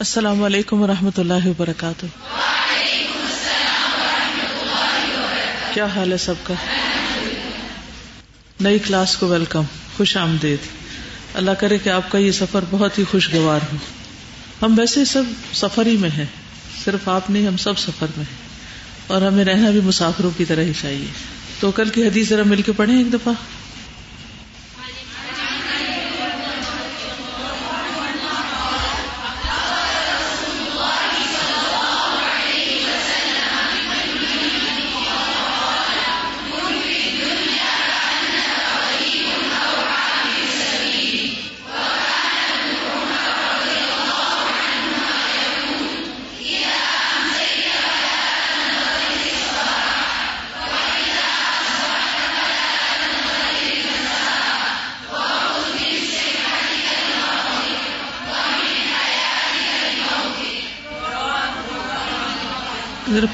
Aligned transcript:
السلام 0.00 0.42
علیکم 0.42 0.82
و 0.82 0.86
رحمۃ 0.86 1.10
اللہ 1.16 1.46
وبرکاتہ۔ 1.46 2.06
کیا 5.74 5.86
حال 5.86 6.12
ہے 6.12 6.16
سب 6.16 6.34
کا؟ 6.42 6.54
نئی 8.60 8.78
کلاس 8.78 9.16
کو 9.16 9.26
ویلکم، 9.26 9.62
خوش 9.96 10.16
آمدید۔ 10.16 10.58
اللہ 11.34 11.50
کرے 11.50 11.78
کہ 11.78 11.88
آپ 11.88 12.10
کا 12.10 12.18
یہ 12.18 12.32
سفر 12.32 12.64
بہت 12.70 12.98
ہی 12.98 13.04
خوشگوار 13.04 13.60
ہو۔ 13.72 13.76
ہم 14.62 14.78
ویسے 14.78 15.04
سب 15.04 15.22
سفر 15.52 15.86
ہی 15.86 15.96
میں 15.96 16.10
ہیں، 16.10 16.26
صرف 16.84 17.08
آپ 17.08 17.30
نہیں، 17.30 17.46
ہم 17.46 17.56
سب 17.56 17.78
سفر 17.78 18.06
میں 18.16 18.24
ہیں۔ 18.24 18.48
اور 19.06 19.22
ہمیں 19.22 19.44
رہنا 19.44 19.70
بھی 19.70 19.80
مسافروں 19.80 20.30
کی 20.36 20.44
طرح 20.44 20.62
ہی 20.62 20.72
چاہیے۔ 20.82 21.06
تو 21.60 21.70
کل 21.70 21.88
کی 21.88 22.06
حدیث 22.06 22.28
ذرا 22.28 22.42
مل 22.46 22.62
کے 22.62 22.72
پڑھیں 22.72 22.98
ایک 22.98 23.12
دفعہ۔ 23.12 23.32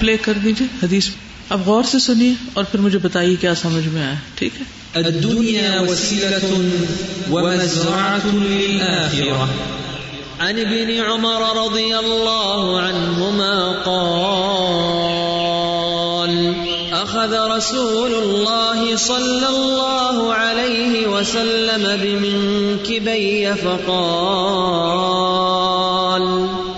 پلے 0.07 0.17
کر 0.17 0.33
دیجیے 0.33 0.67
حدیث 0.83 1.09
اب 1.49 1.61
غور 1.67 1.83
سے 1.83 1.99
سنیے 1.99 2.33
اور 2.53 2.65
پھر 2.65 2.81
مجھے 2.81 2.99
بتائیے 2.99 3.37
کیا 3.37 3.55
سمجھ 3.55 3.89
میں 3.89 4.03
آیا۔ 4.03 4.15
ٹھیک 4.35 4.53
ہے۔ 4.61 4.65
الدنيا 4.95 5.81
وسيلة 5.81 6.61
ومزرعة 7.31 8.29
للآخرة. 8.33 9.47
عن 10.39 10.59
ابن 10.59 11.01
عمر 11.11 11.41
رضي 11.41 11.93
الله 11.93 12.79
عنهما 12.79 13.73
قال، 13.85 14.27
أخذ 16.93 17.35
رسول 17.57 18.13
الله 18.15 18.97
صلى 18.99 19.47
الله 19.47 20.33
عليه 20.33 21.19
وسلم 21.19 21.87
بمنكبي 22.03 23.45
فقال، 23.63 24.07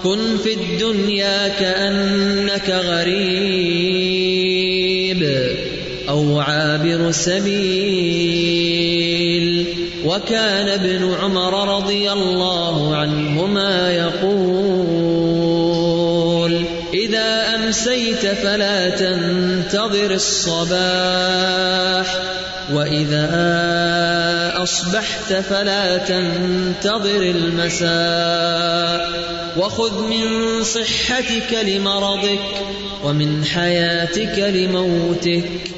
كن 0.02 0.36
في 0.42 0.52
الدنيا 0.52 1.48
كأنك 1.58 2.47
غريب 2.70 4.08
أو 6.08 6.40
عابر 6.40 7.10
سبيل 7.10 8.58
وكان 10.04 10.68
ابن 10.68 11.14
عمر 11.14 11.76
رضي 11.76 12.12
الله 12.12 12.96
عنهما 12.96 13.92
يقول 13.92 15.28
إذا 16.94 17.54
أمسيت 17.54 18.26
فلا 18.26 18.90
تنتظر 18.90 20.10
الصباح 20.10 21.58
وإذا 22.70 23.28
أصبحت 24.62 25.32
فلا 25.48 25.96
تنتظر 25.96 27.22
المساء 27.22 27.88
وخذ 29.56 30.02
من 30.02 30.64
صحتك 30.64 31.52
لمرضك 31.52 32.42
ومن 33.04 33.44
حياتك 33.56 34.38
لموتك 34.38 35.68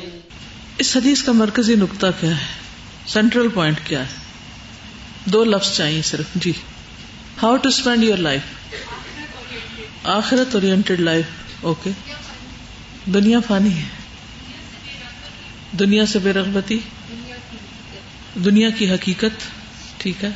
اس 0.78 0.97
حدیث 0.97 1.22
کا 1.22 1.32
مرکزی 1.32 1.75
نقطہ 1.75 2.06
کیا 2.20 2.31
ہے؟ 2.31 2.47
سینٹرل 3.06 3.48
پوائنٹ 3.48 3.81
کیا 3.84 4.00
ہے؟ 4.00 4.19
دو 5.25 5.44
لفظ 5.44 5.76
چاہیے 5.76 6.03
صرف 6.03 6.26
جی۔ 6.34 6.53
How 7.42 7.56
to 7.56 7.69
spend 7.69 8.04
your 8.04 8.19
life 8.19 8.41
آخرت 10.04 10.54
اورینٹیڈ 10.54 11.00
لائف 11.00 11.25
اوکے 11.60 11.91
دنیا 13.15 13.38
فانی 13.48 13.78
ہے۔ 13.78 14.00
دنیا 15.78 16.06
سے 16.06 16.19
بے 16.19 16.32
رغبتی؟ 16.32 16.78
دنیا 18.44 18.70
کی 18.70 18.91
حقیقت، 18.91 19.44
ٹھیک 19.98 20.25
ہے؟ 20.25 20.31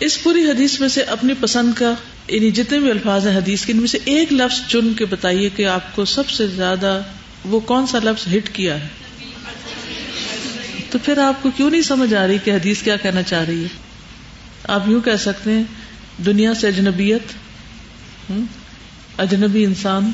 اس 0.00 0.22
پوری 0.22 0.44
حدیث 0.50 0.80
میں 0.80 0.88
سے 0.88 1.02
اپنی 1.02 1.34
پسند 1.40 1.72
کا 1.74 1.94
یعنی 2.28 2.50
جتنے 2.50 2.78
بھی 2.78 2.90
الفاظ 2.90 3.26
ہیں 3.26 3.36
حدیث 3.36 3.64
کے، 3.64 3.72
ان 3.72 3.78
میں 3.78 3.86
سے 3.86 3.98
ایک 4.04 4.32
لفظ 4.32 4.68
چن 4.68 4.92
کے 4.94 5.04
بتائیے 5.04 5.48
کہ 5.56 5.66
آپ 5.66 5.94
کو 5.96 6.04
سب 6.04 6.28
سے 6.28 6.46
زیادہ 6.46 7.02
وہ 7.44 7.60
کون 7.60 7.86
سا 7.86 7.98
لفظ 8.04 8.34
ہٹ 8.34 8.48
کیا 8.52 8.80
ہے؟ 8.80 8.88
تو 10.90 10.98
پھر 10.98 11.18
آپ 11.18 11.42
کو 11.42 11.50
کیوں 11.56 11.70
نہیں 11.70 11.82
سمجھ 11.82 12.14
آ 12.14 12.26
رہی 12.26 12.38
کہ 12.44 12.50
حدیث 12.50 12.82
کیا 12.82 12.96
کہنا 12.96 13.22
چاہ 13.22 13.44
رہی 13.44 13.62
ہے؟ 13.62 13.68
آپ 14.68 14.88
یوں 14.88 15.00
کہہ 15.00 15.16
سکتے 15.16 15.52
ہیں، 15.52 15.62
دنیا 16.26 16.54
سے 16.54 16.68
اجنبیت 16.68 17.32
اجنبی 19.18 19.64
انسان، 19.64 20.10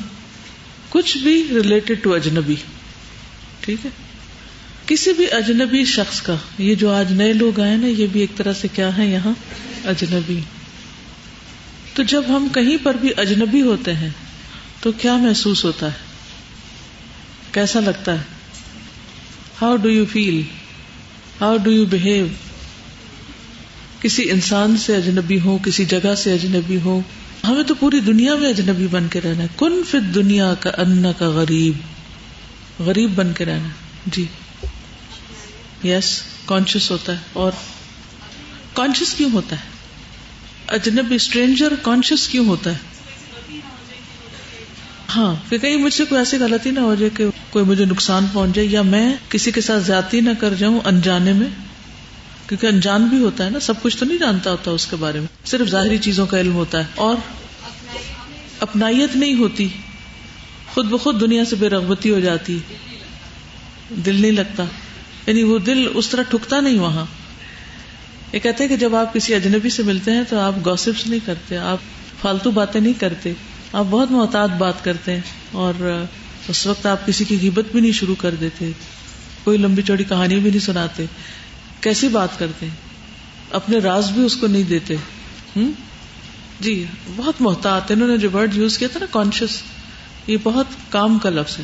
کچھ 0.89 1.17
بھی 1.17 1.47
ریلیٹڈ 1.49 2.03
ٹو 2.03 2.13
اجنبی۔ 2.13 2.55
ٹھیک 3.69 3.85
ہے؟ 3.85 3.91
کسی 4.85 5.13
بھی 5.13 5.31
اجنبی 5.31 5.85
شخص 5.85 6.21
کا، 6.21 6.35
یہ 6.57 6.75
جو 6.75 6.93
آج 6.93 7.13
نئے 7.13 7.33
لوگ 7.33 7.59
آئے 7.59 7.75
نا 7.75 7.87
یہ 7.87 8.07
بھی 8.11 8.21
ایک 8.21 8.37
طرح 8.37 8.53
سے 8.53 8.67
کیا 8.73 8.97
ہے 8.97 9.05
یہاں؟ 9.05 9.33
اجنبی۔ 9.85 10.39
تو 11.93 12.03
جب 12.03 12.23
ہم 12.29 12.47
کہیں 12.53 12.77
پر 12.83 12.97
بھی 13.01 13.09
اجنبی 13.17 13.61
ہوتے 13.61 13.93
ہیں، 13.93 14.09
تو 14.81 14.91
کیا 14.91 15.17
محسوس 15.17 15.65
ہوتا 15.65 15.85
ہے؟ 15.85 15.97
کیسا 17.51 17.79
لگتا 17.79 18.13
ہے؟ 18.13 18.23
How 19.61 19.75
do 19.75 19.89
you 19.89 20.05
feel 20.05 20.41
how 21.41 21.57
do 21.57 21.71
you 21.71 21.85
behave 21.85 22.25
کسی 24.01 24.31
انسان 24.31 24.77
سے 24.77 24.95
اجنبی 24.95 25.39
ہو 25.39 25.57
کسی 25.65 25.85
جگہ 25.85 26.15
سے 26.15 26.33
اجنبی 26.33 26.77
ہو 26.83 27.01
ہمیں 27.47 27.63
تو 27.63 27.73
پوری 27.75 27.99
دنیا 27.99 28.35
میں 28.35 28.49
اجنبی 28.49 28.87
بن 28.87 29.07
کے 29.07 29.21
رہنا 29.23 29.43
ہے۔ 29.43 29.47
کن 29.57 29.81
فت 29.87 30.15
دنیا 30.15 30.53
کا 30.59 30.69
ان 30.77 31.03
کا 31.17 31.27
غریب؟ 31.27 31.98
غریب 32.79 33.15
بن 33.15 33.33
کے 33.33 33.45
رہنا 33.45 33.67
جی۔ 34.05 34.25
یس 35.83 36.21
کانشیس 36.45 36.91
ہوتا 36.91 37.11
ہے 37.13 37.17
اور 37.33 37.51
کانشیس 38.73 39.13
کیوں 39.13 39.29
ہوتا 39.33 39.55
ہے؟ 39.55 39.61
اجنبی 40.67 41.15
اسٹرینجر 41.15 41.73
کانشیس 41.81 42.27
کیوں 42.27 42.47
ہوتا 42.47 42.71
ہے؟ 42.71 42.77
ہاں 45.15 45.35
کہ 45.49 45.57
کہیں 45.57 45.77
مجھ 45.77 45.93
سے 45.93 46.05
کوئی 46.05 46.19
ایسی 46.19 46.37
غلطی 46.37 46.71
نہ 46.71 46.79
ہو 46.79 46.95
جائے 46.95 47.09
کہ 47.17 47.25
کوئی 47.49 47.65
مجھے 47.65 47.85
نقصان 47.85 48.25
پہنچ 48.33 48.55
جائے 48.55 48.67
یا 48.67 48.81
میں 48.81 49.15
کسی 49.29 49.51
کے 49.51 49.61
ساتھ 49.61 49.83
زیادتی 49.83 50.19
نہ 50.19 50.29
کر 50.39 50.53
جاؤں 50.53 50.79
انجانے 50.85 51.33
میں۔ 51.33 51.47
کیونکہ 52.47 52.67
انجان 52.67 53.03
بھی 53.03 53.17
ہوتا 53.17 53.45
ہے 53.45 53.49
نا، 53.49 53.59
سب 53.59 53.73
کچھ 53.81 53.97
تو 53.97 54.05
نہیں 54.05 54.17
جانتا 54.17 54.51
ہوتا 54.51 54.71
اس 54.71 54.85
کے 54.85 54.95
بارے 54.95 55.19
میں۔ 55.19 55.27
صرف 55.45 55.67
ظاہری 55.67 55.97
چیزوں 55.97 56.25
کا 56.25 56.39
علم 56.39 56.53
ہوتا 56.53 56.79
ہے 56.79 56.83
اور 56.95 57.15
اپنائیت 58.59 59.15
نہیں 59.15 59.33
ہوتی۔ 59.33 59.67
خود 60.73 60.85
بخود 60.85 61.21
دنیا 61.21 61.45
سے 61.45 61.55
بے 61.55 61.69
رغبتی 61.69 62.11
ہو 62.11 62.19
جاتی 62.19 62.59
دل 64.05 64.21
نہیں 64.21 64.31
لگتا۔ 64.31 64.65
یعنی 65.27 65.43
وہ 65.43 65.59
دل 65.59 65.87
اس 65.93 66.09
طرح 66.09 66.21
ٹھکتا 66.21 66.59
نہیں 66.59 66.79
وہاں۔ 66.79 67.05
یہ 68.33 68.39
کہتے 68.39 68.63
ہیں 68.63 68.69
کہ 68.69 68.77
جب 68.77 68.95
آپ 68.95 69.13
کسی 69.13 69.35
اجنبی 69.35 69.69
سے 69.69 69.83
ملتے 69.83 70.11
ہیں 70.11 70.23
تو 70.29 70.39
آپ 70.39 70.53
گوسپس 70.65 71.07
نہیں 71.07 71.19
کرتے، 71.25 71.57
آپ 71.57 71.77
فالتو 72.21 72.51
باتیں 72.51 72.81
نہیں 72.81 72.93
کرتے۔ 72.93 73.33
آپ 73.73 73.85
بہت 73.89 74.11
محتاط 74.11 74.49
بات 74.49 74.83
کرتے 74.83 75.13
ہیں 75.13 75.21
اور 75.51 76.03
اس 76.47 76.67
وقت 76.67 76.85
آپ 76.85 77.07
کسی 77.07 77.23
کی 77.23 77.37
غیبت 77.41 77.65
بھی 77.71 77.81
نہیں 77.81 77.91
شروع 77.91 78.15
کر 78.17 78.35
دیتے۔ 78.35 78.71
کوئی 79.43 79.57
لمبی 79.57 79.81
چوڑی 79.81 80.03
کہانی 80.03 80.35
بھی 80.35 80.49
نہیں 80.49 80.59
سناتے۔ 80.59 81.05
کیسی 81.81 82.07
بات 82.07 82.39
کرتے 82.39 82.67
اپنے 83.51 83.77
راز 83.77 84.11
بھی 84.11 84.23
اس 84.25 84.35
کو 84.35 84.47
نہیں 84.47 84.63
دیتے۔ 84.63 84.95
ہوں 85.55 85.71
جی 86.59 86.85
بہت 87.15 87.41
محتاط 87.41 87.91
انہوں 87.91 88.07
نے 88.07 88.17
جو 88.17 88.29
ورڈ 88.33 88.57
یوز 88.57 88.77
کیا 88.77 88.87
تھا 88.91 88.99
نا 88.99 89.05
کانشیس 89.11 89.61
یہ 90.27 90.37
بہت 90.43 90.65
کام 90.89 91.19
کا 91.19 91.29
لفظ 91.29 91.59
ہے۔ 91.59 91.63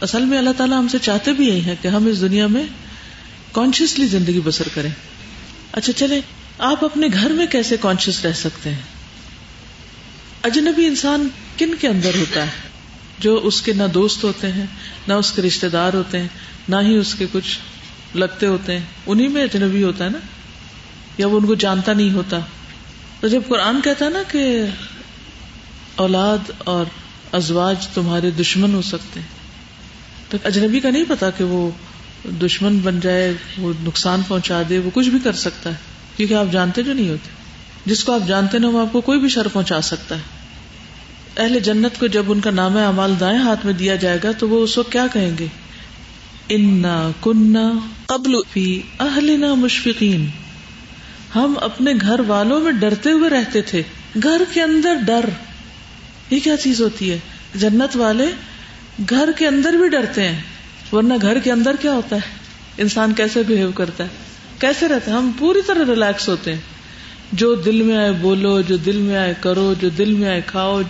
اصل 0.00 0.24
میں 0.24 0.38
اللہ 0.38 0.50
تعالیٰ 0.56 0.78
ہم 0.78 0.88
سے 0.88 0.98
چاہتے 0.98 1.32
بھی 1.32 1.48
یہی 1.48 1.64
ہے 1.64 1.76
کہ 1.82 1.88
ہم 1.88 2.06
اس 2.06 2.20
دنیا 2.20 2.46
میں 2.46 2.62
کانشیسلی 3.52 4.06
زندگی 4.06 4.40
بسر 4.44 4.68
کریں۔ 4.74 4.90
اچھا 5.72 5.92
چلے، 5.92 6.20
آپ 6.58 6.84
اپنے 6.84 7.06
گھر 7.12 7.30
میں 7.30 7.46
کیسے 7.46 7.76
کانشیس 7.80 8.24
رہ 8.24 8.32
سکتے 8.32 8.70
ہیں؟ 8.70 8.82
اجنبی 10.42 10.86
انسان 10.86 11.28
کن 11.58 11.74
کے 11.80 11.88
اندر 11.88 12.14
ہوتا 12.14 12.42
ہے؟ 12.42 12.50
جو 13.18 13.40
اس 13.42 13.62
کے 13.62 13.72
نہ 13.72 13.82
دوست 13.94 14.24
ہوتے 14.24 14.52
ہیں، 14.52 14.66
نہ 15.08 15.12
اس 15.12 15.32
کے 15.32 15.42
رشتے 15.42 15.68
دار 15.68 15.92
ہوتے 15.92 16.20
ہیں، 16.20 16.28
نہ 16.68 16.76
ہی 16.76 16.94
اس 16.94 17.14
کے 17.14 17.26
کچھ 17.32 17.58
لگتے 18.16 18.46
ہوتے 18.46 18.78
ہیں۔ 18.78 18.86
انہیں 19.06 19.28
میں 19.28 19.44
اجنبی 19.44 19.82
ہوتا 19.82 20.04
ہے 20.04 20.10
نا؟ 20.10 20.18
یا 21.18 21.26
وہ 21.26 21.40
ان 21.40 21.46
کو 21.46 21.54
جانتا 21.54 21.92
نہیں 21.92 22.10
ہوتا۔ 22.10 22.38
تو 23.20 23.28
جب 23.28 23.40
قرآن 23.48 23.80
کہتا 23.80 24.04
ہے 24.04 24.10
نا 24.10 24.22
کہ 24.30 24.64
اولاد 25.94 26.50
اور 26.58 26.84
ازواج 27.32 27.88
تمہارے 27.88 28.30
دشمن 28.30 28.74
ہو 28.74 28.82
سکتے 28.82 29.20
ہیں۔ 29.20 29.26
تو 30.30 30.38
اجنبی 30.44 30.80
کا 30.80 30.90
نہیں 30.90 31.04
پتا 31.08 31.30
کہ 31.30 31.44
وہ 31.44 31.70
دشمن 32.42 32.78
بن 32.78 33.00
جائے، 33.00 33.32
وہ 33.58 33.72
نقصان 33.82 34.22
پہنچا 34.28 34.62
دے، 34.68 34.78
وہ 34.78 34.90
کچھ 34.94 35.08
بھی 35.08 35.18
کر 35.24 35.32
سکتا 35.32 35.70
ہے۔ 35.70 35.74
کیونکہ 36.16 36.34
آپ 36.34 36.46
جانتے 36.52 36.82
جو 36.82 36.92
نہیں 36.92 37.08
ہوتے۔ 37.08 37.30
جس 37.86 38.04
کو 38.04 38.12
آپ 38.12 38.28
جانتے 38.28 38.58
نا 38.58 38.68
وہ 38.68 38.80
آپ 38.80 38.92
کو 38.92 39.00
کوئی 39.00 39.20
بھی 39.20 39.28
شر 39.28 39.48
پہنچا 39.48 39.80
سکتا 39.80 40.14
ہے۔ 40.14 40.20
اہل 41.36 41.60
جنت 41.60 42.00
کو 42.00 42.06
جب 42.06 42.22
ان 42.28 42.40
کا 42.40 42.50
نام 42.50 42.76
اعمال 42.76 43.14
دائیں 43.20 43.38
ہاتھ 43.38 43.66
میں 43.66 43.74
دیا 43.74 43.96
جائے 43.96 44.18
گا، 44.24 44.32
تو 44.32 44.48
وہ 44.48 44.64
اس 44.64 44.78
وقت 44.78 44.92
کیا 44.92 45.06
کہیں 45.12 45.38
گے؟ 45.38 45.46
انا 46.48 47.10
کننا 47.22 47.72
قبل 48.06 48.34
فی 48.52 48.80
اہلنا 49.00 49.54
مشفقین 49.54 50.26
ہم 51.34 51.54
اپنے 51.60 51.92
گھر 52.00 52.20
والوں 52.20 52.60
میں 52.60 52.72
ڈرتے 52.72 53.10
ہوئے 53.12 53.30
رہتے 53.30 53.62
تھے۔ 53.62 53.82
گھر 54.22 54.42
کے 54.52 54.62
اندر 54.62 54.94
ڈر۔ 55.06 55.28
یہ 56.30 56.38
کیا 56.44 56.56
چیز 56.56 56.80
ہوتی 56.80 57.12
ہے؟ 57.12 57.18
جنت 57.54 57.96
والے 57.96 58.26
گھر 59.10 59.30
کے 59.38 59.46
اندر 59.46 59.72
بھی 59.72 59.88
ڈرتے 59.88 60.28
ہیں، 60.28 60.40
ورنہ 60.92 61.14
گھر 61.22 61.38
کے 61.38 61.52
اندر 61.52 61.76
کیا 61.80 61.92
ہوتا 61.92 62.16
ہے؟ 62.16 62.20
انسان 62.78 63.12
کیسے 63.12 63.42
بہیو 63.42 63.70
کرتا 63.74 64.04
ہے؟ 64.04 64.08
کیسے 64.58 64.88
رہتا 64.88 65.10
ہے؟ 65.10 65.16
ہم 65.16 65.30
پوری 65.38 65.60
طرح 65.66 65.84
ریلیکس 65.88 66.28
ہوتے 66.28 66.52
ہیں۔ 66.52 66.60
جو 67.32 67.54
دل 67.54 67.82
میں 67.82 67.96
آئے 67.96 68.12
بولو، 68.12 68.60
جو 68.60 68.76
دل 68.76 68.96
میں 68.96 69.16
آئے 69.16 69.34
کرو، 69.40 69.74
جو 69.80 69.88
دل 69.88 70.12
میں 70.12 70.28
آئے 70.28 70.40
کھاؤ، 70.46 70.80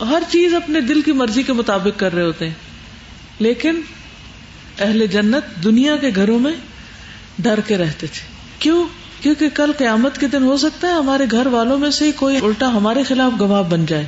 ہر 0.00 0.22
چیز 0.30 0.54
اپنے 0.54 0.80
دل 0.80 1.00
کی 1.00 1.12
مرضی 1.12 1.42
کے 1.42 1.52
مطابق 1.52 1.98
کر 1.98 2.14
رہے 2.14 2.22
ہوتے 2.22 2.46
ہیں۔ 2.46 2.54
لیکن 3.38 3.80
اہل 4.78 5.06
جنت 5.06 5.64
دنیا 5.64 5.96
کے 5.96 6.10
گھروں 6.14 6.38
میں 6.38 6.52
ڈر 7.38 7.60
کے 7.66 7.78
رہتے 7.78 8.06
تھے۔ 8.06 8.26
کیوں؟ 8.58 8.84
کیونکہ 9.22 9.48
کل 9.54 9.72
قیامت 9.78 10.18
کے 10.18 10.26
دن 10.26 10.42
ہو 10.42 10.56
سکتا 10.56 10.88
ہے 10.88 10.92
ہمارے 10.92 11.24
گھر 11.30 11.46
والوں 11.46 11.78
میں 11.78 11.90
سے 11.90 12.12
کوئی 12.12 12.36
الٹا 12.36 12.68
ہمارے 12.68 13.02
خلاف 13.02 13.32
گواہ 13.40 13.62
بن 13.62 13.86
جائے۔ 13.86 14.06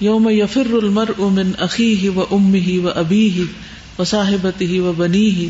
یوم 0.00 0.28
یفر 0.28 0.72
المر 0.72 1.10
امن 1.18 1.52
عقی 1.58 1.96
ہی 1.96 2.08
و 2.08 2.24
ام 2.30 2.54
ہی 2.54 2.78
و 2.78 2.88
ابی 2.88 3.30
ہی 3.30 3.44
و 3.98 4.04
صاحبت 4.04 4.62
ہی 4.62 4.78
و 4.78 4.92
بنی 4.96 5.30
ہی 5.30 5.48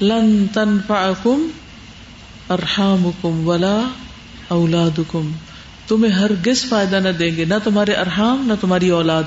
لن 0.00 0.46
تن 0.52 0.78
فم 1.22 1.48
ارحام 2.50 3.10
کم 3.22 3.48
ولا 3.48 3.80
اولاد 4.48 5.00
کم 5.10 5.32
تمہیں 5.88 6.12
ہر 6.12 6.30
فائدہ 6.68 6.96
نہ 6.96 7.08
دیں 7.08 7.36
گے، 7.36 7.44
نہ 7.44 7.54
تمہارے 7.64 7.92
ارحام، 7.92 8.46
نہ 8.46 8.52
تمہاری 8.60 8.88
اولاد۔ 8.88 9.22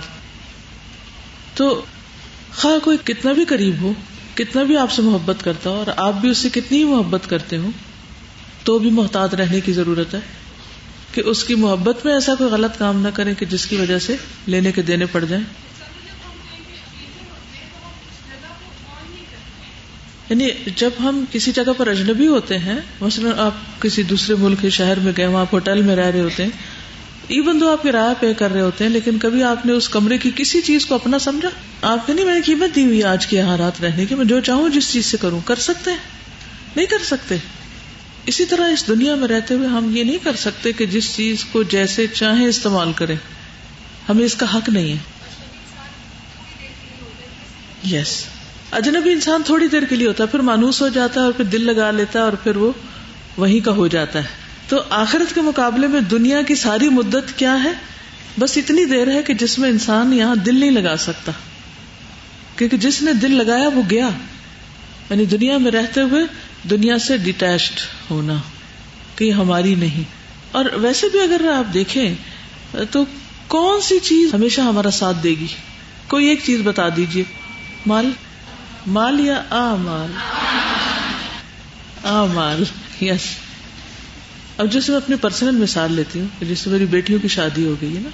تو 1.53 1.81
خواہ 2.55 2.79
کوئی 2.83 2.97
کتنا 3.03 3.33
بھی 3.33 3.45
قریب 3.45 3.75
ہو، 3.81 3.93
کتنا 4.35 4.63
بھی 4.63 4.77
آپ 4.77 4.91
سے 4.91 5.01
محبت 5.01 5.43
کرتا 5.43 5.69
ہو 5.69 5.75
اور 5.75 5.85
آپ 5.97 6.13
بھی 6.21 6.29
اس 6.29 6.37
سے 6.37 6.49
کتنی 6.49 6.83
محبت 6.83 7.29
کرتے 7.29 7.57
ہو 7.57 7.69
تو 8.63 8.79
بھی 8.79 8.89
محتاط 8.89 9.33
رہنے 9.33 9.61
کی 9.61 9.73
ضرورت 9.73 10.13
ہے۔ 10.13 10.19
کہ 11.11 11.21
اس 11.25 11.43
کی 11.43 11.55
محبت 11.55 12.05
میں 12.05 12.13
ایسا 12.13 12.35
کوئی 12.35 12.49
غلط 12.51 12.79
کام 12.79 13.01
نہ 13.01 13.07
کرے 13.13 13.33
کہ 13.35 13.45
جس 13.45 13.65
کی 13.65 13.75
وجہ 13.75 13.99
سے 13.99 14.15
لینے 14.45 14.71
کے 14.71 14.81
دینے 14.81 15.05
پڑ 15.05 15.25
جائیں۔ 15.25 15.43
یعنی 20.29 20.49
جب 20.75 20.89
ہم 20.99 21.23
کسی 21.31 21.51
جگہ 21.51 21.73
پر 21.77 21.87
اجنبی 21.87 22.27
ہوتے 22.27 22.57
ہیں، 22.57 22.79
مثلاً 23.01 23.31
آپ 23.37 23.81
کسی 23.81 24.03
دوسرے 24.03 24.35
ملک 24.35 24.61
کے 24.61 24.69
شہر 24.69 24.99
میں 24.99 25.11
گئے، 25.17 25.27
وہاں 25.27 25.41
آپ 25.41 25.53
ہوٹل 25.53 25.81
میں 25.81 25.95
رہ 25.95 26.05
رہے 26.05 26.21
ہوتے 26.21 26.43
ہیں 26.43 26.49
ایون 27.27 27.59
دو 27.59 27.71
آپ 27.71 27.83
کرایہ 27.83 28.13
پے 28.19 28.33
کر 28.33 28.51
رہے 28.51 28.61
ہوتے 28.61 28.83
ہیں، 28.83 28.91
لیکن 28.91 29.19
کبھی 29.19 29.43
آپ 29.43 29.65
نے 29.65 29.71
اس 29.71 29.89
کمرے 29.89 30.17
کی 30.17 30.31
کسی 30.35 30.61
چیز 30.61 30.85
کو 30.85 30.95
اپنا 30.95 31.19
سمجھا؟ 31.19 31.49
آپ 31.81 32.09
نے 32.09 32.15
نہیں، 32.15 32.25
میں 32.25 32.35
نے 32.35 32.41
قیمت 32.41 32.75
دی 32.75 32.85
ہوئی 32.85 33.03
آج 33.03 33.27
کے 33.27 33.37
یہاں 33.37 33.57
رات 33.57 33.81
رہنے 33.81 34.05
کی، 34.05 34.15
میں 34.15 34.25
جو 34.25 34.39
چاہوں 34.39 34.69
جس 34.69 34.93
چیز 34.93 35.05
سے 35.05 35.17
کروں، 35.21 35.39
کر 35.45 35.55
سکتے 35.55 35.91
ہیں؟ 35.91 35.97
نہیں 36.75 36.85
کر 36.85 37.03
سکتے۔ 37.03 37.35
اسی 38.25 38.45
طرح 38.45 38.71
اس 38.71 38.87
دنیا 38.87 39.15
میں 39.15 39.27
رہتے 39.27 39.53
ہوئے 39.53 39.67
ہم 39.67 39.95
یہ 39.97 40.03
نہیں 40.03 40.17
کر 40.23 40.35
سکتے 40.35 40.71
کہ 40.71 40.85
جس 40.85 41.15
چیز 41.15 41.45
کو 41.51 41.63
جیسے 41.63 42.07
چاہیں 42.07 42.47
استعمال 42.47 42.93
کریں۔ 42.93 43.15
ہمیں 44.09 44.25
اس 44.25 44.35
کا 44.35 44.57
حق 44.57 44.69
نہیں 44.69 44.93
ہے۔ 44.93 44.97
یس 47.89 48.07
yes. 48.07 48.29
اجنبی 48.71 49.11
انسان 49.11 49.41
تھوڑی 49.45 49.67
دیر 49.67 49.83
کے 49.83 49.95
لیے 49.95 50.07
ہوتا 50.07 50.23
ہے، 50.23 50.27
پھر 50.27 50.39
مانوس 50.39 50.81
ہو 50.81 50.87
جاتا 50.87 51.19
ہے 51.19 51.25
اور 51.25 51.33
پھر 51.33 51.45
دل 51.45 51.65
لگا 51.65 51.91
لیتا 51.91 52.19
ہے 52.19 52.23
اور 52.23 52.33
پھر 52.33 52.55
وہ 52.55 52.71
وہیں 53.37 53.65
کا 53.65 53.71
ہو 53.71 53.87
جاتا 53.87 54.19
ہے۔ 54.19 54.27
تو 54.67 54.83
آخرت 54.89 55.35
کے 55.35 55.41
مقابلے 55.41 55.87
میں 55.87 56.01
دنیا 56.01 56.41
کی 56.41 56.55
ساری 56.55 56.89
مدت 56.89 57.37
کیا 57.37 57.63
ہے؟ 57.63 57.71
بس 58.39 58.57
اتنی 58.57 58.85
دیر 58.85 59.11
ہے 59.11 59.23
کہ 59.23 59.33
جس 59.33 59.59
میں 59.59 59.69
انسان 59.69 60.13
یہاں 60.13 60.35
دل 60.35 60.59
نہیں 60.59 60.71
لگا 60.71 60.97
سکتا۔ 60.97 61.31
کیونکہ 62.55 62.77
جس 62.77 63.01
نے 63.01 63.13
دل 63.13 63.31
لگایا 63.31 63.69
وہ 63.69 63.81
گیا۔ 63.89 64.09
یعنی 65.09 65.25
دنیا 65.25 65.57
میں 65.57 65.71
رہتے 65.71 66.01
ہوئے 66.01 66.23
دنیا 66.69 66.99
سے 66.99 67.17
ڈیٹیچڈ 67.17 67.79
ہونا 68.11 68.35
کہ 69.15 69.31
ہماری 69.31 69.75
نہیں۔ 69.75 70.03
اور 70.51 70.65
ویسے 70.73 71.07
بھی 71.09 71.21
اگر 71.21 71.51
آپ 71.57 71.73
دیکھیں 71.73 72.15
تو 72.91 73.05
کون 73.47 73.81
سی 73.81 73.99
چیز 73.99 74.33
ہمیشہ 74.33 74.61
ہمارا 74.61 74.91
ساتھ 74.91 75.17
دے 75.23 75.29
گی؟ 75.29 75.47
کوئی 76.07 76.25
ایک 76.25 76.39
چیز 76.43 76.59
بتا 76.63 76.89
دیجیے 76.95 77.23
مال؟ 77.85 78.09
مال 78.87 79.19
یا 79.19 79.43
آ 79.49 79.75
مال 79.75 80.11
آ 82.03 82.25
مال 82.25 82.63
یس 83.01 83.21
اب 84.57 84.71
جیسے 84.71 84.91
میں 84.91 84.99
اپنی 84.99 85.15
پرسنل 85.15 85.51
مثال 85.51 85.93
لیتی 85.93 86.19
ہوں 86.19 86.43
جس 86.43 86.59
سے 86.59 86.69
میری 86.69 86.85
بیٹیوں 86.85 87.19
کی 87.19 87.27
شادی 87.27 87.65
ہو 87.65 87.75
گئی 87.81 87.95
ہے 87.95 88.01
نا، 88.01 88.09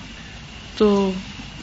تو 0.77 1.11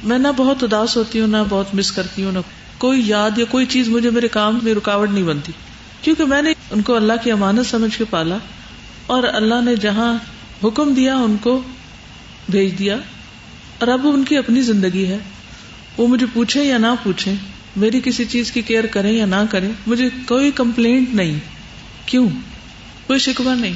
میں 0.03 0.19
نہ 0.19 0.29
بہت 0.37 0.63
اداس 0.63 0.97
ہوتی 0.97 1.21
ہوں، 1.21 1.27
نہ 1.27 1.37
بہت 1.49 1.75
مس 1.75 1.93
کرتی 1.93 2.25
ہوں، 2.25 2.33
نہ 2.33 2.39
کوئی 2.79 3.09
یاد 3.09 3.39
یا 3.39 3.45
کوئی 3.45 3.67
چیز 3.67 3.89
مجھے 3.89 4.11
میرے 4.11 4.29
کام 4.29 4.59
میں 4.63 4.75
رکاوٹ 4.75 5.11
نہیں 5.11 5.25
بنتی۔ 5.25 5.53
کیونکہ 6.03 6.25
میں 6.25 6.43
نے 6.43 6.52
ان 6.71 6.83
کو 6.83 6.97
اللہ 6.97 7.13
کی 7.25 7.31
امانت 7.31 7.67
سمجھ 7.67 7.99
کے 7.99 8.05
پالا 8.11 8.37
اور 9.07 9.23
اللہ 9.23 9.61
نے 9.65 9.77
جہاں 9.77 10.19
حکم 10.65 10.95
دیا 10.95 11.17
ان 11.17 11.37
کو 11.41 11.63
بھیج 12.49 12.79
دیا۔ 12.79 12.97
اور 13.79 13.89
اب 13.89 14.01
ان 14.05 14.25
کی 14.25 14.37
اپنی 14.37 14.61
زندگی 14.61 15.07
ہے۔ 15.07 15.19
وہ 15.97 16.07
مجھے 16.07 16.27
پوچھے 16.33 16.65
یا 16.65 16.79
نہ 16.79 16.87
پوچھے 17.03 17.35
میری 17.77 18.01
کسی 18.05 18.25
چیز 18.25 18.53
کی 18.53 18.63
کیئر 18.63 18.87
کریں 18.87 19.13
یا 19.13 19.27
نہ 19.27 19.37
کریں، 19.51 19.73
مجھے 19.87 20.09
کوئی 20.27 20.51
کمپلینٹ 20.51 21.15
نہیں۔ 21.15 21.39
کیوں؟ 22.07 22.29
کوئی 23.07 23.19
شکوا 23.19 23.55
نہیں، 23.55 23.75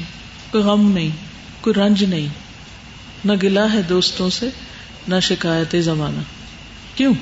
کوئی 0.51 0.63
غم 0.63 0.91
نہیں، 0.91 1.09
کوئی 1.61 1.73
رنج 1.73 2.03
نہیں۔ 2.03 2.27
نہ 3.25 3.31
گلا 3.43 3.73
ہے 3.73 3.81
دوستوں 3.81 4.29
سے، 4.29 4.49
نہ 5.07 5.15
شکایت 5.21 5.75
زمانہ۔ 5.79 6.21
کیوں؟ 6.95 7.13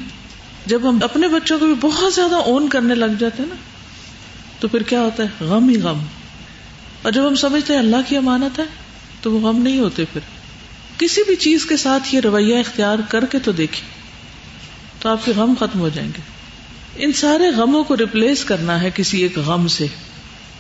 جب 0.66 0.90
ہم 0.90 1.00
اپنے 1.04 1.28
بچوں 1.28 1.60
کو 1.60 1.66
بھی 1.66 1.74
بہت 1.82 2.14
زیادہ 2.14 2.36
اون 2.36 2.70
کرنے 2.70 2.96
لگ 2.96 3.06
جاتے 3.20 3.44
ہیں 3.44 3.50
نا 3.50 3.56
تو 4.60 4.68
پھر 4.68 4.84
کیا 4.84 5.02
ہوتا 5.02 5.24
ہے؟ 5.24 5.46
غم 5.46 5.70
ہی 5.70 5.82
غم۔ 5.82 6.00
اور 7.02 7.12
جب 7.12 7.28
ہم 7.28 7.36
سمجھتے 7.36 7.74
ہیں 7.74 7.80
اللہ 7.80 7.96
کی 8.08 8.18
امانت 8.18 8.60
ہے، 8.60 8.64
تو 9.22 9.32
وہ 9.32 9.50
غم 9.50 9.62
نہیں 9.62 9.80
ہوتے 9.80 10.06
پھر۔ 10.14 10.22
کسی 10.98 11.22
بھی 11.28 11.36
چیز 11.36 11.66
کے 11.66 11.78
ساتھ 11.78 12.16
یہ 12.16 12.20
رویہ 12.20 12.60
اختیار 12.60 12.98
کر 13.10 13.26
کے 13.26 13.40
تو 13.40 13.52
دیکھیں، 13.52 13.88
تو 15.02 15.10
آپ 15.10 15.26
کے 15.26 15.32
غم 15.36 15.54
ختم 15.60 15.80
ہو 15.80 15.90
جائیں 15.90 16.10
گے۔ 16.18 16.22
ان 16.96 17.14
سارے 17.14 17.50
غموں 17.50 17.84
کو 17.84 17.98
ریپلیس 17.98 18.44
کرنا 18.44 18.82
ہے 18.82 18.90
کسی 18.96 19.22
ایک 19.22 19.38
غم 19.38 19.68
سے، 19.68 19.88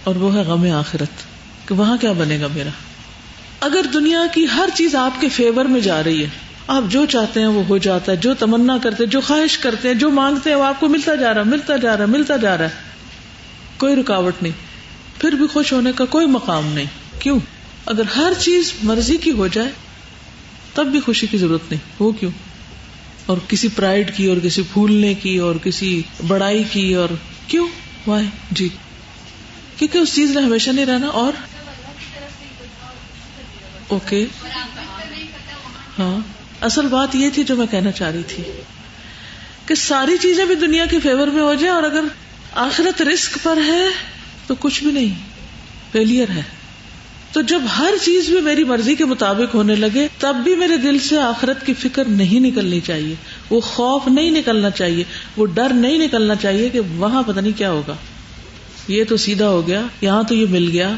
اور 0.03 0.15
وہ 0.15 0.35
ہے 0.35 0.41
غم 0.41 0.71
آخرت۔ 0.71 1.09
کہ 1.67 1.75
وہاں 1.75 1.97
کیا 1.97 2.11
بنے 2.11 2.39
گا 2.41 2.47
میرا؟ 2.55 2.69
اگر 3.59 3.81
دنیا 3.93 4.23
کی 4.33 4.45
ہر 4.55 4.69
چیز 4.75 4.95
آپ 4.95 5.21
کے 5.21 5.29
فیور 5.29 5.65
میں 5.65 5.81
جا 5.81 6.03
رہی 6.03 6.23
ہے، 6.23 6.29
آپ 6.67 6.83
جو 6.89 7.05
چاہتے 7.05 7.39
ہیں 7.39 7.47
وہ 7.47 7.63
ہو 7.65 7.77
جاتا 7.77 8.11
ہے، 8.11 8.17
جو 8.17 8.33
تمنا 8.33 8.77
کرتے 8.77 9.03
ہیں، 9.03 9.11
جو 9.11 9.21
خواہش 9.21 9.57
کرتے 9.57 9.87
ہیں، 9.87 9.95
جو 9.95 10.09
مانگتے 10.09 10.49
ہیں، 10.49 10.57
وہ 10.57 10.63
آپ 10.63 10.79
کو 10.79 10.87
ملتا 10.87 11.15
جا 11.15 11.33
رہا، 11.33 11.43
ملتا 11.43 11.77
جا 11.77 11.97
رہا، 11.97 12.05
ملتا 12.05 12.37
جا 12.37 12.57
رہا 12.57 12.65
ہے۔ 12.65 12.94
کوئی 13.77 13.95
رکاوٹ 13.95 14.33
نہیں۔ 14.41 14.53
پھر 15.21 15.31
بھی 15.31 15.47
خوش 15.47 15.73
ہونے 15.73 15.91
کا 15.95 16.05
کوئی 16.05 16.27
مقام 16.27 16.67
نہیں۔ 16.67 16.85
کیوں؟ 17.19 17.39
اگر 17.85 18.03
ہر 18.15 18.33
چیز 18.39 18.73
مرضی 18.83 19.17
کی 19.17 19.31
ہو 19.31 19.47
جائے، 19.47 19.71
تب 20.73 20.85
بھی 20.85 20.99
خوشی 20.99 21.27
کی 21.27 21.37
ضرورت 21.37 21.71
نہیں۔ 21.71 21.81
وہ 21.99 22.11
کیوں؟ 22.11 22.31
اور 23.25 23.37
کسی 23.47 23.67
پرائڈ 23.67 24.17
کی، 24.17 24.25
اور 24.25 24.37
کسی 24.43 24.61
پھولنے 24.73 25.13
کی، 25.13 25.37
اور 25.37 25.55
کسی 25.55 26.01
بڑائی 26.27 26.63
کی، 26.71 26.93
اور 26.93 27.09
کیوں؟ 27.47 27.67
وائے 28.07 28.25
جی۔ 28.51 28.69
کیونکہ 29.77 29.97
اس 29.97 30.15
چیز 30.15 30.37
نے 30.37 30.41
ہمیشہ 30.41 30.69
نہیں 30.69 30.85
رہنا، 30.85 31.07
اور؟ 31.07 31.33
اوکے 33.87 34.25
ہاں۔ 35.99 36.19
اصل 36.61 36.87
بات 36.87 37.15
یہ 37.15 37.29
تھی 37.33 37.43
جو 37.43 37.55
میں 37.55 37.67
کہنا 37.71 37.91
چاہ 37.91 38.11
رہی 38.11 38.23
تھی 38.27 38.43
کہ 39.65 39.75
ساری 39.75 40.17
چیزیں 40.21 40.45
بھی 40.45 40.55
دنیا 40.55 40.85
کے 40.85 40.99
فیور 40.99 41.27
میں 41.27 41.41
ہو 41.41 41.53
جائیں، 41.53 41.75
اور 41.75 41.83
اگر 41.83 42.01
آخرت 42.55 43.01
رسک 43.01 43.37
پر 43.43 43.57
ہے 43.67 43.87
تو 44.47 44.55
کچھ 44.59 44.83
بھی 44.83 44.91
نہیں 44.91 45.13
فیلئر 45.91 46.29
ہے۔ 46.29 46.41
تو 47.31 47.41
جب 47.41 47.61
ہر 47.77 47.93
چیز 48.05 48.29
بھی 48.29 48.41
میری 48.41 48.63
مرضی 48.63 48.95
کے 48.95 49.05
مطابق 49.05 49.55
ہونے 49.55 49.75
لگے، 49.75 50.07
تب 50.19 50.35
بھی 50.43 50.55
میرے 50.55 50.77
دل 50.77 50.99
سے 50.99 51.19
آخرت 51.19 51.65
کی 51.65 51.73
فکر 51.73 52.05
نہیں 52.05 52.39
نکلنی 52.39 52.79
چاہیے۔ 52.79 53.15
وہ 53.49 53.61
خوف 53.61 54.07
نہیں 54.07 54.31
نکلنا 54.31 54.69
چاہیے، 54.69 55.03
وہ 55.37 55.45
ڈر 55.45 55.73
نہیں 55.73 55.97
نکلنا 55.97 56.35
چاہیے 56.35 56.69
کہ 56.69 56.79
وہاں 56.79 57.23
پتہ 57.23 57.39
نہیں 57.39 57.57
کیا 57.57 57.71
ہوگا۔ 57.71 57.95
یہ 58.87 59.03
تو 59.09 59.17
سیدھا 59.17 59.49
ہو 59.49 59.67
گیا، 59.67 59.81
یہاں 60.01 60.23
تو 60.23 60.35
یہ 60.35 60.45
مل 60.49 60.69
گیا، 60.71 60.95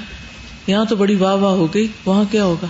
یہاں 0.67 0.85
تو 0.85 0.95
بڑی 0.95 1.15
واہ 1.15 1.35
واہ 1.35 1.51
ہو 1.51 1.73
گئی، 1.73 1.87
وہاں 2.05 2.23
کیا 2.31 2.43
ہوگا؟ 2.43 2.67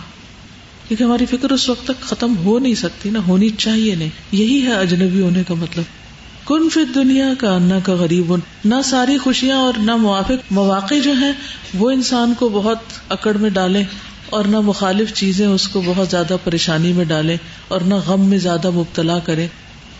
کیونکہ 0.87 1.03
ہماری 1.03 1.25
فکر 1.25 1.51
اس 1.51 1.69
وقت 1.69 1.87
تک 1.87 2.01
ختم 2.01 2.37
ہو 2.37 2.59
نہیں 2.59 2.75
سکتی، 2.75 3.09
نہ 3.09 3.17
ہونی 3.17 3.49
چاہیے 3.49 3.95
نہیں۔ 3.95 4.09
یہی 4.31 4.61
ہے 4.61 4.73
اجنبی 4.73 5.21
ہونے 5.21 5.43
کا 5.47 5.53
مطلب۔ 5.53 6.06
کن 6.47 6.69
فی 6.69 6.79
دنیا 6.95 7.33
کا 7.37 7.55
انا 7.55 7.79
کا 7.83 7.93
غریب 7.93 8.35
نہ 8.65 8.75
ساری 8.83 9.17
خوشیاں 9.17 9.57
اور 9.57 9.73
نہ 9.77 9.95
موافق 9.95 10.51
مواقع 10.51 10.95
جو 11.03 11.11
ہیں، 11.11 11.31
وہ 11.73 11.91
انسان 11.91 12.33
کو 12.39 12.49
بہت 12.49 12.77
اکڑ 13.09 13.37
میں 13.37 13.49
ڈالیں 13.49 13.83
اور 14.29 14.45
نہ 14.45 14.59
مخالف 14.59 15.13
چیزیں 15.13 15.47
اس 15.47 15.67
کو 15.67 15.81
بہت 15.85 16.07
زیادہ 16.07 16.35
پریشانی 16.43 16.93
میں 16.93 17.05
ڈالیں 17.05 17.37
اور 17.67 17.81
نہ 17.81 17.95
غم 17.95 18.29
میں 18.29 18.37
زیادہ 18.37 18.69
مبتلا 18.69 19.19
کرے 19.19 19.47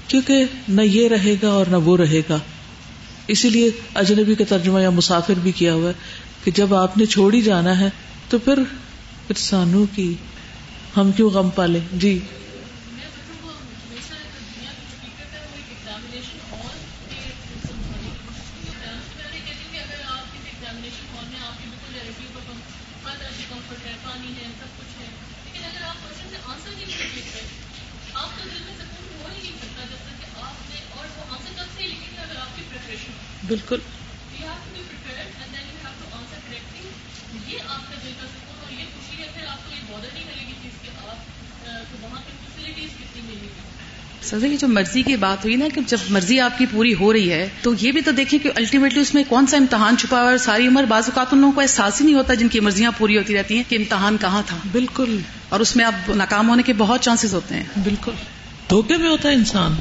کیونکہ 0.07 0.45
نہ 0.69 0.81
یہ 0.81 1.07
رہے 1.07 1.35
گا 1.43 1.49
اور 1.49 1.65
نہ 1.65 1.75
وہ 1.75 1.97
رہے 1.97 2.21
گا۔ 2.29 2.37
اسی 3.27 3.49
لیے 3.49 3.69
اجنبی 3.95 4.35
کا 4.35 4.43
ترجمہ 4.49 4.81
یا 4.81 4.89
مسافر 4.89 5.33
بھی 5.43 5.51
کیا 5.51 5.73
ہوا 5.73 5.89
ہے 5.89 5.93
کہ 6.43 6.51
جب 6.51 6.75
آپ 6.75 6.97
نے 6.97 7.05
چھوڑ 7.05 7.33
ہی 7.33 7.41
جانا 7.41 7.79
ہے 7.79 7.89
تو 8.29 8.37
پھر 8.37 8.59
پھر 9.27 9.35
سانو 9.35 9.85
کی 9.95 10.13
ہم 10.97 11.11
کیوں 11.11 11.29
غم 11.29 11.49
پالے 11.49 11.79
جی۔ 11.93 12.19
مرضی 44.77 45.01
کی 45.01 45.15
بات 45.15 45.43
ہوئی 45.43 45.55
نا 45.55 45.65
کہ 45.73 45.81
جب 45.87 45.97
مرضی 46.09 46.39
آپ 46.39 46.57
کی 46.57 46.65
پوری 46.71 46.93
ہو 46.93 47.13
رہی 47.13 47.31
ہے 47.31 47.49
تو 47.61 47.73
یہ 47.81 47.91
بھی 47.91 48.01
تو 48.01 48.11
دیکھیں 48.11 48.39
کہ 48.39 48.51
الٹیمیٹلی 48.55 48.99
اس 48.99 49.13
میں 49.13 49.23
کون 49.29 49.47
سا 49.47 49.57
امتحان 49.57 49.97
چھپا 49.97 50.21
ہوا 50.21 50.31
ہے 50.31 50.37
ساری 50.37 50.67
عمر 50.67 50.83
بعض 50.83 51.03
اوقات 51.03 51.27
ان 51.31 51.39
لوگوں 51.39 51.53
کو 51.53 51.61
احساس 51.61 52.01
ہی 52.01 52.05
نہیں 52.05 52.15
ہوتا 52.15 52.33
جن 52.33 52.47
کی 52.47 52.59
مرضیاں 52.59 52.91
پوری 52.97 53.17
ہوتی 53.17 53.37
رہتی 53.37 53.55
ہیں 53.55 53.63
کہ 53.69 53.75
امتحان 53.75 54.17
کہاں 54.21 54.41
تھا۔ 54.45 54.57
بالکل۔ 54.71 55.17
اور 55.49 55.59
اس 55.59 55.75
میں 55.75 55.85
اب 55.85 56.13
ناکام 56.13 56.49
ہونے 56.49 56.63
کے 56.63 56.73
بہت 56.73 57.01
چانسز 57.01 57.33
ہوتے 57.33 57.55
ہیں۔ 57.55 57.63
بالکل۔ 57.83 58.11
دھوکے 58.69 58.97
میں 58.97 59.09
ہوتا 59.09 59.29
ہے 59.29 59.33
انسان 59.33 59.73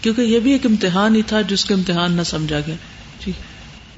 کیونکہ 0.00 0.20
یہ 0.22 0.40
بھی 0.40 0.52
ایک 0.52 0.66
امتحان 0.66 1.16
ہی 1.16 1.22
تھا 1.22 1.40
جس 1.40 1.64
کو 1.64 1.74
امتحان 1.74 2.12
نہ 2.12 2.22
سمجھا 2.22 2.60
گیا۔ 2.66 2.74
جی۔ 3.26 3.32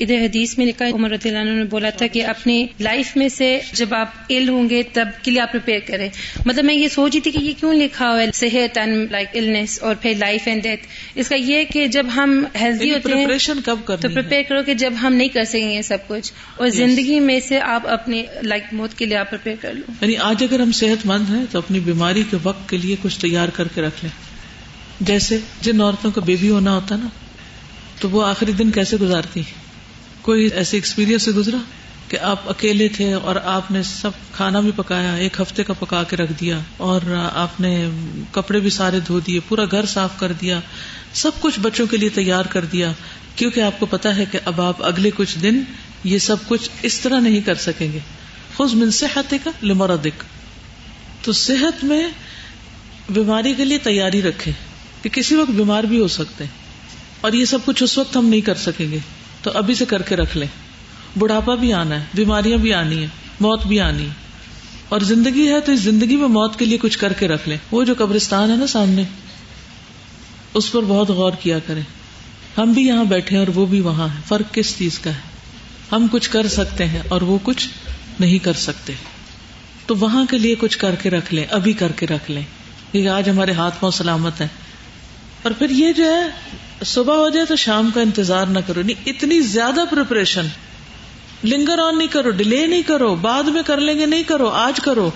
ادھر 0.00 0.14
حدیث 0.14 0.58
میں 0.58 0.66
لکھا 0.66 0.84
عمر 0.86 1.10
رضی 1.10 1.28
اللہ 1.28 1.40
عنہ 1.40 1.50
نے 1.50 1.64
بولا 1.64 1.90
تھا 1.90 2.06
کہ 2.06 2.26
اپنی 2.26 2.66
لائف 2.80 3.16
میں 3.16 3.28
سے 3.28 3.60
جب 3.72 3.94
آپ 3.94 4.08
ال 4.28 4.48
ہوں 4.48 4.70
گے 4.70 4.82
تب 4.92 5.08
کے 5.22 5.30
لیے 5.30 5.40
آپ 5.40 5.52
پریپیئر 5.52 5.80
کریں۔ 5.86 6.08
مطلب 6.46 6.64
میں 6.64 6.74
یہ 6.74 6.88
سوچ 6.88 7.12
رہی 7.14 7.20
تھی 7.20 7.30
کہ 7.30 7.38
یہ 7.38 7.52
کیوں 7.60 7.74
لکھا 7.74 8.10
ہوا 8.10 8.22
ہے؟ 8.22 8.26
صحت 8.34 8.78
اینڈ 8.78 9.10
لائک 9.10 9.28
النس 9.34 9.82
اور 9.82 9.94
پھر 9.94 10.12
لائف 10.18 10.40
اینڈ 10.44 10.62
ڈیتھ 10.62 10.86
اس 11.14 11.28
کا 11.28 11.34
یہ 11.34 11.64
کہ 11.64 11.86
جب 11.86 12.06
ہم 12.16 12.44
ہیلدی 12.60 12.92
ہوتے 12.92 13.14
ہیں 13.14 13.26
کب 13.64 13.76
تو 13.86 14.08
پریپیئر 14.14 14.42
کرو 14.48 14.62
کہ 14.62 14.74
جب 14.74 14.92
ہم 15.02 15.14
نہیں 15.14 15.28
کر 15.28 15.44
سکیں 15.44 15.70
گے 15.70 15.82
سب 15.82 15.98
کچھ۔ 16.08 16.32
اور 16.56 16.68
زندگی 16.68 17.20
میں 17.20 17.40
سے 17.40 17.60
آپ 17.60 17.88
اپنے 17.88 18.24
لائک 18.42 18.62
موت 18.72 18.98
کے 18.98 19.04
لیے 19.04 19.16
آپ 19.16 19.30
پریپیئر 19.30 19.56
کر 19.60 19.72
لو۔ 19.74 19.92
یعنی 20.00 20.16
آج 20.16 20.42
اگر 20.42 20.60
ہم 20.60 20.72
صحت 20.72 21.06
مند 21.06 21.30
ہیں 21.30 21.44
تو 21.50 21.58
اپنی 21.58 21.80
بیماری 21.80 22.22
کے 22.30 22.36
وقت 22.42 22.68
کے 22.68 22.76
لیے 22.76 22.96
کچھ 23.02 23.20
تیار 23.20 23.48
کر 23.48 23.68
کے 23.68 23.82
رکھ 23.82 24.04
لیں۔ 24.04 24.30
جیسے 25.00 25.38
جن 25.60 25.80
عورتوں 25.80 26.10
کا 26.10 26.20
بیبی 26.20 26.50
ہونا 26.50 26.74
ہوتا 26.74 26.96
نا 26.96 27.06
تو 28.00 28.10
وہ 28.10 28.26
آخری 28.26 28.52
دن 28.52 28.70
کیسے 28.70 28.96
گزارتی 28.96 29.42
کوئی 30.22 30.46
ایسے 30.46 30.76
ایکسپیرئنس 30.76 31.22
سے 31.22 31.30
گزرا 31.30 31.58
کہ 32.08 32.18
آپ 32.18 32.48
اکیلے 32.50 32.88
تھے 32.88 33.12
اور 33.12 33.36
آپ 33.44 33.70
نے 33.70 33.82
سب 33.82 34.10
کھانا 34.32 34.60
بھی 34.60 34.70
پکایا، 34.76 35.14
ایک 35.14 35.40
ہفتے 35.40 35.64
کا 35.64 35.72
پکا 35.72 36.02
کے 36.02 36.16
رکھ 36.16 36.32
دیا 36.40 36.58
اور 36.76 37.00
آپ 37.34 37.60
نے 37.60 37.90
کپڑے 38.32 38.60
بھی 38.60 38.70
سارے 38.70 39.00
دھو 39.00 39.20
دیے، 39.20 39.40
پورا 39.48 39.64
گھر 39.70 39.86
صاف 39.86 40.18
کر 40.18 40.32
دیا، 40.32 40.60
سب 41.12 41.30
کچھ 41.40 41.60
بچوں 41.60 41.86
کے 41.86 41.96
لیے 41.96 42.08
تیار 42.08 42.44
کر 42.44 42.64
دیا، 42.64 42.92
کیونکہ 43.36 43.60
آپ 43.60 43.80
کو 43.80 43.86
پتا 43.86 44.16
ہے 44.16 44.24
کہ 44.32 44.38
اب 44.44 44.60
آپ 44.60 44.84
اگلے 44.84 45.10
کچھ 45.16 45.38
دن 45.38 45.62
یہ 46.04 46.18
سب 46.18 46.36
کچھ 46.48 46.70
اس 46.82 47.00
طرح 47.00 47.20
نہیں 47.20 47.40
کر 47.40 47.54
سکیں 47.54 47.92
گے۔ 47.92 47.98
خود 48.56 48.74
من 48.74 48.90
صحت 48.90 49.34
کا 49.44 49.50
لمردک 49.62 50.24
تو 51.22 51.32
صحت 51.32 51.84
میں 51.84 52.08
بیماری 53.10 53.54
کے 53.54 53.64
لیے 53.64 53.78
تیاری 53.78 54.22
رکھے 54.22 54.52
کہ 55.02 55.08
کسی 55.08 55.34
وقت 55.34 55.50
بیمار 55.50 55.84
بھی 55.84 56.00
ہو 56.00 56.08
سکتے 56.08 56.44
ہیں 56.44 56.58
اور 57.20 57.32
یہ 57.32 57.44
سب 57.44 57.58
کچھ 57.64 57.82
اس 57.82 57.98
وقت 57.98 58.16
ہم 58.16 58.26
نہیں 58.26 58.40
کر 58.40 58.54
سکیں 58.54 58.90
گے۔ 58.90 58.98
تو 59.42 59.50
ابھی 59.54 59.74
سے 59.74 59.84
کر 59.84 60.02
کے 60.02 60.16
رکھ 60.16 60.36
لیں۔ 60.36 60.48
بڑھاپا 61.18 61.54
بھی 61.54 61.72
آنا 61.72 62.00
ہے، 62.00 62.04
بیماریاں 62.14 62.58
بھی 62.58 62.74
آنی 62.74 63.02
ہے 63.02 63.08
موت 63.40 63.66
بھی 63.66 63.80
آنی 63.80 64.04
ہے 64.04 64.12
اور 64.88 65.00
زندگی 65.00 65.52
ہے 65.52 65.60
تو 65.60 65.72
اس 65.72 65.80
زندگی 65.80 66.16
میں 66.16 66.28
موت 66.28 66.58
کے 66.58 66.64
لیے 66.64 66.78
کچھ 66.78 66.98
کر 66.98 67.12
کے 67.12 67.28
رکھ 67.28 67.48
لیں۔ 67.48 67.56
وہ 67.70 67.84
جو 67.84 67.94
قبرستان 67.98 68.50
ہے 68.50 68.56
نا 68.56 68.66
سامنے، 68.66 69.02
اس 70.54 70.72
پر 70.72 70.80
بہت 70.82 71.08
غور 71.08 71.32
کیا 71.40 71.58
کریں۔ 71.58 71.82
ہم 72.58 72.72
بھی 72.72 72.86
یہاں 72.86 73.04
بیٹھے 73.04 73.36
اور 73.36 73.46
وہ 73.54 73.66
بھی 73.66 73.80
وہاں 73.80 74.08
ہے۔ 74.08 74.20
فرق 74.28 74.54
کس 74.54 74.78
چیز 74.78 74.98
کا 74.98 75.10
ہے؟ 75.10 75.20
ہم 75.92 76.06
کچھ 76.12 76.30
کر 76.30 76.48
سکتے 76.48 76.86
ہیں 76.86 77.00
اور 77.08 77.22
وہ 77.22 77.38
کچھ 77.42 77.68
نہیں 78.20 78.38
کر 78.38 78.52
سکتے۔ 78.52 78.92
تو 79.86 79.96
وہاں 79.96 80.24
کے 80.30 80.38
لیے 80.38 80.54
کچھ 80.54 80.78
کر 80.78 80.94
کے 80.94 81.10
رکھ 81.10 81.34
لیں، 81.34 81.44
ابھی 81.50 81.72
کر 81.72 81.92
کے 81.92 82.06
رکھ 82.06 82.30
لیں۔ 82.30 82.42
کیونکہ 82.92 83.08
آج 83.08 83.28
ہمارے 83.28 83.52
ہاتھ 83.52 83.74
پاؤں 83.80 83.92
سلامت 83.92 84.40
ہے۔ 84.40 84.48
اور 85.42 85.52
پھر 85.52 85.70
یہ 85.70 85.92
جو 85.92 86.04
ہے 86.04 86.28
صبح 86.84 87.14
ہو 87.14 87.28
جائے 87.28 87.46
تو 87.46 87.56
شام 87.56 87.90
کا 87.94 88.00
انتظار 88.00 88.46
نہ 88.46 88.58
کرو، 88.66 88.82
نہیں، 88.82 89.08
اتنی 89.08 89.40
زیادہ 89.40 89.84
پریپریشن 89.90 90.46
لنگر 91.44 91.78
آن 91.78 91.98
نہیں 91.98 92.08
کرو 92.08 92.30
ڈیلے 92.30 92.66
نہیں 92.66 92.82
کرو، 92.82 93.14
بعد 93.14 93.42
میں 93.42 93.62
کر 93.66 93.80
لیں 93.80 93.98
گے، 93.98 94.06
نہیں 94.06 94.22
کرو، 94.22 94.48
آج 94.48 94.80
کرو۔ 94.80 95.10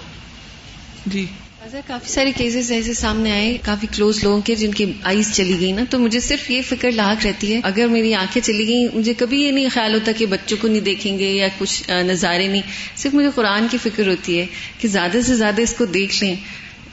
جی۔ 1.06 1.26
اچھا، 1.60 1.80
کافی 1.86 2.12
سارے 2.12 2.32
کیسز 2.36 2.72
ایسے 2.72 2.92
سامنے 2.92 3.32
آئے، 3.32 3.58
کافی 3.62 3.86
کلوز 3.96 4.24
لوگوں 4.24 4.40
کے 4.40 4.54
جن 4.54 4.70
کی 4.70 4.92
آئیز 5.02 5.32
چلی 5.32 5.60
گئی 5.60 5.72
نا، 5.72 5.82
تو 5.90 5.98
مجھے 5.98 6.20
صرف 6.20 6.50
یہ 6.50 6.62
فکر 6.68 6.90
لاحق 6.92 7.26
رہتی 7.26 7.54
ہے، 7.54 7.60
اگر 7.64 7.86
میری 7.86 8.14
آنکھیں 8.14 8.42
چلی 8.42 8.68
گئی 8.68 8.88
مجھے 8.94 9.14
کبھی 9.14 9.42
یہ 9.42 9.50
نہیں 9.50 9.68
خیال 9.72 9.94
ہوتا 9.94 10.12
کہ 10.12 10.26
بچوں 10.26 10.58
کو 10.60 10.68
نہیں 10.68 10.80
دیکھیں 10.80 11.18
گے 11.18 11.30
یا 11.30 11.48
کچھ 11.58 11.90
نظارے 11.90 12.48
نہیں، 12.48 12.62
صرف 12.96 13.14
مجھے 13.14 13.28
قرآن 13.34 13.66
کی 13.70 13.78
فکر 13.78 14.06
ہوتی 14.06 14.40
ہے 14.40 14.46
کہ 14.78 14.88
زیادہ 14.88 15.18
سے 15.26 15.34
زیادہ 15.34 15.62
اس 15.62 15.74
کو 15.78 15.84
دیکھ 15.84 16.24
لیں۔ 16.24 16.36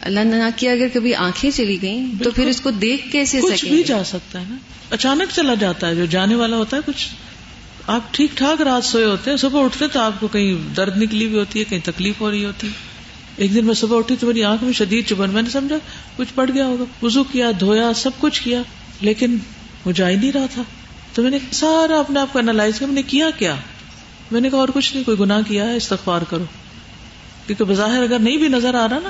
اللہ 0.01 0.20
نہ 0.20 0.50
کیا 0.55 0.72
اگر 0.72 0.88
کبھی 0.93 1.15
آنکھیں 1.15 1.51
چلی 1.51 1.81
گئیں 1.81 2.24
تو 2.24 2.31
پھر 2.31 2.48
اس 2.48 2.62
کو 2.62 2.72
دیکھ 2.72 3.12
کیسے 3.12 3.41
کچھ 3.41 3.65
بھی 3.65 3.84
جا 3.84 4.03
سکتا 4.03 4.39
ہے 4.39 4.46
نا۔ 4.50 4.55
اچانک 4.89 5.36
چلا 5.36 5.53
جاتا 5.53 5.88
ہے 5.88 5.96
جو 5.96 6.05
جانے 6.05 6.36
والا 6.36 6.58
ہوتا 6.58 6.77
ہے 6.77 6.81
کچھ 6.86 7.08
آپ 7.88 8.01
ٹھیک 8.12 8.38
ٹھاک 8.38 8.62
رات 8.62 8.84
سوئے 8.84 9.05
ہوتے 9.05 9.29
ہیں 9.29 9.38
صبح 9.38 9.63
اٹھتے 9.65 9.88
تو 9.88 10.00
آپ 10.00 10.12
کو 10.20 10.27
کہیں 10.27 10.75
درد 10.75 10.98
نکلی 10.98 11.25
ہوئی 11.25 11.38
ہوتی 11.39 11.60
ہے 11.60 11.63
کہیں 11.63 11.79
تکلیف 11.84 12.22
ہو 12.22 12.31
رہی 12.31 12.46
ہوتی 12.46 12.67
ہے۔ 12.67 12.72
ایک 13.38 13.53
دن 13.53 13.65
میں 13.65 13.74
صبح 13.74 13.98
اٹھی 13.98 14.15
تو 14.20 14.27
میری 14.27 14.43
آنکھ 14.43 14.63
میں 14.63 14.74
شدید 14.74 15.08
چبن 15.08 15.29
میں 15.29 15.41
نے 15.41 15.50
سمجھا 15.50 15.75
کچھ 16.17 16.27
پڑ 16.36 16.50
گیا 16.53 16.65
ہوگا۔ 16.65 16.84
وزو 17.05 17.24
کیا 17.24 17.51
دھویا 17.60 17.91
سب 17.96 18.12
کچھ 18.20 18.41
کیا 18.41 18.62
لیکن 19.01 19.38
وہ 19.86 19.91
جا 19.91 20.10
ہی 20.10 20.15
نہیں 20.15 20.31
رہا 20.31 20.46
تھا۔ 20.53 20.62
تو 21.13 21.22
میں 21.22 21.31
نے 21.31 21.38
سارا 21.51 22.00
اپنے 22.00 22.20
آپ 22.20 22.34
کو 22.34 22.39
اینالائز 22.39 22.77
کیا 22.79 22.88
میں 22.88 22.96
نے 22.96 23.01
کیا 23.01 23.29
کیا؟ 23.29 23.55
میں 24.31 24.41
نے 24.41 24.50
کہا 24.50 24.60
اور 24.60 24.67
کچھ 24.74 24.93
نہیں 24.93 25.03
کوئی 25.03 25.20
گناہ 25.20 25.41
کیا 25.48 25.65
ہے 25.65 25.75
استغفار 25.75 26.22
کرو۔ 26.22 26.46
کیونکہ 27.48 27.63
بظاہر 27.63 28.03
اگر 28.03 28.20
نہیں 28.20 28.38
بھی 28.38 28.48
نظر 28.48 28.75
آ 28.75 28.88
رہا 28.88 29.00
نا 29.03 29.10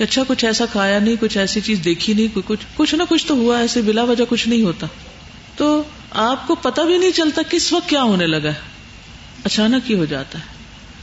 اچھا 0.00 0.22
کچھ 0.28 0.44
ایسا 0.44 0.64
کھایا 0.66 0.98
نہیں، 0.98 1.16
کچھ 1.20 1.38
ایسی 1.38 1.60
چیز 1.60 1.78
دیکھی 1.84 2.14
نہیں، 2.14 2.26
کوئی 2.34 2.42
کچھ 2.46 2.66
کچھ 2.76 2.94
نہ 2.94 3.02
کچھ 3.08 3.26
تو 3.26 3.34
ہوا 3.34 3.58
ایسے، 3.58 3.82
بلا 3.82 4.02
وجہ 4.02 4.24
کچھ 4.28 4.48
نہیں 4.48 4.62
ہوتا۔ 4.62 4.86
تو 5.56 5.82
آپ 6.10 6.46
کو 6.46 6.54
پتا 6.54 6.82
بھی 6.82 6.98
نہیں 6.98 7.10
چلتا 7.10 7.42
کس 7.50 7.72
وقت 7.72 7.88
کیا 7.88 8.02
ہونے 8.02 8.26
لگا 8.26 8.48
ہے۔ 8.48 8.76
اچانک 9.44 9.90
ہی 9.90 9.96
ہو 9.96 10.04
جاتا 10.04 10.38
ہے۔ 10.38 10.44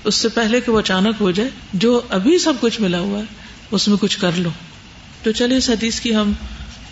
اس 0.03 0.15
سے 0.15 0.29
پہلے 0.29 0.61
کہ 0.61 0.71
وہ 0.71 0.79
اچانک 0.79 1.15
ہو 1.19 1.31
جائے، 1.31 1.49
جو 1.73 2.01
ابھی 2.09 2.37
سب 2.37 2.53
کچھ 2.59 2.81
ملا 2.81 2.99
ہوا 2.99 3.19
ہے، 3.19 3.23
اس 3.71 3.87
میں 3.87 3.97
کچھ 3.97 4.19
کر 4.19 4.31
لو۔ 4.37 4.49
تو 5.23 5.31
چلیے 5.31 5.57
اس 5.57 5.69
حدیث 5.69 5.99
کی 5.99 6.15
ہم 6.15 6.33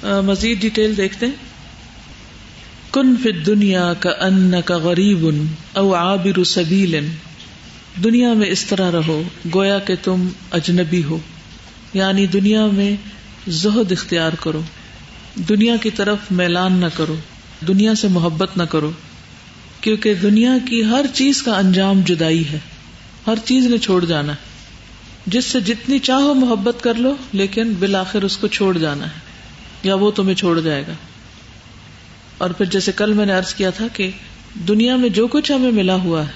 مزید 0.02 0.62
ڈیٹیل 0.62 0.98
دیکھتے 0.98 1.26
ہیں۔ 1.26 1.34
کن 2.92 3.16
فت 3.18 3.46
دنیا 3.46 3.94
کا 4.00 4.10
ان 4.10 4.54
کا 4.66 4.78
غریب 4.78 5.28
ان 5.28 5.46
او 5.74 5.96
آبر 5.96 6.44
سبیل۔ 6.44 7.08
دنیا 8.04 8.34
میں 8.34 8.48
اس 8.48 8.66
طرح 8.66 8.92
رہو، 8.92 9.24
گویا 9.54 9.80
کہ 9.80 9.94
تم 10.04 10.28
اجنبی 10.52 11.04
ہو۔ 11.04 11.18
یعنی 11.94 12.28
دنیا 12.28 12.66
میں 12.66 12.96
زہد 13.48 13.92
اختیار 13.92 14.32
کرو۔ 14.34 14.62
دنیا 15.36 15.76
کی 15.82 15.90
طرف 15.92 16.18
میلان 16.32 16.74
نہ 16.74 16.86
کرو۔ 16.98 17.16
دنیا 17.68 17.96
سے 17.96 18.08
محبت 18.08 18.58
نہ 18.58 18.64
کرو۔ 18.64 18.92
کیونکہ 19.82 20.14
دنیا 20.14 20.52
کی 20.70 20.86
ہر 20.86 21.06
چیز 21.14 21.44
کا 21.44 21.58
انجام 21.58 22.02
جدائی 22.06 22.50
ہے۔ 22.52 22.60
ہر 23.28 23.36
چیز 23.46 23.66
نے 23.66 23.78
چھوڑ 23.78 24.06
جانا 24.06 24.34
ہے۔ 24.34 24.38
جس 25.28 25.46
سے 25.46 25.60
جتنی 25.60 26.00
چاہو 26.00 26.34
محبت 26.34 26.78
کر 26.82 26.94
لو، 26.94 27.16
لیکن 27.32 27.74
بالآخر 27.80 28.22
اس 28.22 28.38
کو 28.38 28.48
چھوڑ 28.48 28.78
جانا 28.78 29.06
ہے۔ 29.06 29.20
یا 29.84 29.96
وہ 29.96 30.12
تمہیں 30.12 30.36
چھوڑ 30.36 30.62
جائے 30.62 30.84
گا۔ 30.88 30.94
اور 32.38 32.50
پھر 32.50 32.66
جیسے 32.66 32.92
کل 32.92 33.14
میں 33.14 33.26
نے 33.26 33.36
ارض 33.36 33.54
کیا 33.54 33.70
تھا 33.70 33.88
کہ 33.94 34.12
دنیا 34.68 34.96
میں 34.96 35.10
جو 35.10 35.28
کچھ 35.28 35.52
ہمیں 35.52 35.72
ملا 35.72 35.96
ہوا 35.96 36.26
ہے، 36.26 36.32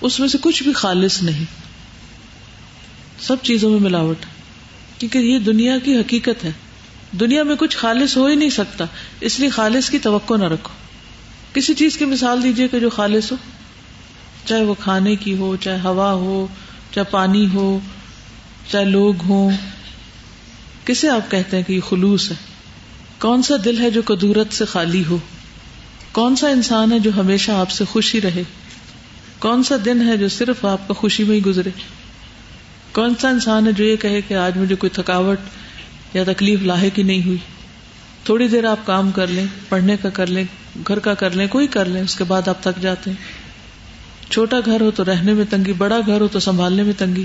اس 0.00 0.20
میں 0.20 0.28
سے 0.28 0.38
کچھ 0.40 0.62
بھی 0.62 0.72
خالص 0.72 1.22
نہیں۔ 1.22 1.44
سب 3.20 3.36
چیزوں 3.42 3.70
میں 3.70 3.80
ملاوٹ۔ 3.80 4.16
کیونکہ 5.02 5.18
یہ 5.18 5.38
دنیا 5.38 5.78
کی 5.78 5.96
حقیقت 5.96 6.44
ہے۔ 6.44 6.52
دنیا 7.20 7.42
میں 7.42 7.56
کچھ 7.56 7.76
خالص 7.76 8.16
ہو 8.16 8.26
ہی 8.26 8.34
نہیں 8.34 8.50
سکتا۔ 8.50 8.84
اس 9.20 9.40
لیے 9.40 9.48
خالص 9.48 9.90
کی 9.90 9.98
توقع 9.98 10.34
نہ 10.34 10.44
رکھو۔ 10.44 10.74
کسی 11.52 11.74
چیز 11.74 11.96
کی 11.96 12.04
مثال 12.04 12.42
دیجیے 12.42 12.68
کہ 12.68 12.80
جو 12.80 12.90
خالص 12.90 13.32
ہو۔ 13.32 13.36
چاہے 14.44 14.64
وہ 14.64 14.74
کھانے 14.78 15.16
کی 15.16 15.36
ہو، 15.36 15.56
چاہے 15.56 15.78
ہوا 15.84 16.12
ہو، 16.12 16.46
چاہے 16.94 17.06
پانی 17.10 17.48
ہو، 17.54 17.78
چاہے 18.70 18.84
لوگ 18.84 19.14
ہوں۔ 19.24 19.50
کسے 20.84 21.08
آپ 21.08 21.30
کہتے 21.30 21.56
ہیں 21.56 21.64
کہ 21.64 21.72
یہ 21.72 21.80
خلوص 21.80 22.30
ہے؟ 22.30 22.36
کون 23.18 23.42
سا 23.42 23.54
دل 23.64 23.80
ہے 23.80 23.90
جو 23.90 24.02
کدورت 24.02 24.52
سے 24.52 24.64
خالی 24.64 25.04
ہو؟ 25.10 25.18
کون 26.12 26.36
سا 26.36 26.48
انسان 26.48 26.92
ہے 26.92 26.98
جو 26.98 27.10
ہمیشہ 27.16 27.52
آپ 27.52 27.70
سے 27.70 27.84
خوشی 27.84 28.20
رہے؟ 28.20 28.42
کون 29.38 29.62
سا 29.62 29.74
دن 29.84 30.08
ہے 30.08 30.16
جو 30.16 30.28
صرف 30.28 30.64
آپ 30.64 30.88
کا 30.88 30.94
خوشی 30.94 31.24
میں 31.24 31.36
ہی 31.36 31.42
گزرے؟ 31.42 31.70
کون 32.92 33.14
سا 33.20 33.28
انسان 33.28 33.66
ہے 33.66 33.72
جو 33.72 33.84
یہ 33.84 33.96
کہے 33.96 34.20
کہ 34.20 34.34
آج 34.34 34.56
مجھے 34.56 34.74
کوئی 34.74 34.90
تھکاوٹ 34.90 35.38
یا 36.14 36.24
تکلیف 36.24 36.62
لاحق 36.62 36.98
ہی 36.98 37.02
نہیں 37.02 37.24
ہوئی؟ 37.26 37.38
تھوڑی 38.24 38.48
دیر 38.48 38.64
آپ 38.64 38.86
کام 38.86 39.10
کر 39.10 39.26
لیں، 39.26 39.46
پڑھنے 39.68 39.96
کا 39.96 40.08
کر 40.08 40.26
لیں، 40.26 40.44
گھر 40.88 40.98
کا 40.98 41.14
کر 41.14 41.30
لیں، 41.30 41.46
کوئی 41.46 41.66
کر 41.66 41.84
لیں، 41.84 42.02
اس 42.02 42.16
کے 42.16 42.24
بعد 42.24 42.48
آپ 42.48 42.62
تھک 42.62 42.82
جاتے 42.82 43.10
ہیں۔ 43.10 43.52
چھوٹا 44.30 44.56
گھر 44.64 44.80
ہو 44.80 44.90
تو 44.90 45.04
رہنے 45.04 45.32
میں 45.32 45.44
تنگی، 45.50 45.72
بڑا 45.72 45.98
گھر 46.06 46.20
ہو 46.20 46.28
تو 46.28 46.40
سنبھالنے 46.40 46.82
میں 46.82 46.92
تنگی۔ 46.98 47.24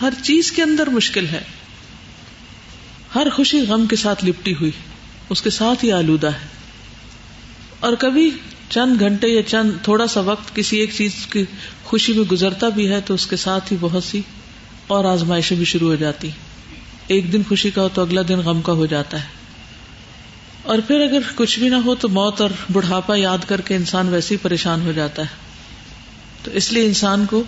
ہر 0.00 0.12
چیز 0.22 0.52
کے 0.52 0.62
اندر 0.62 0.86
مشکل 0.86 1.26
ہے۔ 1.28 1.42
ہر 3.14 3.26
خوشی 3.34 3.60
غم 3.60 3.86
کے 3.86 3.96
ساتھ 3.96 4.24
لپٹی 4.24 4.54
ہوئی، 4.54 4.70
اس 5.30 5.42
کے 5.42 5.50
ساتھ 5.50 5.84
ہی 5.84 5.92
آلودہ 5.92 6.26
ہے۔ 6.26 6.46
اور 7.80 7.92
کبھی 7.92 8.30
چند 8.70 9.00
گھنٹے 9.00 9.28
یا 9.28 9.42
چند، 9.42 9.70
تھوڑا 9.82 10.06
سا 10.06 10.20
وقت 10.20 10.56
کسی 10.56 10.78
ایک 10.78 10.90
چیز 10.96 11.26
کی 11.30 11.44
خوشی 11.94 12.12
میں 12.12 12.24
گزرتا 12.24 12.68
بھی 12.68 12.90
ہے 12.90 13.00
تو 13.00 13.14
اس 13.14 13.26
کے 13.26 13.36
ساتھ 13.36 13.72
ہی 13.72 13.78
بہت 13.80 14.04
سی 14.04 14.20
اور 14.86 15.04
آزمائشیں 15.04 15.56
بھی 15.56 15.64
شروع 15.64 15.88
ہو 15.88 15.94
جاتی 15.94 16.30
ایک 17.06 17.32
دن 17.32 17.42
خوشی 17.48 17.70
کا 17.70 17.82
ہو 17.82 17.88
تو 17.94 18.02
اگلا 18.02 18.20
دن 18.28 18.38
غم 18.38 18.62
کا 18.62 18.72
ہو 18.72 18.86
جاتا 18.86 19.22
ہے۔ 19.22 19.28
اور 20.62 20.78
پھر 20.86 21.00
اگر 21.00 21.18
کچھ 21.34 21.58
بھی 21.58 21.68
نہ 21.68 21.74
ہو 21.74 21.94
تو 21.94 22.08
موت 22.08 22.40
اور 22.40 22.50
بڑھاپا 22.72 23.16
یاد 23.16 23.38
کر 23.46 23.60
کے 23.60 23.76
انسان 23.76 24.08
ویسے 24.08 24.34
ہی 24.34 24.38
پریشان 24.42 24.80
ہو 24.80 24.92
جاتا 24.92 25.22
ہے۔ 25.22 25.28
تو 26.42 26.50
اس 26.50 26.72
لیے 26.72 26.86
انسان 26.86 27.26
کو 27.26 27.42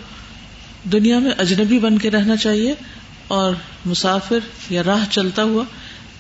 دنیا 0.93 1.19
میں 1.19 1.31
اجنبی 1.39 1.79
بن 1.79 1.99
کے 1.99 2.11
رہنا 2.11 2.37
چاہیے 2.37 2.75
اور 3.29 3.55
مسافر 3.87 4.39
یا 4.71 4.83
راہ 4.87 5.05
چلتا 5.11 5.43
ہوا، 5.43 5.65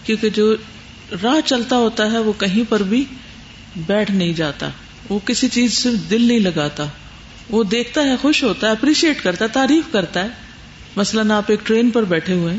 کیونکہ 0.04 0.28
جو 0.30 0.54
راہ 1.22 1.40
چلتا 1.44 1.76
ہوتا 1.76 2.12
ہے 2.12 2.18
وہ 2.18 2.32
کہیں 2.38 2.62
پر 2.68 2.82
بھی 2.82 3.04
بیٹھ 3.76 4.10
نہیں 4.10 4.32
جاتا۔ 4.32 4.68
وہ 5.08 5.18
کسی 5.24 5.48
چیز 5.48 5.72
سے 5.78 5.88
دل 6.10 6.22
نہیں 6.22 6.38
لگاتا۔ 6.38 6.84
وہ 7.50 7.64
دیکھتا 7.64 8.02
ہے، 8.02 8.16
خوش 8.16 8.44
ہوتا 8.44 8.66
ہے 8.66 8.72
اپریشیٹ 8.72 9.22
کرتا 9.22 9.44
ہے، 9.44 9.50
تعریف 9.52 9.92
کرتا 9.92 10.22
ہے۔ 10.22 10.28
مثلاً 10.96 11.30
آپ 11.30 11.44
ایک 11.48 11.60
ٹرین 11.66 11.90
پر 11.90 12.04
بیٹھے 12.04 12.34
ہوئے 12.34 12.52
ہیں 12.52 12.58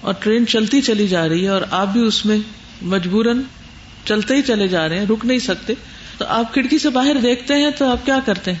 اور 0.00 0.14
ٹرین 0.20 0.46
چلتی 0.46 0.80
چلی 0.80 1.08
جا 1.08 1.28
رہی 1.28 1.42
ہے 1.42 1.48
اور 1.48 1.62
آپ 1.70 1.88
بھی 1.88 2.00
اس 2.00 2.26
میں 2.26 2.38
مجبوراً 2.82 3.40
چلتے 4.04 4.34
ہی 4.36 4.42
چلے 4.42 4.68
جا 4.68 4.88
رہے 4.88 4.98
ہیں، 4.98 5.06
رک 5.06 5.26
نہیں 5.26 5.38
سکتے۔ 5.38 5.72
تو 6.18 6.24
آپ 6.28 6.52
کھڑکی 6.52 6.78
سے 6.78 6.90
باہر 6.90 7.16
دیکھتے 7.22 7.54
ہیں 7.54 7.70
تو 7.78 7.84
آپ 7.84 8.06
کیا 8.06 8.18
کرتے 8.26 8.52
ہیں؟ 8.52 8.58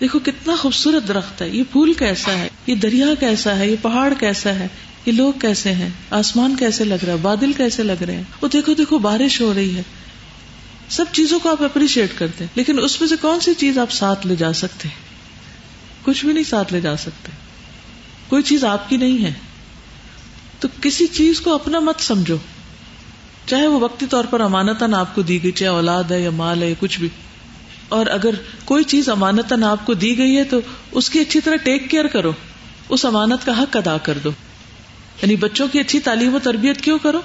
دیکھو 0.00 0.18
کتنا 0.18 0.54
خوبصورت 0.56 1.08
درخت 1.08 1.42
ہے۔ 1.42 1.48
یہ 1.48 1.62
پھول 1.72 1.92
کیسا 1.92 2.32
ہے؟ 2.32 2.48
یہ 2.66 2.74
دریا 2.74 3.06
کیسا 3.20 3.58
ہے؟ 3.58 3.70
یہ 3.70 3.76
پہاڑ 3.82 4.14
کیسا 4.20 4.54
ہے؟ 4.54 4.68
یہ 5.06 5.12
لوگ 5.12 5.32
کیسے 5.40 5.72
ہیں؟ 5.72 5.88
آسمان 6.10 6.56
کیسے 6.56 6.84
لگ 6.84 7.04
رہا 7.06 7.12
ہے؟ 7.12 7.18
بادل 7.22 7.52
کیسے 7.52 7.82
لگ 7.82 8.02
رہے 8.06 8.16
ہیں؟ 8.16 8.22
وہ 8.42 8.48
دیکھو 8.52 8.74
دیکھو، 8.74 8.98
بارش 8.98 9.40
ہو 9.40 9.54
رہی 9.54 9.76
ہے۔ 9.76 9.82
سب 10.90 11.04
چیزوں 11.12 11.38
کو 11.38 11.50
آپ 11.50 11.62
اپریشیٹ 11.62 12.10
کرتے 12.18 12.44
ہیں، 12.44 12.50
لیکن 12.54 12.78
اس 12.78 13.00
میں 13.00 13.08
سے 13.08 13.16
کون 13.16 13.40
سی 13.40 13.54
چیز 13.54 13.78
آپ 13.78 13.90
ساتھ 13.90 14.26
لے 14.26 14.36
جا 14.36 14.52
سکتے 14.52 14.88
کچھ 16.02 16.24
بھی 16.24 16.32
نہیں 16.32 16.44
ساتھ 16.44 16.72
لے 16.72 16.80
جا 16.80 16.96
سکتے۔ 16.96 17.32
کوئی 18.28 18.42
چیز 18.42 18.64
آپ 18.64 18.88
کی 18.88 18.96
نہیں 18.96 19.24
ہے۔ 19.24 19.32
تو 20.60 20.68
کسی 20.82 21.06
چیز 21.06 21.40
کو 21.40 21.54
اپنا 21.54 21.78
مت 21.78 22.00
سمجھو۔ 22.00 22.36
چاہے 23.46 23.66
وہ 23.66 23.80
وقتی 23.80 24.06
طور 24.06 24.24
پر 24.24 24.40
امانتاً 24.40 24.94
آپ 24.94 25.14
کو 25.14 25.22
دی 25.22 25.42
گئی 25.42 25.50
چاہے 25.50 25.70
اولاد 25.70 26.04
ہے 26.04 26.20
یا 26.20 26.30
مال 26.30 26.62
ہے 26.62 26.68
یا 26.68 26.74
کچھ 26.78 27.00
بھی۔ 27.00 27.08
اور 27.88 28.06
اگر 28.06 28.30
کوئی 28.64 28.84
چیز 28.84 29.08
امانتاً 29.08 29.62
آپ 29.62 29.86
کو 29.86 29.94
دی 29.94 30.18
گئی 30.18 30.36
ہے 30.36 30.44
تو 30.44 30.60
اس 30.92 31.10
کی 31.10 31.20
اچھی 31.20 31.40
طرح 31.40 31.56
ٹیک 31.56 31.90
کیئر 31.90 32.06
کرو۔ 32.06 32.32
اس 32.88 33.04
امانت 33.04 33.46
کا 33.46 33.62
حق 33.62 33.76
ادا 33.76 33.98
کر 33.98 34.18
دو۔ 34.24 34.30
یعنی 35.22 35.36
بچوں 35.36 35.68
کی 35.68 35.80
اچھی 35.80 36.00
تعلیم 36.00 36.34
و 36.34 36.38
تربیت 36.38 36.80
کیوں 36.80 36.98
کرو؟ 36.98 37.20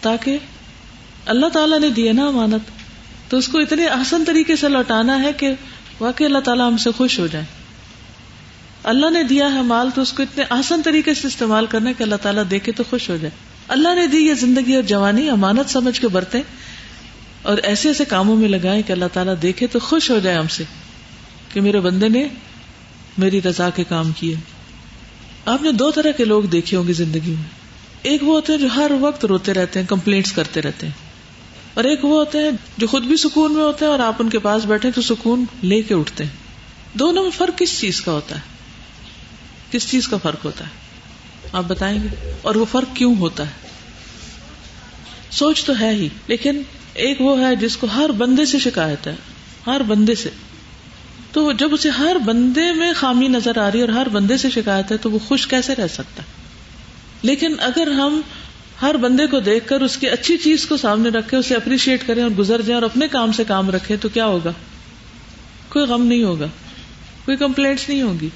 تاکہ 0.00 0.38
اللہ 1.26 1.46
تعالیٰ 1.46 1.80
نے 1.80 1.90
دیے 1.90 2.12
نا 2.12 2.26
امانت۔ 2.26 2.82
تو 3.30 3.38
اس 3.38 3.48
کو 3.48 3.58
اتنے 3.58 3.88
آسان 3.88 4.24
طریقے 4.26 4.56
سے 4.56 4.68
لوٹانا 4.68 5.22
ہے 5.22 5.32
کہ 5.32 5.52
واقعی 6.00 6.26
اللہ 6.26 6.38
تعالیٰ 6.38 6.70
ہم 6.70 6.76
سے 6.76 6.90
خوش 6.96 7.18
ہو 7.18 7.26
جائے 7.26 7.44
اللہ 8.84 9.10
نے 9.10 9.22
دیا 9.22 9.54
ہے 9.54 9.62
مال 9.62 9.88
تو 9.94 10.02
اس 10.02 10.12
کو 10.12 10.22
اتنے 10.22 10.44
آسان 10.50 10.82
طریقے 10.82 11.14
سے 11.14 11.26
استعمال 11.26 11.66
کرنا 11.66 11.92
کہ 11.92 12.02
اللہ 12.02 12.14
تعالیٰ 12.22 12.44
دیکھے 12.50 12.72
تو 12.72 12.84
خوش 12.90 13.10
ہو 13.10 13.16
جائے 13.16 13.30
اللہ 13.68 13.94
نے 13.94 14.06
دی 14.06 14.18
یہ 14.18 14.34
زندگی 14.34 14.74
اور 14.74 14.82
جوانی 14.82 15.28
امانت 15.28 15.70
سمجھ 15.70 16.00
کے 16.00 16.08
برتے 16.08 16.42
اور 17.42 17.58
ایسے 17.58 17.88
ایسے 17.88 18.04
کاموں 18.04 18.36
میں 18.36 18.48
لگائے 18.48 18.82
کہ 18.82 18.92
اللہ 18.92 19.04
تعالیٰ 19.12 19.34
دیکھے 19.42 19.66
تو 19.66 19.78
خوش 19.78 20.10
ہو 20.10 20.18
جائے 20.18 20.36
ہم 20.36 20.48
سے 20.48 20.64
کہ 21.52 21.60
میرے 21.60 21.80
بندے 21.80 22.08
نے 22.08 22.28
میری 23.18 23.42
رضا 23.42 23.70
کے 23.70 23.84
کام 23.84 24.12
کیے۔ 24.12 24.34
آپ 25.46 25.62
نے 25.62 25.72
دو 25.72 25.90
طرح 25.90 26.10
کے 26.10 26.24
لوگ 26.24 26.42
دیکھے 26.42 26.76
ہوں 26.76 26.88
گے 26.88 26.92
زندگی 26.92 27.30
میں۔ 27.30 27.50
ایک 28.02 28.22
وہ 28.22 28.34
ہوتے 28.34 28.52
ہیں 28.52 28.60
جو 28.60 28.68
ہر 28.76 28.90
وقت 29.00 29.24
روتے 29.24 29.54
رہتے 29.54 29.80
ہیں، 29.80 29.86
کمپلینٹس 29.86 30.32
کرتے 30.32 30.62
رہتے 30.62 30.86
ہیں۔ 30.86 31.11
اور 31.74 31.84
ایک 31.84 32.04
وہ 32.04 32.18
ہوتے 32.18 32.38
ہیں 32.38 32.50
جو 32.78 32.86
خود 32.86 33.04
بھی 33.04 33.16
سکون 33.16 33.54
میں 33.54 33.62
ہوتے 33.62 33.84
ہیں 33.84 33.92
اور 33.92 34.00
آپ 34.00 34.14
ان 34.18 34.30
کے 34.30 34.38
پاس 34.38 34.64
بیٹھے 34.64 34.90
تو 34.90 35.02
سکون 35.02 35.44
لے 35.62 35.82
کے 35.82 35.94
اٹھتے 35.94 36.24
ہیں۔ 36.24 36.30
دونوں 36.98 37.22
میں 37.22 37.30
فرق 37.30 37.58
کس 37.58 37.80
چیز 37.80 38.00
کا 38.00 38.12
ہوتا 38.12 38.36
ہے؟ 38.36 38.40
کس 39.70 39.90
چیز 39.90 40.08
کا 40.08 40.16
فرق 40.16 40.44
ہوتا 40.44 40.64
ہے؟ 40.64 40.70
آپ 41.52 41.64
بتائیں 41.66 41.98
گے۔ 42.02 42.34
اور 42.42 42.54
وہ 42.54 42.64
فرق 42.70 42.96
کیوں 42.96 43.16
ہوتا 43.16 43.46
ہے؟ 43.46 43.68
سوچ 45.30 45.64
تو 45.64 45.72
ہے 45.80 45.90
ہی، 45.90 46.08
لیکن 46.26 46.62
ایک 46.94 47.20
وہ 47.20 47.40
ہے 47.40 47.56
جس 47.56 47.76
کو 47.76 47.86
ہر 47.86 48.12
بندے 48.12 48.44
سے 48.44 48.58
شکایت 48.58 49.06
ہے، 49.06 49.14
ہر 49.66 49.82
بندے 49.82 50.14
سے۔ 50.14 50.30
تو 51.32 51.52
جب 51.52 51.74
اسے 51.74 51.90
ہر 51.90 52.16
بندے 52.24 52.72
میں 52.72 52.92
خامی 52.96 53.28
نظر 53.28 53.58
آ 53.58 53.70
رہی 53.70 53.78
ہے 53.78 53.84
اور 53.84 53.92
ہر 53.92 54.08
بندے 54.08 54.36
سے 54.36 54.50
شکایت 54.50 54.92
ہے 54.92 54.96
تو 54.96 55.10
وہ 55.10 55.18
خوش 55.18 55.46
کیسے 55.46 55.74
رہ 55.74 55.86
سکتا 55.86 56.22
ہے؟ 56.22 56.28
لیکن 57.22 57.54
اگر 57.60 57.90
ہم 57.90 58.20
ہر 58.82 58.96
بندے 58.96 59.26
کو 59.26 59.40
دیکھ 59.40 59.68
کر 59.68 59.80
اس 59.80 59.96
کی 59.96 60.08
اچھی 60.08 60.36
چیز 60.36 60.66
کو 60.66 60.76
سامنے 60.76 61.08
رکھے، 61.08 61.36
اسے 61.36 61.54
اپریشیٹ 61.54 62.06
کریں 62.06 62.22
اور 62.22 62.30
گزر 62.30 62.62
جائیں 62.62 62.74
اور 62.74 62.82
اپنے 62.82 63.08
کام 63.08 63.32
سے 63.32 63.44
کام 63.44 63.70
رکھے 63.70 63.96
تو 63.96 64.08
کیا 64.08 64.26
ہوگا؟ 64.26 64.52
کوئی 65.68 65.86
غم 65.86 66.06
نہیں 66.06 66.22
ہوگا، 66.22 66.46
کوئی 67.24 67.36
کمپلینٹس 67.36 67.88
نہیں 67.88 68.02
ہوگی۔ 68.02 68.28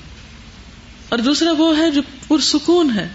اور 1.08 1.18
دوسرا 1.18 1.52
وہ 1.58 1.78
ہے 1.78 1.90
جو 1.90 2.02
پرسکون 2.28 2.90
ہے، 2.94 3.08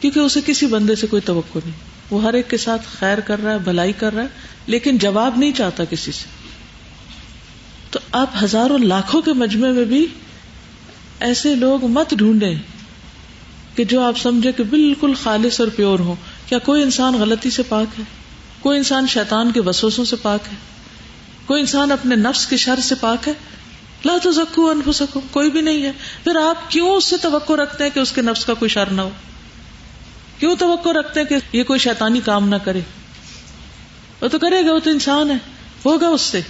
کیونکہ 0.00 0.20
اسے 0.20 0.40
کسی 0.46 0.66
بندے 0.66 0.94
سے 0.94 1.06
کوئی 1.06 1.22
توقع 1.24 1.58
نہیں۔ 1.64 1.76
وہ 2.10 2.22
ہر 2.22 2.34
ایک 2.34 2.50
کے 2.50 2.56
ساتھ 2.56 2.82
خیر 2.98 3.20
کر 3.20 3.42
رہا 3.42 3.52
ہے، 3.52 3.58
بھلائی 3.58 3.92
کر 3.92 4.14
رہا 4.14 4.22
ہے، 4.22 4.28
لیکن 4.66 4.98
جواب 4.98 5.38
نہیں 5.38 5.52
چاہتا 5.52 5.84
کسی 5.84 6.12
سے۔ 6.12 6.24
تو 7.90 7.98
آپ 8.12 8.30
ہزاروں 8.44 8.78
لاکھوں 8.78 9.22
کے 9.22 9.32
مجمے 9.32 9.72
میں 9.72 9.84
بھی 9.84 10.06
ایسے 11.20 11.54
لوگ 11.54 11.84
مت 11.84 12.14
ڈھونڈیں 12.14 12.54
کہ 13.74 13.84
جو 13.84 14.00
آپ 14.00 14.18
سمجھے 14.18 14.52
کہ 14.52 14.62
بالکل 14.62 15.12
خالص 15.22 15.60
اور 15.60 15.68
پیور 15.68 15.98
ہو 15.98 16.14
کیا 16.50 16.58
کوئی 16.58 16.82
انسان 16.82 17.14
غلطی 17.14 17.50
سے 17.50 17.62
پاک 17.62 17.98
ہے؟ 17.98 18.04
کوئی 18.60 18.78
انسان 18.78 19.06
شیطان 19.06 19.52
کے 19.52 19.60
وسوسوں 19.60 20.04
سے 20.04 20.16
پاک 20.16 20.40
ہے؟ 20.52 20.56
کوئی 21.46 21.60
انسان 21.60 21.92
اپنے 21.92 22.16
نفس 22.16 22.46
کے 22.46 22.56
شر 22.56 22.80
سے 22.80 22.94
پاک 22.94 23.28
ہے؟ 23.28 23.32
لا 24.04 24.16
تو 24.22 24.32
زکو 24.32 24.70
انف 24.70 24.96
سکو 24.96 25.20
کوئی 25.30 25.50
بھی 25.50 25.60
نہیں 25.60 25.82
ہے۔ 25.82 25.92
پھر 26.24 26.36
آپ 26.36 26.70
کیوں 26.70 26.90
اس 26.90 27.04
سے 27.04 27.16
توقع 27.16 27.52
رکھتے 27.52 27.84
ہیں 27.84 27.90
کہ 27.90 28.00
اس 28.00 28.12
کے 28.12 28.22
نفس 28.22 28.44
کا 28.44 28.54
کوئی 28.54 28.68
شر 28.68 28.86
نہ 28.86 29.00
ہو؟ 29.00 29.10
کیوں 30.38 30.56
توقع 30.56 30.88
رکھتے 30.88 31.20
ہیں 31.20 31.26
کہ 31.26 31.56
یہ 31.56 31.64
کوئی 31.64 31.78
شیطانی 31.78 32.20
کام 32.24 32.48
نہ 32.48 32.56
کرے؟ 32.56 32.80
وہ 34.20 34.28
تو 34.28 34.38
کرے 34.38 34.66
گا، 34.66 34.72
وہ 34.72 34.78
تو 34.78 34.90
انسان 34.90 35.30
ہے۔ 35.30 35.36
ہوگا 35.86 36.08
اس 36.08 36.20
سے۔ 36.20 36.40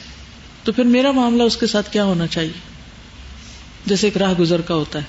تو 0.65 0.73
پھر 0.73 0.85
میرا 0.85 1.11
معاملہ 1.11 1.43
اس 1.43 1.57
کے 1.57 1.67
ساتھ 1.67 1.93
کیا 1.93 2.05
ہونا 2.05 2.27
چاہیے؟ 2.27 2.61
جیسے 3.87 4.07
ایک 4.07 4.17
راہ 4.17 4.33
گزر 4.41 4.61
کا 4.61 4.75
ہوتا 4.75 4.99
ہے۔ 4.99 5.05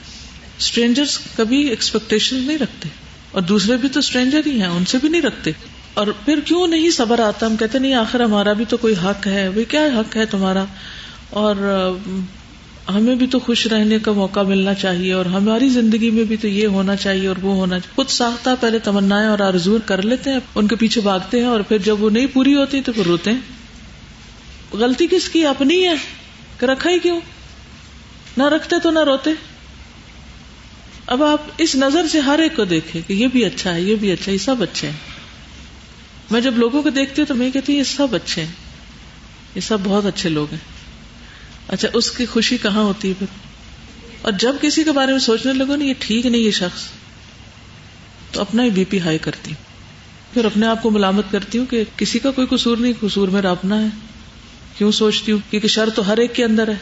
اسٹرینجر 0.60 1.04
کبھی 1.36 1.69
ایکسپیکٹیشن 1.69 2.36
نہیں 2.36 2.58
رکھتے۔ 2.58 2.89
اور 3.32 3.41
دوسرے 3.41 3.78
بھی 3.78 3.89
تو 3.89 4.00
اسٹرینجر 4.00 4.41
ہی 4.46 4.62
ہیں، 4.62 4.67
ان 4.67 4.86
سے 4.86 4.98
بھی 5.02 5.10
نہیں 5.10 5.22
رکھتے۔ 5.22 5.52
اور 5.94 6.08
پھر 6.26 6.39
کیوں 6.46 6.67
نہیں 6.67 6.89
صبر 6.89 7.20
آتا؟ 7.20 7.46
ہم 7.46 7.56
کہتے 7.56 7.80
نہیں، 7.80 7.94
آخر 7.94 8.20
ہمارا 8.20 8.54
بھی 8.54 8.65
تو 8.70 8.78
کوئی 8.78 8.94
حق 9.04 9.28
ہے۔ 9.28 9.48
وہ 9.48 9.62
کیا 9.70 9.86
حق 9.86 10.15
ہے 10.15 10.26
تمہارا؟ 10.26 10.65
اور 11.30 11.56
ہمیں 12.89 13.15
بھی 13.15 13.28
تو 13.28 13.39
خوش 13.39 13.67
رہنے 13.67 14.00
کا 14.00 14.12
موقع 14.12 14.39
ملنا 14.39 14.74
چاہیے، 14.74 15.13
اور 15.13 15.26
ہماری 15.26 15.70
زندگی 15.70 16.12
میں 16.12 16.24
بھی 16.24 16.38
تو 16.38 16.48
یہ 16.48 16.67
ہونا 16.67 16.96
چاہیے 16.96 17.28
اور 17.28 17.36
وہ 17.41 17.56
ہونا 17.56 17.80
چاہیے۔ 17.80 17.96
خود 17.96 18.08
ساختہ 18.08 18.50
پہلے 18.60 18.80
تمنا 18.80 19.30
اور 19.30 19.39
آرزور 19.39 19.80
کر 19.86 20.02
لیتے 20.02 20.30
ہیں، 20.30 20.39
ان 20.56 20.67
کے 20.67 20.76
پیچھے 20.76 21.02
بھاگتے 21.02 21.39
ہیں، 21.39 21.48
اور 21.48 21.60
پھر 21.60 21.78
جب 21.78 22.04
وہ 22.04 22.10
نہیں 22.10 22.28
پوری 22.34 22.56
ہوتی 22.56 22.82
تو 22.82 22.91
پھر 22.91 23.06
روتے 23.06 23.32
ہیں۔ 23.32 23.39
غلطی 24.74 25.08
کس 25.12 25.30
کی؟ 25.30 25.46
اپنی 25.46 25.88
ہے۔ 25.88 25.96
کہ 26.60 26.65
رکھا 26.65 26.89
ہی 26.89 27.00
کیوں؟ 27.00 27.20
نہ 28.38 28.44
رکھتے 28.44 28.76
تو 28.84 28.91
نہ 28.91 29.00
روتے۔ 29.00 29.30
اب 31.12 31.24
آپ 31.24 31.41
اس 31.58 31.76
نظر 31.76 32.08
سے 32.08 32.19
ہر 32.19 32.39
ایک 32.39 32.56
کو 32.56 32.65
دیکھیں 32.65 33.02
کہ 33.08 33.13
یہ 33.13 33.28
بھی 33.28 33.45
اچھا 33.45 33.74
ہے، 33.74 33.82
یہ 33.82 33.95
بھی 33.95 34.12
اچھا 34.12 34.26
ہے، 34.28 34.34
یہ 34.34 34.38
سب 34.38 34.63
اچھے 34.63 34.89
ہیں۔ 34.89 34.97
میں 36.32 36.41
جب 36.41 36.58
لوگوں 36.58 36.82
کو 36.82 36.89
دیکھتی 36.89 37.21
ہوں 37.21 37.28
تو 37.28 37.36
میں 37.36 37.52
کہتی 37.52 37.74
ہوں، 37.74 37.80
یہ 37.80 37.84
سب 37.84 38.15
اچھے 38.15 38.41
ہیں۔ 38.45 38.52
یہ 39.56 39.62
سب 39.62 39.78
بہت 39.84 40.06
اچھے 40.06 40.30
لوگ 40.30 40.47
ہیں۔ 40.52 40.60
اچھا 41.67 41.88
اس 41.93 42.12
کی 42.12 42.26
خوشی 42.26 42.58
کہاں 42.58 42.84
ہوتی 42.84 43.10
ہے 43.10 43.13
پھر؟ 43.19 43.26
اور 44.21 44.32
جب 44.32 44.56
کسی 44.62 44.84
کے 44.84 44.91
بارے 44.91 45.12
میں 45.12 45.19
سوچنے 45.19 45.54
لگو 45.54 45.76
نا، 45.76 45.84
یہ 45.84 45.93
ٹھیک 46.00 46.26
نہیں 46.26 46.41
یہ 46.41 46.52
شخص، 46.52 46.82
تو 48.32 48.41
اپنا 48.41 48.63
ہی 48.63 48.69
بی 48.69 48.86
پی 48.86 49.00
ہائی 49.00 49.17
کرتی 49.17 49.52
ہوں۔ 49.52 49.63
پھر 50.34 50.45
اپنے 50.45 50.67
آپ 50.67 50.84
کو 50.84 50.89
ملامت 50.89 51.26
کرتی 51.32 51.58
ہوں 51.58 51.65
کہ 51.65 51.84
کسی 51.97 52.19
کا 52.19 52.32
کوئی 52.32 52.47
قصور 52.50 52.78
نہیں، 52.78 52.93
قصور 53.00 53.28
میرا 53.28 53.52
اپنا 53.52 53.82
ہے۔ 53.82 53.88
کیوں 54.78 54.91
سوچتی 54.91 55.32
ہوں؟ 55.32 55.39
کیونکہ 55.50 55.67
شر 55.67 55.89
تو 55.89 56.08
ہر 56.08 56.17
ایک 56.17 56.36
کے 56.36 56.43
اندر 56.43 56.67
ہے۔ 56.67 56.76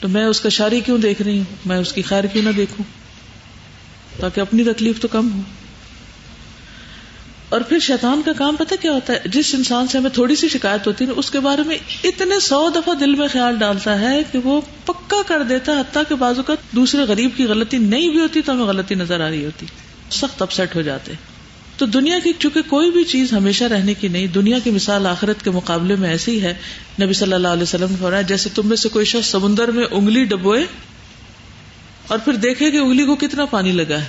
تو 0.00 0.08
میں 0.08 0.24
اس 0.24 0.40
کا 0.40 0.48
شاری 0.48 0.80
کیوں 0.80 0.98
دیکھ 0.98 1.22
رہی 1.22 1.38
ہوں؟ 1.38 1.56
میں 1.64 1.76
اس 1.76 1.92
کی 1.92 2.02
خیر 2.02 2.24
کیوں 2.24 2.44
نہ 2.44 2.50
دیکھوں؟ 2.50 3.07
تاکہ 4.20 4.40
اپنی 4.40 4.64
تکلیف 4.64 5.00
تو 5.00 5.08
کم 5.08 5.32
ہو۔ 5.32 5.40
اور 7.48 7.60
پھر 7.60 7.78
شیطان 7.78 8.22
کا 8.24 8.32
کام 8.32 8.56
پتہ 8.56 8.74
کیا 8.80 8.92
ہوتا 8.92 9.12
ہے؟ 9.12 9.18
جس 9.24 9.54
انسان 9.54 9.88
سے 9.88 9.98
ہمیں 9.98 10.10
تھوڑی 10.10 10.36
سی 10.36 10.48
شکایت 10.48 10.86
ہوتی 10.86 11.04
ہے، 11.04 11.10
اس 11.10 11.30
کے 11.30 11.40
بارے 11.40 11.62
میں 11.62 11.78
اتنے 12.04 12.40
سو 12.40 12.70
دفعہ 12.70 12.94
دل 12.94 13.14
میں 13.14 13.28
خیال 13.28 13.56
ڈالتا 13.56 14.00
ہے 14.00 14.22
کہ 14.32 14.38
وہ 14.44 14.60
پکا 14.84 15.22
کر 15.26 15.42
دیتا 15.42 15.72
ہے، 15.72 15.80
حتیٰ 15.80 16.02
کہ 16.08 16.14
بازو 16.14 16.42
کا 16.42 16.54
دوسرے 16.72 17.02
غریب 17.02 17.30
کی 17.36 17.44
غلطی 17.44 17.78
نہیں 17.78 18.10
بھی 18.10 18.20
ہوتی 18.20 18.42
تو 18.42 18.52
ہمیں 18.52 18.64
غلطی 18.64 18.94
نظر 18.94 19.20
آ 19.20 19.30
رہی 19.30 19.44
ہوتی۔ 19.44 19.66
سخت 20.10 20.42
اپسٹ 20.42 20.76
ہو 20.76 20.82
جاتے۔ 20.82 21.12
تو 21.76 21.86
دنیا 21.86 22.18
کی، 22.24 22.32
چونکہ 22.38 22.62
کوئی 22.62 22.90
بھی 22.90 23.04
چیز 23.04 23.32
ہمیشہ 23.32 23.64
رہنے 23.64 23.94
کی 23.94 24.08
نہیں، 24.08 24.26
دنیا 24.26 24.58
کی 24.58 24.70
مثال 24.70 25.06
آخرت 25.06 25.44
کے 25.44 25.50
مقابلے 25.50 25.96
میں 25.96 26.10
ایسی 26.10 26.42
ہے۔ 26.42 26.54
نبی 27.02 27.12
صلی 27.12 27.32
اللہ 27.32 27.48
علیہ 27.48 27.62
وسلم 27.62 27.94
ہو 28.00 28.10
رہا 28.10 28.18
ہے 28.18 28.24
جیسے 28.24 28.48
تم 28.54 28.68
میں 28.68 28.76
سے 28.76 28.88
کوئی 28.88 29.04
شخص 29.04 29.30
سمندر 29.30 29.70
میں 29.70 29.84
انگلی 29.90 30.24
ڈبوئے 30.24 30.66
اور 32.08 32.18
پھر 32.18 32.32
دیکھے 32.32 32.70
کہ 32.70 32.76
انگلی 32.76 33.04
کو 33.04 33.14
کتنا 33.16 33.44
پانی 33.44 33.72
لگا 33.72 34.00
ہے۔ 34.00 34.06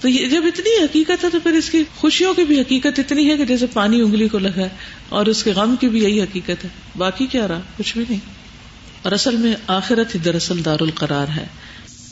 تو 0.00 0.08
یہ 0.08 0.26
جب 0.26 0.42
اتنی 0.46 0.84
حقیقت 0.84 1.24
ہے 1.24 1.30
تو 1.30 1.40
پھر 1.40 1.50
اس 1.50 1.70
کی 1.70 1.84
خوشیوں 1.96 2.34
کی 2.34 2.44
بھی 2.44 2.60
حقیقت 2.60 2.98
اتنی 2.98 3.30
ہے 3.30 3.36
کہ 3.36 3.44
جیسے 3.44 3.66
پانی 3.66 4.00
انگلی 4.00 4.28
کو 4.28 4.38
لگا 4.38 4.56
ہے 4.56 4.68
اور 5.08 5.26
اس 5.26 5.44
کے 5.44 5.52
غم 5.52 5.74
کی 5.80 5.88
بھی 5.88 6.02
یہی 6.02 6.22
حقیقت 6.22 6.64
ہے۔ 6.64 6.68
باقی 6.96 7.26
کیا 7.26 7.48
رہا؟ 7.48 7.60
کچھ 7.78 7.96
بھی 7.96 8.04
نہیں۔ 8.08 8.20
اور 9.02 9.12
اصل 9.12 9.36
میں 9.36 9.54
آخرت 9.66 10.14
ہی 10.14 10.20
دراصل 10.20 10.64
دار 10.64 10.80
القرار 10.80 11.26
ہے۔ 11.36 11.46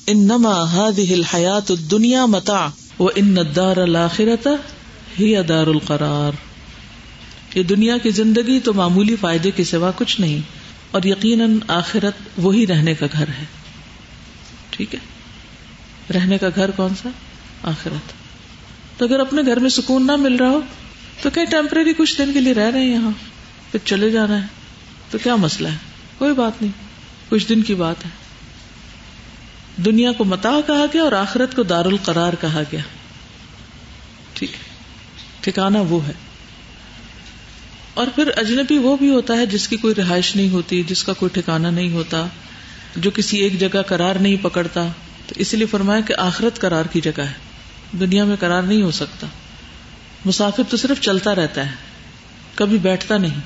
ان 0.07 0.19
نما 0.19 0.87
الحیات 0.87 1.73
دنیا 1.91 2.27
متا 2.27 2.69
وہ 2.99 3.11
ان 3.15 3.37
دار 3.57 3.77
الآخرت 3.77 4.49
ہی 5.21 5.35
دار 5.49 5.67
القرار 5.67 6.33
یہ 7.55 7.63
دنیا 7.63 7.99
کی 7.99 8.11
زندگی 8.11 8.61
تو 8.61 8.73
معمولی 8.75 9.17
فائدے 9.21 9.51
کے 9.51 9.65
سوا 9.65 9.91
کچھ 9.97 10.21
نہیں، 10.21 10.41
اور 10.91 11.03
یقیناً 11.05 11.59
آخرت 11.69 12.15
وہی 12.37 12.67
رہنے 12.67 12.95
کا 12.95 13.07
گھر 13.13 13.29
ہے۔ 13.29 13.60
ٹھیک 14.81 14.95
ہے؟ 14.95 15.01
رہنے 16.15 16.39
کا 16.39 16.47
گھر 16.55 16.71
کون 16.71 16.91
سا؟ 17.03 17.09
آخرت۔ 17.63 18.13
تو 18.99 19.05
اگر 19.05 19.21
اپنے 19.21 19.43
گھر 19.43 19.57
میں 19.57 19.71
سکون 19.71 20.07
نہ 20.07 20.17
مل 20.17 20.37
رہا 20.37 20.49
ہو، 20.49 20.61
تو 21.23 21.31
کہیں 21.31 21.45
ٹیمپرری 21.45 21.93
کچھ 21.93 22.19
دن 22.19 22.33
کے 22.33 22.41
لیے 22.41 22.55
رہ 22.55 22.71
رہے 22.71 22.81
ہیں 22.81 22.93
یہاں، 22.93 23.11
پھر 23.73 23.87
چلے 23.87 24.11
جانا 24.11 24.43
ہے۔ 24.43 24.47
تو 25.11 25.19
کیا 25.23 25.37
مسئلہ 25.37 25.69
ہے؟ 25.69 25.77
کوئی 26.19 26.35
بات 26.35 26.63
نہیں۔ 26.63 26.73
کچھ 27.29 27.49
دن 27.49 27.63
کی 27.63 27.75
بات 27.75 28.05
ہے۔ 28.05 28.11
دنیا 29.83 30.13
کو 30.13 30.25
متا 30.25 30.53
کہا 30.67 30.87
گیا 30.95 31.03
اور 31.03 31.13
آخرت 31.13 31.57
کو 31.57 31.63
دار 31.63 31.85
القرار 31.85 32.33
کہا 32.41 32.63
گیا۔ 32.73 32.81
ٹھیک 34.33 34.53
ہے۔ 34.53 34.69
ٹھکانا 35.41 35.81
وہ 35.81 36.07
ہے۔ 36.07 36.13
اور 37.95 38.07
پھر 38.15 38.31
اجنبی 38.37 38.79
وہ 38.79 38.97
بھی 38.97 39.11
ہوتا 39.11 39.35
ہے 39.35 39.47
جس 39.47 39.69
کی 39.69 39.77
کوئی 39.77 39.95
رہائش 39.95 40.37
نہیں 40.37 40.51
ہوتی، 40.51 40.83
جس 40.83 41.05
کا 41.05 41.13
کوئی 41.13 41.41
ٹھکانا 41.41 41.71
نہیں 41.71 41.93
ہوتا۔ 41.93 42.27
جو 42.97 43.11
کسی 43.11 43.39
ایک 43.39 43.61
جگہ 43.61 43.83
قرار 43.83 44.15
نہیں 44.15 44.37
پکڑتا، 44.43 44.89
تو 45.27 45.35
اس 45.39 45.55
لیے 45.55 45.67
فرمایا 45.67 46.01
کہ 46.01 46.15
آخرت 46.19 46.61
قرار 46.61 46.85
کی 46.85 47.01
جگہ 47.01 47.21
ہے۔ 47.21 47.33
دنیا 47.93 48.25
میں 48.25 48.37
قرار 48.41 48.63
نہیں 48.63 48.83
ہو 48.83 48.91
سکتا۔ 48.91 49.27
مسافر 50.25 50.63
تو 50.69 50.77
صرف 50.77 51.01
چلتا 51.01 51.35
رہتا 51.35 51.71
ہے، 51.71 51.75
کبھی 52.55 52.79
بیٹھتا 52.79 53.19
نہیں۔ 53.19 53.41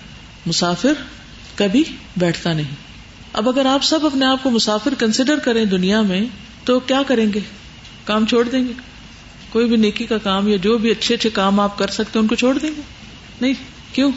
مسافر 0.47 0.93
کبھی 1.55 1.85
بیٹھتا 2.17 2.53
نہیں۔ 2.53 2.75
اب 3.33 3.49
اگر 3.49 3.67
آپ 3.67 3.85
سب 3.85 4.07
اپنے 4.07 4.27
آپ 4.27 4.43
کو 4.43 4.51
مسافر 4.51 4.95
کنسیڈر 4.99 5.39
کریں 5.39 5.65
دنیا 5.65 6.01
میں، 6.01 6.21
تو 6.65 6.81
کیا 6.81 7.03
کریں 7.07 7.33
گے؟ 7.33 7.41
کام 8.05 8.27
چھوڑ 8.27 8.49
دیں 8.49 8.69
گے۔ 8.69 8.73
کوئی 9.51 9.69
بھی 9.69 9.77
نیکی 9.77 10.07
کا 10.07 10.19
کام 10.19 10.49
یا 10.49 10.57
جو 10.57 10.79
بھی 10.79 10.91
اچھے 10.91 11.15
اچھے 11.15 11.31
کام 11.31 11.61
آپ 11.61 11.79
کر 11.79 11.91
سکتے 11.91 12.19
ان 12.19 12.27
کو 12.27 12.35
چھوڑ 12.35 12.59
دیں 12.59 12.71
گے۔ 12.77 12.81
نہیں، 13.41 13.55
کیوں؟ 13.93 14.13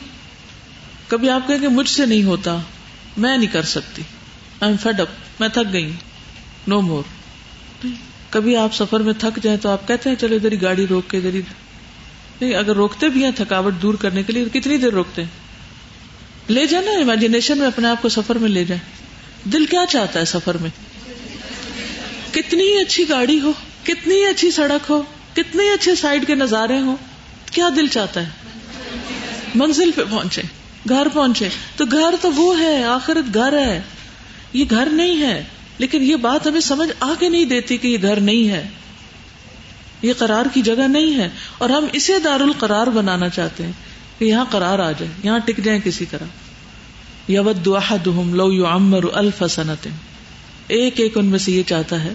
کبھی 1.07 1.29
آپ 1.29 1.47
کہیں 1.47 1.61
گے، 1.61 1.67
مجھ 1.67 1.89
سے 1.89 2.05
نہیں 2.05 2.23
ہوتا، 2.23 2.57
میں 3.17 3.37
نہیں 3.37 3.53
کر 3.53 3.63
سکتی۔ 3.63 4.01
ایم 4.61 4.75
فیڈ 4.77 4.99
اپ 4.99 5.07
میں 5.39 5.47
تھک 5.49 5.73
گئی. 5.73 5.91
نو 6.67 6.79
مور 6.81 7.03
کبھی 8.29 8.55
آپ 8.55 8.73
سفر 8.73 8.99
میں 8.99 9.13
تھک 9.13 9.39
جائیں 9.43 9.57
تو 9.59 9.69
آپ 9.69 9.87
کہتے 9.87 10.09
ہیں 10.09 10.15
چلو 10.15 10.35
ادھر 10.35 10.53
گاڑی 10.61 10.87
روک 10.87 11.09
کے 11.09 11.17
ادھر 11.17 11.31
نہیں، 12.41 12.53
اگر 12.55 12.75
روکتے 12.75 13.09
بھی 13.09 13.23
ہیں 13.23 13.31
تھکاوٹ 13.31 13.81
دور 13.81 13.93
کرنے 13.93 14.23
کے 14.23 14.33
لیے 14.33 14.45
کتنی 14.53 14.77
دیر 14.77 14.91
روکتے 14.91 15.23
ہیں؟ 15.23 15.29
لے 16.49 16.65
جائیں 16.67 16.85
نا 16.85 16.91
امیجنیشن 17.01 17.57
میں 17.57 17.67
اپنے 17.67 17.87
آپ 17.87 18.01
کو 18.01 18.09
سفر 18.09 18.37
میں 18.37 18.49
لے 18.49 18.63
جائیں. 18.65 18.81
دل 19.51 19.65
کیا 19.65 19.85
چاہتا 19.89 20.19
ہے 20.19 20.25
سفر 20.25 20.57
میں؟ 20.57 20.69
کتنی 22.31 22.65
اچھی 22.81 23.07
گاڑی 23.09 23.39
ہو، 23.39 23.51
کتنی 23.83 24.23
اچھی 24.25 24.51
سڑک 24.51 24.89
ہو، 24.89 25.01
کتنے 25.33 25.71
اچھے 25.73 25.95
سائڈ 25.95 26.27
کے 26.27 26.35
نظارے 26.35 26.79
ہوں. 26.79 26.95
کیا 27.51 27.69
دل 27.75 27.87
چاہتا 27.87 28.21
ہے؟ 28.21 28.29
منزل 29.55 29.91
پہ 29.91 30.03
پہنچے، 30.09 30.41
گھر 30.89 31.07
پہنچے. 31.13 31.49
تو 31.75 31.85
گھر 31.85 32.15
تو 32.21 32.31
وہ 32.31 32.59
ہے، 32.59 32.83
آخرت 32.85 33.33
گھر 33.33 33.57
ہے. 33.59 33.81
یہ 34.53 34.65
گھر 34.69 34.87
نہیں 34.91 35.21
ہے، 35.21 35.43
لیکن 35.77 36.03
یہ 36.03 36.15
بات 36.15 36.47
ہمیں 36.47 36.59
سمجھ 36.59 36.89
آگے 36.99 37.29
نہیں 37.29 37.45
دیتی 37.45 37.77
کہ 37.77 37.87
یہ 37.87 37.97
گھر 38.01 38.19
نہیں 38.19 38.49
ہے۔ 38.49 38.67
یہ 40.01 40.13
قرار 40.17 40.45
کی 40.53 40.61
جگہ 40.61 40.87
نہیں 40.87 41.17
ہے۔ 41.17 41.29
اور 41.57 41.69
ہم 41.69 41.85
اسے 41.93 42.19
دار 42.19 42.39
القرار 42.39 42.87
بنانا 42.87 43.29
چاہتے 43.29 43.65
ہیں 43.65 43.71
کہ 44.19 44.25
یہاں 44.25 44.45
قرار 44.49 44.79
آ 44.79 44.91
جائے، 44.91 45.11
یہاں 45.23 45.39
ٹک 45.39 45.57
جائیں 45.63 45.81
کسی 45.83 46.05
طرح۔ 46.05 46.25
یود 47.27 47.67
لو 48.17 48.53
یو 48.53 48.67
امر 48.67 49.03
الفسنت 49.13 49.87
ایک 50.67 50.99
ایک 50.99 51.17
ان 51.17 51.25
میں 51.25 51.39
سے 51.39 51.51
یہ 51.51 51.63
چاہتا 51.63 52.03
ہے، 52.03 52.13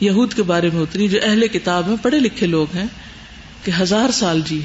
یہود 0.00 0.34
کے 0.34 0.42
بارے 0.42 0.70
میں 0.72 0.82
اتری، 0.82 1.08
جو 1.08 1.18
اہل 1.22 1.48
کتاب 1.48 1.88
ہیں، 1.88 1.96
پڑھے 2.02 2.18
لکھے 2.18 2.46
لوگ 2.46 2.66
ہیں، 2.76 2.86
کہ 3.64 3.72
ہزار 3.80 4.10
سال 4.10 4.40
جی 4.44 4.60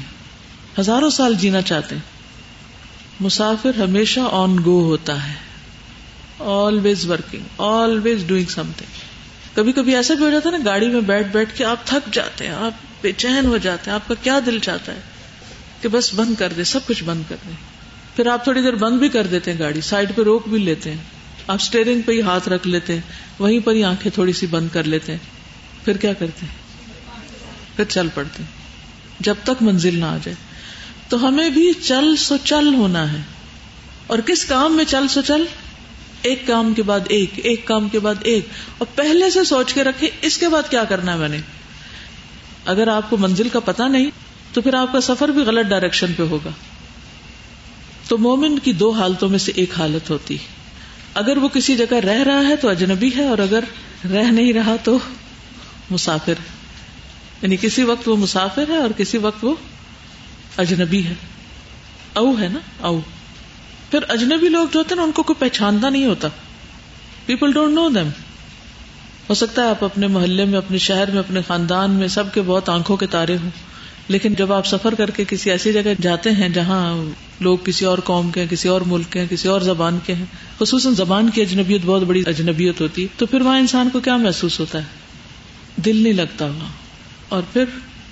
ہزاروں 0.80 1.10
سال 1.10 1.34
جینا 1.34 1.62
چاہتے 1.62 1.94
ہیں۔ 1.94 2.02
مسافر 3.20 3.82
ہمیشہ 3.82 4.20
آن 4.30 4.56
گو 4.64 4.84
ہوتا 4.84 5.28
ہے۔ 5.28 5.47
Always 6.40 7.10
working 7.10 7.42
always 7.58 8.24
doing 8.26 8.46
something 8.76 8.98
کبھی 9.54 9.72
کبھی 9.72 9.96
ایسا 9.96 10.14
بھی 10.14 10.24
ہو 10.24 10.30
جاتا 10.30 10.48
ہے 10.48 10.58
نا 10.58 10.64
گاڑی 10.64 10.88
میں 10.88 11.00
بیٹھ 11.00 11.28
بیٹھ 11.28 11.58
کے 11.58 11.64
آپ 11.64 11.86
تھک 11.86 12.14
جاتے 12.14 12.46
ہیں، 12.46 12.54
آپ 12.54 12.72
بے 13.02 13.12
چین 13.12 13.46
ہو 13.46 13.56
جاتے 13.56 13.90
ہیں، 13.90 13.94
آپ 13.94 14.08
کا 14.08 14.14
کیا 14.22 14.40
دل 14.46 14.58
چاہتا 14.58 14.92
ہے 14.92 15.00
کہ 15.82 15.88
بس 15.88 16.14
بند 16.14 16.34
کر 16.38 16.52
دے، 16.56 16.64
سب 16.64 16.86
کچھ 16.86 17.04
بند 17.04 17.22
کر 17.28 17.36
دیں 17.46 17.54
پھر 18.16 18.26
آپ 18.26 18.44
تھوڑی 18.44 18.62
دیر 18.62 18.74
بند 18.74 18.98
بھی 18.98 19.08
کر 19.08 19.26
دیتے 19.26 19.52
ہیں 19.52 19.58
گاڑی، 19.58 19.80
سائڈ 19.80 20.12
پہ 20.14 20.22
روک 20.22 20.48
بھی 20.48 20.58
لیتے 20.58 20.90
ہیں۔ 20.90 20.98
آپ 21.46 21.56
اسٹیئرنگ 21.60 22.02
پہ 22.02 22.12
ہی 22.12 22.22
ہاتھ 22.22 22.48
رکھ 22.48 22.68
لیتے 22.68 22.94
ہیں، 22.94 23.00
وہیں 23.38 23.60
پر 23.60 23.72
ہی 23.72 23.84
آنکھیں 23.84 24.12
تھوڑی 24.12 24.32
سی 24.32 24.46
بند 24.46 24.68
کر 24.72 24.84
لیتے 24.84 25.12
ہیں۔ 25.12 25.18
پھر 25.84 25.96
کیا 25.96 26.12
کرتے 26.12 26.46
ہیں؟ 26.46 26.54
پھر 27.76 27.84
چل 27.84 28.08
پڑتے 28.14 28.42
ہیں۔ 28.42 28.50
جب 29.20 29.34
تک 29.42 29.62
منزل 29.62 29.98
نہ 29.98 30.04
آ 30.04 30.16
جائے۔ 30.24 30.34
تو 31.08 31.28
ہمیں 31.28 31.50
بھی 31.50 31.72
چل 31.72 32.16
سو 32.16 32.36
چل 32.44 32.74
ہونا 32.74 33.12
ہے۔ 33.12 33.18
اور 34.06 34.18
کس 34.18 34.44
کام 34.44 34.76
میں 34.76 34.84
چل 34.84 35.08
سو 35.08 35.20
چل؟ 35.26 35.44
ایک 36.22 36.46
کام 36.46 36.74
کے 36.74 36.82
بعد 36.82 37.00
ایک 37.08 37.30
ایک 37.36 37.66
کام 37.66 37.88
کے 37.88 37.98
بعد 37.98 38.14
ایک۔ 38.20 38.48
اور 38.78 38.86
پہلے 38.94 39.30
سے 39.30 39.44
سوچ 39.44 39.74
کے 39.74 39.84
رکھے 39.84 40.10
اس 40.22 40.38
کے 40.38 40.48
بعد 40.48 40.70
کیا 40.70 40.84
کرنا 40.84 41.12
ہے 41.12 41.18
میں 41.18 41.28
نے؟ 41.28 41.38
اگر 42.64 42.88
آپ 42.88 43.10
کو 43.10 43.16
منزل 43.16 43.48
کا 43.48 43.60
پتا 43.60 43.88
نہیں، 43.88 44.10
تو 44.52 44.60
پھر 44.60 44.74
آپ 44.74 44.92
کا 44.92 45.00
سفر 45.00 45.28
بھی 45.28 45.42
غلط 45.42 45.66
ڈائریکشن 45.66 46.12
پہ 46.12 46.22
ہوگا۔ 46.22 46.50
تو 48.08 48.18
مومن 48.18 48.58
کی 48.58 48.72
دو 48.72 48.90
حالتوں 48.90 49.28
میں 49.28 49.38
سے 49.38 49.52
ایک 49.54 49.70
حالت 49.78 50.10
ہوتی۔ 50.10 50.36
اگر 51.14 51.36
وہ 51.36 51.48
کسی 51.48 51.76
جگہ 51.76 51.94
رہ 51.94 52.22
رہا 52.22 52.48
ہے 52.48 52.56
تو 52.56 52.68
اجنبی 52.68 53.10
ہے، 53.16 53.28
اور 53.28 53.38
اگر 53.38 53.64
رہ 54.10 54.22
نہیں 54.22 54.52
رہا 54.52 54.76
تو 54.84 54.98
مسافر۔ 55.90 56.34
یعنی 57.42 57.56
کسی 57.56 57.82
وقت 57.82 58.08
وہ 58.08 58.16
مسافر 58.16 58.64
ہے 58.68 58.76
اور 58.76 58.90
کسی 58.96 59.18
وقت 59.18 59.44
وہ 59.44 59.54
اجنبی 60.56 61.04
ہے۔ 61.04 61.14
او 62.12 62.38
ہے 62.40 62.48
نا؟ 62.48 62.58
او۔ 62.80 63.00
پھر 63.90 63.98
اجنبی 64.08 64.48
لوگ 64.48 64.68
جو 64.72 64.78
ہوتے 64.78 64.88
ہیں 64.90 64.96
نا، 64.96 65.02
ان 65.02 65.12
کو 65.12 65.22
کوئی 65.22 65.50
پہچانتا 65.50 65.88
نہیں 65.88 66.06
ہوتا۔ 66.06 66.28
پیپل 67.26 67.52
ڈونٹ 67.52 67.74
نو 67.74 67.88
دم 67.88 68.08
ہو 69.28 69.34
سکتا 69.34 69.62
ہے 69.62 69.68
آپ 69.68 69.84
اپنے 69.84 70.06
محلے 70.06 70.44
میں، 70.44 70.58
اپنے 70.58 70.78
شہر 70.78 71.10
میں، 71.10 71.18
اپنے 71.18 71.40
خاندان 71.46 71.90
میں 71.90 72.08
سب 72.08 72.34
کے 72.34 72.42
بہت 72.46 72.68
آنکھوں 72.68 72.96
کے 72.96 73.06
تارے 73.06 73.36
ہوں۔ 73.36 73.50
لیکن 74.08 74.34
جب 74.34 74.52
آپ 74.52 74.66
سفر 74.66 74.94
کر 74.94 75.10
کے 75.10 75.24
کسی 75.28 75.50
ایسی 75.50 75.72
جگہ 75.72 75.94
جاتے 76.00 76.30
ہیں 76.30 76.48
جہاں 76.48 77.04
لوگ 77.40 77.58
کسی 77.64 77.84
اور 77.84 77.98
قوم 77.98 78.30
کے 78.30 78.40
ہیں، 78.40 78.48
کسی 78.48 78.68
اور 78.68 78.80
ملک 78.80 79.12
کے 79.12 79.20
ہیں، 79.20 79.26
کسی 79.30 79.48
اور 79.48 79.60
زبان 79.60 79.98
کے 80.06 80.14
ہیں، 80.14 80.24
خصوصاً 80.58 80.94
زبان 80.94 81.30
کی 81.30 81.42
اجنبیت، 81.42 81.80
بہت 81.84 82.02
بڑی 82.02 82.22
اجنبیت 82.26 82.80
ہوتی 82.80 83.02
ہے 83.02 83.06
تو 83.16 83.26
پھر 83.26 83.40
وہاں 83.40 83.58
انسان 83.58 83.88
کو 83.90 84.00
کیا 84.00 84.16
محسوس 84.16 84.60
ہوتا 84.60 84.78
ہے؟ 84.78 84.84
دل 85.76 85.96
نہیں 85.96 86.12
لگتا 86.12 86.46
وہاں 86.46 86.72
اور 87.28 87.42
پھر 87.52 87.64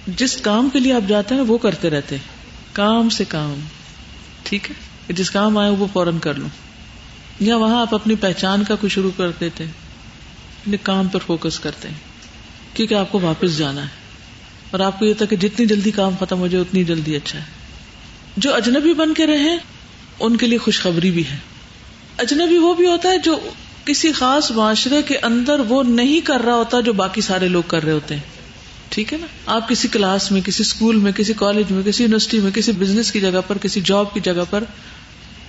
جس 0.07 0.37
کام 0.37 0.69
کے 0.73 0.81
لیے 0.81 0.93
آپ 0.93 1.09
جاتے 1.09 1.35
ہیں، 1.35 1.43
وہ 1.43 1.59
کرتے 1.59 1.91
رہتے 1.91 2.17
کام 2.73 3.09
سے 3.09 3.25
کام۔ 3.29 3.61
ٹھیک 4.43 4.71
ہے؟ 4.71 4.96
جس 5.09 5.31
کام 5.31 5.59
آئے 5.59 5.71
وہ 5.71 5.87
فوراً 5.93 6.19
کر 6.19 6.35
لوں۔ 6.35 6.49
یا 7.41 7.57
وہاں 7.57 7.81
آپ 7.81 7.95
اپنی 7.95 8.15
پہچان 8.15 8.65
کا 8.65 8.75
کچھ 8.81 8.93
شروع 8.93 9.11
کر 9.17 9.31
دیتے 9.41 9.65
ہیں۔ 9.65 9.87
کام 10.83 11.09
پر 11.09 11.21
فوکس 11.27 11.59
کرتے 11.59 11.89
ہیں۔ 11.89 11.95
کیونکہ 12.75 12.95
آپ 12.95 13.13
کو 13.13 13.21
واپس 13.21 13.59
جانا 13.59 13.83
ہے۔ 13.83 13.89
اور 14.71 14.81
آپ 14.81 14.99
کو 14.99 15.05
یہ 15.05 15.15
تھا 15.15 15.27
کہ 15.27 15.37
جتنی 15.37 15.67
جلدی 15.67 15.91
کام 15.91 16.15
ختم 16.21 16.39
ہو 16.39 16.47
جائے، 16.47 16.63
اتنی 16.63 16.85
جلدی 16.85 17.17
اچھا 17.17 17.39
ہے۔ 17.39 17.45
جو 18.37 18.55
اجنبی 18.55 18.95
بن 18.95 19.15
کے 19.15 19.27
رہے، 19.27 19.59
ان 20.21 20.37
کے 20.37 20.47
لیے 20.47 20.59
خوشخبری 20.59 21.11
بھی 21.11 21.25
ہے۔ 21.27 21.37
اجنبی 22.19 22.59
وہ 22.59 22.75
بھی 22.75 22.87
ہوتا 22.87 23.09
ہے 23.09 23.19
جو 23.19 23.39
کسی 23.85 24.13
خاص 24.13 24.51
معاشرے 24.51 25.03
کے 25.03 25.19
اندر 25.23 25.59
وہ 25.59 25.83
نہیں 25.83 26.21
کر 26.21 26.41
رہا 26.41 26.55
ہوتا 26.55 26.81
جو 26.81 26.93
باقی 26.93 27.21
سارے 27.21 27.49
لوگ 27.49 27.63
کر 27.67 27.83
رہے 27.83 27.93
ہوتے 27.93 28.15
ہیں۔ 28.15 28.36
ٹھیک 28.89 29.13
ہے 29.13 29.19
نا؟ 29.19 29.27
آپ 29.47 29.69
کسی 29.69 29.89
کلاس 29.89 30.33
میں، 30.33 30.41
کسی 30.41 30.63
اسکول 30.63 30.97
میں، 30.97 31.13
کسی 31.13 31.33
کالج 31.33 31.73
میں، 31.73 31.83
کسی 31.83 32.03
یونیورسٹی 32.03 32.41
میں، 32.41 32.51
کسی 32.51 32.73
بزنس 32.73 33.13
کی 33.13 33.21
جگہ 33.21 33.41
پر، 33.47 33.59
کسی 33.59 33.81
جاب 33.85 34.15
کی 34.15 34.21
جگہ 34.21 34.43
پر 34.51 34.65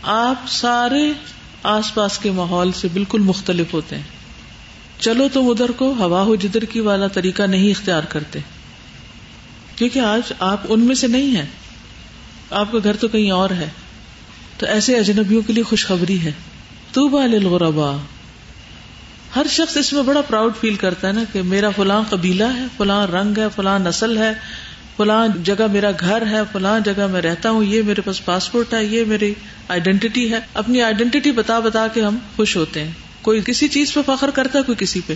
آپ 0.02 0.36
سارے 0.48 1.14
آس 1.64 1.94
پاس 1.94 2.18
کے 2.18 2.32
ماحول 2.32 2.72
سے 2.72 2.88
بالکل 2.94 3.20
مختلف 3.20 3.74
ہوتے 3.74 3.96
ہیں۔ 3.96 4.04
چلو 5.00 5.28
تم 5.34 5.50
ادھر 5.50 5.72
کو 5.72 5.94
ہوا 5.98 6.22
ہو 6.22 6.36
جدھر 6.36 6.62
کی 6.62 6.80
والا 6.80 7.08
طریقہ 7.08 7.44
نہیں 7.44 7.72
اختیار 7.72 8.04
کرتے۔ 8.04 8.40
کیونکہ 9.76 10.00
آج 10.00 10.34
آپ 10.40 10.62
ان 10.70 10.80
میں 10.80 10.96
سے 10.96 11.08
نہیں 11.08 11.36
ہیں۔ 11.36 11.46
آپ 12.52 12.72
کا 12.72 12.78
گھر 12.84 12.96
تو 12.96 13.08
کہیں 13.08 13.32
اور 13.32 13.50
ہے۔ 13.50 13.70
تو 14.58 14.66
ایسے 14.66 14.96
اجنبیوں 14.96 15.42
کے 15.42 15.54
لیے 15.54 15.64
خوشخبری 15.64 16.22
ہے۔ 16.22 16.32
تو 16.92 17.08
بالغربا 17.08 17.98
ہر 19.38 19.46
شخص 19.50 19.78
اس 19.78 19.94
میں 19.94 20.04
بڑا 20.04 20.22
پراؤڈ 20.22 20.54
فیل 20.62 20.76
کرتا 20.76 21.08
ہے 21.08 21.14
نا 21.14 21.24
کہ 21.34 21.42
میرا 21.42 21.70
فلاں 21.70 22.02
قبیلہ 22.10 22.44
ہے، 22.44 22.66
فلاں 22.78 23.08
رنگ 23.08 23.38
ہے، 23.38 23.46
فلاں 23.56 23.80
نسل 23.80 24.18
ہے، 24.18 24.34
فلاں 24.98 25.28
جگہ 25.44 25.68
میرا 25.72 25.92
گھر 26.00 26.26
ہے، 26.26 26.40
فلاں 26.52 26.80
جگہ 26.80 27.08
میں 27.08 27.22
رہتا 27.22 27.50
ہوں، 27.50 27.64
یہ 27.64 27.82
میرے 27.82 28.02
پاس 28.02 28.26
پاسپورٹ 28.26 28.74
ہے، 28.74 28.86
یہ 28.86 29.06
میری 29.06 29.34
آئیڈینٹی 29.68 30.32
ہے۔ 30.34 30.40
اپنی 30.54 30.82
آئیڈینٹی 30.82 31.32
بتا 31.32 31.60
بتا 31.60 31.88
کے 31.88 32.02
ہم 32.02 32.18
خوش 32.36 32.58
ہوتے 32.58 32.84
ہیں۔ 32.84 32.92
کوئی 33.22 33.42
کسی 33.46 33.68
چیز 33.68 33.94
پہ 33.94 34.00
فخر 34.06 34.30
کرتا 34.30 34.60
ہے، 34.60 34.64
کوئی 34.64 34.76
کسی 34.80 35.02
پہ۔ 35.08 35.14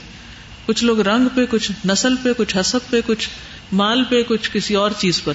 کچھ 0.66 0.84
لوگ 0.84 1.00
رنگ 1.00 1.28
پہ، 1.36 1.46
کچھ 1.50 1.72
نسل 1.88 2.16
پہ، 2.24 2.30
کچھ 2.38 2.58
حسب 2.58 2.80
پہ، 2.90 3.02
کچھ 3.06 3.30
مال 3.72 4.04
پہ، 4.04 4.24
کچھ 4.24 4.50
کسی 4.54 4.76
اور 4.76 4.92
چیز 4.98 5.24
پر۔ 5.24 5.34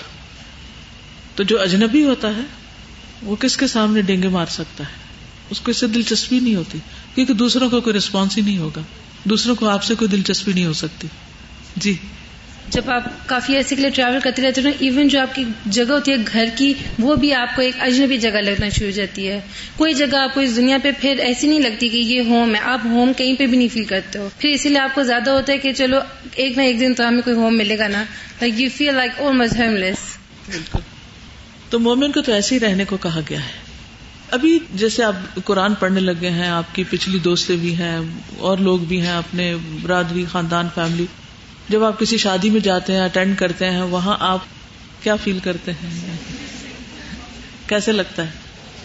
تو 1.34 1.42
جو 1.42 1.62
اجنبی 1.62 2.04
ہوتا 2.04 2.28
ہے، 2.28 2.42
وہ 3.22 3.36
کس 3.36 3.56
کے 3.56 3.66
سامنے 3.66 4.02
ڈینگے 4.02 4.28
مار 4.28 4.46
سکتا 4.50 4.84
ہے؟ 4.84 5.06
اس 5.50 5.60
کو 5.60 5.70
اس 5.70 5.76
سے 5.76 5.86
دلچسپی 5.86 6.40
نہیں 6.40 6.54
ہوتی۔ 6.54 6.78
کیونکہ 7.16 7.34
دوسروں 7.34 7.70
کو 7.70 7.80
کوئی 7.80 7.94
ریسپانس 7.94 8.36
ہی 8.36 8.42
نہیں 8.42 8.58
ہوگا۔ 8.58 8.80
دوسروں 9.24 9.54
کو 9.54 9.68
آپ 9.68 9.84
سے 9.84 9.94
کوئی 9.94 10.08
دلچسپی 10.08 10.52
نہیں 10.52 10.66
ہو 10.66 10.72
سکتی۔ 10.72 11.08
جی۔ 11.76 11.94
جب 12.68 12.90
آپ 12.90 13.28
کافی 13.28 13.56
عرصے 13.56 13.74
کے 13.74 13.80
لیے 13.80 13.90
ٹریول 13.90 14.20
کرتے 14.20 14.42
رہتے 14.42 14.60
ہو 14.60 14.68
ایون 14.78 15.08
جو 15.08 15.20
آپ 15.20 15.34
کی 15.34 15.44
جگہ 15.66 15.90
ہوتی 15.90 16.12
ہے 16.12 16.16
گھر 16.32 16.44
کی 16.56 16.74
وہ 16.98 17.14
بھی 17.16 17.34
آپ 17.34 17.56
کو 17.56 17.62
ایک 17.62 17.74
اجنبی 17.80 18.16
جگہ 18.16 18.30
لگنا 18.30 18.68
شروع 18.68 18.86
ہو 18.86 18.96
جاتی 18.96 19.28
ہے۔ 19.28 19.40
کوئی 19.76 19.94
جگہ 19.94 20.16
آپ 20.16 20.34
کو 20.34 20.40
اس 20.40 20.56
دنیا 20.56 20.78
پہ 20.82 20.90
پھر 21.00 21.18
ایسی 21.18 21.46
نہیں 21.46 21.60
لگتی 21.60 21.88
کہ 21.88 21.96
یہ 21.96 22.20
ہوم 22.20 22.54
ہے۔ 22.54 22.60
آپ 22.60 22.80
ہوم 22.84 23.12
کہیں 23.16 23.34
پہ 23.34 23.46
بھی 23.46 23.58
نہیں 23.58 23.68
فیل 23.72 23.84
کرتے 23.84 24.18
ہو۔ 24.18 24.28
پھر 24.38 24.50
اسی 24.50 24.68
لیے 24.68 24.78
آپ 24.78 24.94
کو 24.94 25.02
زیادہ 25.02 25.30
ہوتا 25.30 25.52
ہے 25.52 25.58
کہ 25.58 25.72
چلو 25.72 25.98
ایک 26.34 26.56
نہ 26.56 26.62
ایک 26.62 26.80
دن 26.80 26.94
تو 26.94 27.08
ہمیں 27.08 27.22
کوئی 27.22 27.36
ہوم 27.36 27.56
ملے 27.56 27.78
گا 27.78 27.88
نا۔ 27.88 28.02
Like 28.40 28.60
you 28.60 28.68
feel 28.76 28.94
like 28.94 29.10
oh 29.18 29.32
miss 29.32 29.60
homeless 29.76 29.96
بالکل۔ 30.50 30.78
تو 31.70 31.78
مومن 31.78 32.12
کو 32.12 32.20
تو 32.22 32.32
ایسے 32.32 32.54
ہی 32.54 32.60
رہنے 32.60 32.84
کو 32.84 32.96
کہا 32.96 33.20
گیا 33.30 33.40
ہے۔ 33.40 33.65
ابھی 34.32 34.58
جیسے 34.74 35.04
آپ 35.04 35.14
قرآن 35.44 35.74
پڑھنے 35.74 36.00
لگے 36.00 36.30
ہیں، 36.30 36.48
آپ 36.48 36.74
کی 36.74 36.84
پچھلی 36.90 37.18
دوستیں 37.18 37.56
بھی 37.56 37.76
ہیں، 37.78 37.98
اور 38.38 38.58
لوگ 38.58 38.78
بھی 38.78 39.00
ہیں 39.00 39.12
اپنے 39.12 39.54
برادری، 39.82 40.24
خاندان 40.32 40.68
فیملی 40.74 41.06
جب 41.68 41.84
آپ 41.84 41.98
کسی 41.98 42.16
شادی 42.16 42.50
میں 42.50 42.60
جاتے 42.60 42.92
ہیں 42.92 43.00
اٹینڈ 43.00 43.38
کرتے 43.38 43.70
ہیں، 43.70 43.82
وہاں 43.82 44.16
آپ 44.20 44.38
کیا 45.02 45.16
فیل 45.16 45.38
کرتے 45.38 45.72
ہیں؟ 45.72 46.16
کیسے 47.66 47.92
لگتا 47.92 48.26
ہے؟ 48.26 48.30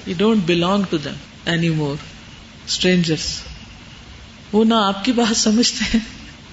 You 0.06 0.15
don't 0.17 0.43
belong 0.45 0.84
to 0.89 0.97
them 0.97 1.13
anymore 1.69 1.95
strangers 2.67 3.27
وہ 4.54 4.63
نہ 4.63 4.73
آپ 4.73 5.06
کی 5.06 5.12
بات 5.12 5.38
سمجھتے 5.38 5.86
ہیں، 5.93 5.99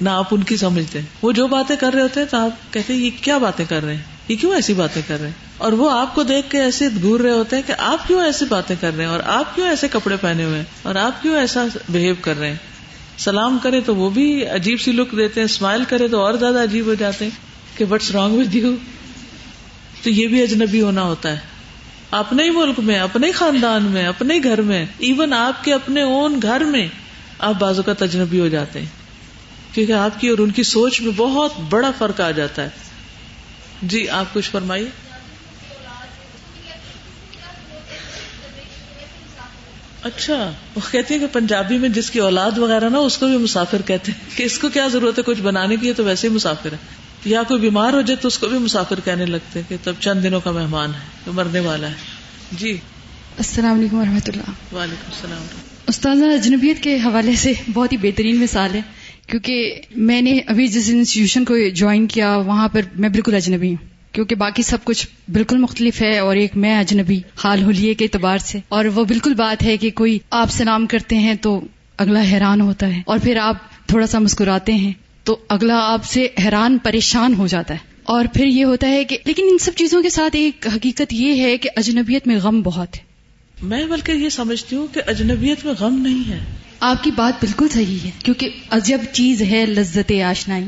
نہ 0.00 0.08
آپ 0.08 0.26
ان 0.30 0.42
کی 0.42 0.56
سمجھتے 0.56 0.98
ہیں۔ 0.98 1.06
وہ 1.22 1.32
جو 1.32 1.46
باتیں 1.46 1.76
کر 1.76 1.92
رہے 1.92 2.02
ہوتے 2.02 2.20
ہیں 2.20 2.26
تو 2.26 2.36
آپ 2.36 2.72
کہتے 2.72 2.92
ہیں، 2.92 3.00
یہ 3.00 3.10
کیا 3.22 3.38
باتیں 3.38 3.64
کر 3.68 3.84
رہے 3.84 3.94
ہیں؟ 3.94 4.17
یہ 4.28 4.36
کیوں 4.36 4.54
ایسی 4.54 4.74
باتیں 4.74 5.02
کر 5.06 5.18
رہے 5.18 5.26
ہیں؟ 5.26 5.34
اور 5.58 5.72
وہ 5.72 5.90
آپ 5.90 6.14
کو 6.14 6.22
دیکھ 6.22 6.50
کے 6.50 6.60
ایسے 6.60 6.88
گور 7.02 7.20
رہے 7.20 7.30
ہوتے 7.30 7.56
ہیں 7.56 7.62
کہ 7.66 7.74
آپ 7.78 8.08
کیوں 8.08 8.24
ایسی 8.24 8.44
باتیں 8.48 8.76
کر 8.80 8.90
رہے 8.96 9.04
ہیں؟ 9.04 9.10
اور 9.10 9.20
آپ 9.26 9.54
کیوں 9.54 9.68
ایسے 9.68 9.88
کپڑے 9.88 10.16
پہنے 10.20 10.44
ہوئے 10.44 10.56
ہیں؟ 10.56 10.64
اور 10.82 10.94
آپ 10.94 11.22
کیوں 11.22 11.36
ایسا 11.36 11.66
بہیو 11.88 12.14
کر 12.20 12.38
رہے 12.38 12.48
ہیں؟ 12.48 12.56
سلام 13.18 13.58
کرے 13.62 13.80
تو 13.80 13.96
وہ 13.96 14.10
بھی 14.10 14.46
عجیب 14.46 14.80
سی 14.80 14.92
لک 14.92 15.12
دیتے 15.16 15.40
ہیں 15.40 15.44
اسمائل 15.44 15.84
کرے 15.88 16.08
تو 16.08 16.20
اور 16.20 16.34
زیادہ 16.34 16.62
عجیب 16.62 16.86
ہو 16.86 16.94
جاتے 16.94 17.24
ہیں 17.24 17.30
کہ 17.78 17.84
وٹس 17.90 18.10
رانگ 18.10 18.38
ود 18.38 18.54
یو 18.54 18.74
تو 20.02 20.10
یہ 20.10 20.26
بھی 20.26 20.42
اجنبی 20.42 20.80
ہونا 20.80 21.02
ہوتا 21.02 21.30
ہے۔ 21.30 21.38
اپنے 22.10 22.44
ہی 22.44 22.50
ملک 22.50 22.80
میں، 22.80 22.98
اپنے 22.98 23.26
ہی 23.26 23.32
خاندان 23.32 23.82
میں، 23.82 24.06
اپنے 24.06 24.34
ہی 24.34 24.44
گھر 24.44 24.60
میں 24.60 24.86
ایون 24.98 25.32
آپ 25.32 25.64
کے 25.64 25.74
اپنے 25.74 26.02
اون 26.02 26.38
گھر 26.42 26.60
میں 26.60 26.88
آپ 27.38 27.54
بازو 27.58 27.82
کا 27.82 27.92
تجنبی 27.98 28.40
ہو 28.40 28.48
جاتے 28.48 28.78
ہیں۔ 28.78 28.86
کیونکہ 29.74 29.92
آپ 29.92 30.20
کی 30.20 30.28
اور 30.28 30.38
ان 30.38 30.50
کی 30.50 30.62
سوچ 30.62 31.00
میں 31.00 31.12
بہت 31.16 31.52
بڑا 31.70 31.90
فرق 31.98 32.20
آ 32.20 32.30
جاتا 32.30 32.62
ہے۔ 32.62 32.68
جی 33.82 34.08
آپ 34.08 34.34
کچھ 34.34 34.50
فرمائیے۔ 34.50 34.88
اچھا 40.02 40.52
وہ 40.74 40.80
کہتی 40.90 41.14
ہے 41.14 41.18
کہ 41.18 41.26
پنجابی 41.32 41.78
میں 41.78 41.88
جس 41.88 42.10
کی 42.10 42.18
اولاد 42.18 42.58
وغیرہ 42.58 42.88
نا 42.88 42.98
اس 42.98 43.18
کو 43.18 43.26
بھی 43.26 43.36
مسافر 43.36 43.82
کہتے 43.82 44.12
ہیں۔ 44.12 44.38
کہ 44.38 44.42
اس 44.42 44.58
کو 44.58 44.68
کیا 44.68 44.88
ضرورت 44.88 45.18
ہے؟ 45.18 45.22
کچھ 45.22 45.40
بنانے 45.40 45.76
کی 45.76 45.92
تو 45.92 46.04
ویسے 46.04 46.28
ہی 46.28 46.32
مسافر 46.32 46.72
ہے۔ 46.72 46.76
یا 47.24 47.42
کوئی 47.42 47.60
بیمار 47.60 47.92
ہو 47.92 48.00
جائے 48.00 48.16
تو 48.16 48.28
اس 48.28 48.38
کو 48.38 48.48
بھی 48.48 48.58
مسافر 48.58 49.00
کہنے 49.04 49.26
لگتے 49.26 49.60
کہ 49.68 49.76
تب 49.84 49.94
چند 50.00 50.22
دنوں 50.22 50.40
کا 50.40 50.50
مہمان 50.50 50.94
ہے 50.94 50.98
تو 51.24 51.32
مرنے 51.32 51.60
والا 51.60 51.88
ہے۔ 51.88 51.94
جی۔ 52.52 52.72
السلام 53.38 53.78
علیکم 53.78 53.96
و 53.96 54.04
رحمۃ 54.04 54.28
اللہ۔ 54.28 54.74
وعلیکم 54.74 55.10
السلام۔ 55.12 55.46
استاذ 55.86 56.22
اجنبیت 56.22 56.82
کے 56.82 56.96
حوالے 56.96 57.36
سے 57.36 57.52
بہت 57.72 57.92
ہی 57.92 57.96
بہترین 57.96 58.40
مثال 58.40 58.74
ہے۔ 58.74 58.80
کیونکہ 59.28 59.80
میں 59.96 60.22
نے 60.22 60.40
ابھی 60.46 60.68
جس 60.68 60.90
انسٹیٹیوشن 60.90 61.44
کو 61.44 61.68
جوائن 61.74 62.06
کیا، 62.06 62.36
وہاں 62.36 62.68
پر 62.68 62.80
میں 62.94 63.08
بالکل 63.08 63.34
اجنبی 63.34 63.68
ہوں۔ 63.68 63.98
کیونکہ 64.12 64.34
باقی 64.34 64.62
سب 64.62 64.84
کچھ 64.84 65.06
بالکل 65.32 65.58
مختلف 65.58 66.02
ہے 66.02 66.18
اور 66.18 66.36
ایک 66.36 66.56
میں 66.56 66.78
اجنبی 66.78 67.20
حال 67.36 67.62
حلیے 67.62 67.94
کے 67.94 68.04
اعتبار 68.04 68.38
سے۔ 68.38 68.58
اور 68.68 68.84
وہ 68.84 69.04
بالکل 69.04 69.34
بات 69.34 69.62
ہے 69.62 69.76
کہ 69.76 69.90
کوئی 69.90 70.18
آپ 70.30 70.50
سلام 70.50 70.86
کرتے 70.86 71.18
ہیں 71.18 71.34
تو 71.34 71.60
اگلا 71.98 72.22
حیران 72.22 72.60
ہوتا 72.60 72.96
ہے۔ 72.96 73.02
اور 73.06 73.18
پھر 73.22 73.36
آپ 73.36 73.56
تھوڑا 73.86 74.06
سا 74.06 74.18
مسکراتے 74.18 74.74
ہیں 74.74 74.92
تو 75.24 75.36
اگلا 75.48 75.78
آپ 75.78 76.04
سے 76.04 76.28
حیران 76.44 76.78
پریشان 76.78 77.34
ہو 77.34 77.46
جاتا 77.46 77.74
ہے۔ 77.74 77.78
اور 78.02 78.24
پھر 78.34 78.46
یہ 78.46 78.64
ہوتا 78.64 78.88
ہے 78.88 79.04
کہ 79.04 79.18
لیکن 79.24 79.42
ان 79.50 79.58
سب 79.58 79.72
چیزوں 79.76 80.02
کے 80.02 80.10
ساتھ 80.10 80.36
ایک 80.36 80.66
حقیقت 80.74 81.12
یہ 81.12 81.42
ہے 81.42 81.56
کہ 81.56 81.70
اجنبیت 81.76 82.26
میں 82.26 82.36
غم 82.36 82.62
بہت 82.62 82.96
ہے۔ 82.96 83.00
میں 83.62 83.86
بلکہ 83.86 84.12
یہ 84.12 84.28
سمجھتی 84.28 84.76
ہوں 84.76 84.86
کہ 84.94 85.00
اجنبیت 85.06 85.64
میں 85.64 85.74
غم 85.80 85.98
نہیں 85.98 86.30
ہے۔ 86.30 86.67
آپ 86.80 87.04
کی 87.04 87.10
بات 87.10 87.44
بالکل 87.44 87.68
صحیح 87.68 87.98
ہے، 88.04 88.10
کیونکہ 88.18 88.48
عجب 88.70 88.98
چیز 89.12 89.42
ہے 89.42 89.66
لذت 89.66 90.12
آشنائی۔ 90.26 90.64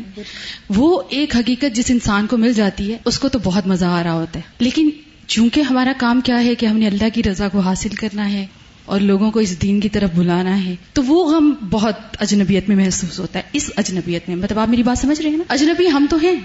وہ 0.68 1.02
ایک 1.08 1.36
حقیقت 1.36 1.74
جس 1.74 1.90
انسان 1.90 2.26
کو 2.26 2.36
مل 2.36 2.52
جاتی 2.52 2.92
ہے، 2.92 2.98
اس 3.04 3.18
کو 3.18 3.28
تو 3.28 3.38
بہت 3.38 3.66
مزہ 3.66 3.84
آ 3.84 4.02
رہا 4.02 4.12
ہوتا 4.12 4.38
ہے۔ 4.38 4.44
لیکن 4.58 4.90
چونکہ 5.26 5.60
ہمارا 5.60 5.92
کام 5.98 6.20
کیا 6.20 6.44
ہے 6.44 6.54
کہ 6.54 6.66
ہم 6.66 6.76
نے 6.76 6.86
اللہ 6.86 7.04
کی 7.14 7.22
رضا 7.22 7.48
کو 7.48 7.58
حاصل 7.58 7.88
کرنا 7.88 8.32
ہے 8.32 8.46
اور 8.84 9.00
لوگوں 9.00 9.30
کو 9.30 9.40
اس 9.40 9.62
دین 9.62 9.80
کی 9.80 9.88
طرف 9.88 10.10
بلانا 10.14 10.64
ہے، 10.64 10.74
تو 10.92 11.04
وہ 11.04 11.34
غم 11.34 11.52
بہت 11.70 11.94
اجنبیت 12.18 12.68
میں 12.68 12.76
محسوس 12.76 13.20
ہوتا 13.20 13.38
ہے۔ 13.38 13.44
اس 13.52 13.70
اجنبیت 13.76 14.28
میں 14.28 14.36
مطلب 14.36 14.58
آپ 14.58 14.68
میری 14.68 14.82
بات 14.82 14.98
سمجھ 14.98 15.22
رہے 15.22 15.30
ہیں 15.30 15.36
نا؟ 15.36 15.44
اجنبی 15.48 15.88
ہم 15.88 16.06
تو 16.10 16.16
ہیں، 16.16 16.36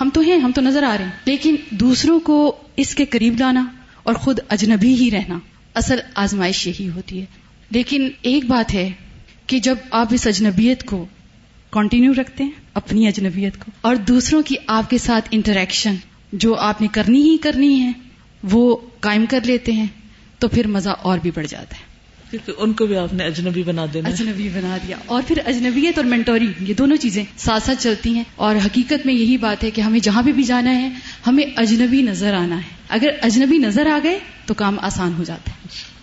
ہم 0.00 0.08
تو 0.12 0.20
ہیں، 0.20 0.38
ہم 0.38 0.52
تو 0.52 0.60
نظر 0.60 0.82
آ 0.82 0.96
رہے 0.98 1.04
ہیں۔ 1.04 1.12
لیکن 1.24 1.56
دوسروں 1.70 2.20
کو 2.20 2.56
اس 2.76 2.94
کے 2.94 3.04
قریب 3.04 3.40
لانا 3.40 3.66
اور 4.02 4.14
خود 4.14 4.38
اجنبی 4.48 4.94
ہی 4.94 5.10
رہنا 5.10 5.38
اصل 5.74 5.96
آزمائش 6.14 6.66
یہی 6.66 6.88
ہوتی 6.88 7.20
ہے۔ 7.20 7.45
لیکن 7.70 8.08
ایک 8.22 8.44
بات 8.44 8.74
ہے 8.74 8.90
کہ 9.46 9.58
جب 9.58 9.76
آپ 9.90 10.06
اس 10.10 10.26
اجنبیت 10.26 10.84
کو 10.84 11.06
کنٹینیو 11.70 12.12
رکھتے 12.14 12.44
ہیں 12.44 12.50
اپنی 12.74 13.06
اجنبیت 13.06 13.58
کو 13.58 13.70
اور 13.80 13.96
دوسروں 13.96 14.42
کی 14.42 14.54
آپ 14.66 14.90
کے 14.90 14.98
ساتھ 14.98 15.28
انٹریکشن 15.30 15.94
جو 16.32 16.54
آپ 16.54 16.80
نے 16.80 16.88
کرنی 16.92 17.30
ہی 17.30 17.36
کرنی 17.36 17.80
ہے 17.80 17.92
وہ 18.42 18.76
قائم 19.00 19.24
کر 19.30 19.40
لیتے 19.44 19.72
ہیں 19.72 19.86
تو 20.38 20.48
پھر 20.48 20.66
مزہ 20.66 20.90
اور 20.90 21.18
بھی 21.18 21.30
بڑھ 21.30 21.46
جاتا 21.46 21.76
ہے۔ 21.76 21.96
کیونکہ 22.30 22.52
ان 22.58 22.72
کو 22.72 22.86
بھی 22.86 22.96
آپ 22.96 23.14
نے 23.14 23.24
اجنبی 23.24 23.62
بنا 23.62 23.86
دینا 23.94 24.08
اجنبی 24.08 24.48
بنا 24.48 24.78
دیا۔ 24.88 24.96
اور 25.06 25.22
پھر 25.28 25.38
اجنبیت 25.46 25.98
اور 25.98 26.04
مینٹوری 26.04 26.52
یہ 26.60 26.74
دونوں 26.74 26.96
چیزیں 26.96 27.24
ساتھ 27.36 27.62
ساتھ 27.62 27.82
چلتی 27.82 28.14
ہیں۔ 28.14 28.24
اور 28.36 28.56
حقیقت 28.56 29.06
میں 29.06 29.14
یہی 29.14 29.36
بات 29.36 29.64
ہے 29.64 29.70
کہ 29.70 29.80
ہمیں 29.80 30.00
جہاں 30.00 30.22
بھی 30.22 30.32
بھی 30.32 30.42
جانا 30.42 30.74
ہے 30.74 30.90
ہمیں 31.26 31.44
اجنبی 31.56 32.02
نظر 32.02 32.34
آنا 32.34 32.56
ہے۔ 32.56 32.74
اگر 32.88 33.08
اجنبی 33.22 33.58
نظر 33.58 33.86
آ 33.86 33.98
گئے 34.02 34.18
تو 34.46 34.54
کام 34.54 34.78
آسان 34.80 35.12
ہو 35.18 35.24
جاتا 35.24 35.50
ہے۔ 35.50 35.95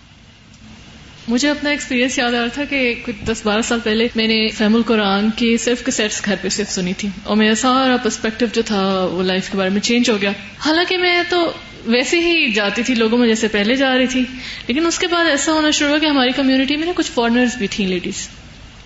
مجھے 1.28 1.50
اپنا 1.50 1.70
ایکسپیرینس 1.70 2.18
یاد 2.18 2.34
آ 2.34 2.40
رہا 2.40 2.46
تھا 2.46 2.64
کہ 2.64 2.94
کچھ 3.04 3.24
دس 3.26 3.40
بارہ 3.44 3.62
سال 3.62 3.78
پہلے 3.84 4.06
میں 4.14 4.26
نے 4.26 4.48
فیم 4.48 4.74
القرآن 4.74 5.30
کی 5.30 5.56
صرف 5.56 5.84
کسیٹس 5.84 6.24
گھر 6.24 6.34
پہ 6.42 6.48
صرف 6.48 6.70
سنی 6.70 6.92
تھی 6.92 7.08
اور 7.22 7.36
میرا 7.36 7.54
سارا 7.54 7.96
پرسپیکٹو 7.96 8.46
جو 8.52 8.62
تھا 8.62 8.82
وہ 9.12 9.22
لائف 9.22 9.50
کے 9.50 9.58
بارے 9.58 9.70
میں 9.70 9.80
چینج 9.80 10.10
ہو 10.10 10.20
گیا۔ 10.20 10.30
حالانکہ 10.58 10.98
میں 10.98 11.22
تو 11.30 11.52
ویسے 11.86 12.20
ہی 12.20 12.52
جاتی 12.52 12.82
تھی 12.82 12.94
لوگوں 12.94 13.18
میں 13.18 13.28
جیسے 13.28 13.48
پہلے 13.48 13.74
جا 13.74 13.96
رہی 13.98 14.06
تھی، 14.06 14.24
لیکن 14.68 14.86
اس 14.86 14.98
کے 14.98 15.06
بعد 15.06 15.24
ایسا 15.30 15.52
ہونا 15.52 15.70
شروع 15.70 15.88
ہوا 15.88 15.98
کہ 15.98 16.06
ہماری 16.06 16.32
کمیونٹی 16.32 16.76
میں 16.76 16.86
نا 16.86 16.92
کچھ 16.96 17.10
فارنرز 17.10 17.56
بھی 17.56 17.66
تھیں 17.66 17.86
لیڈیز 17.88 18.28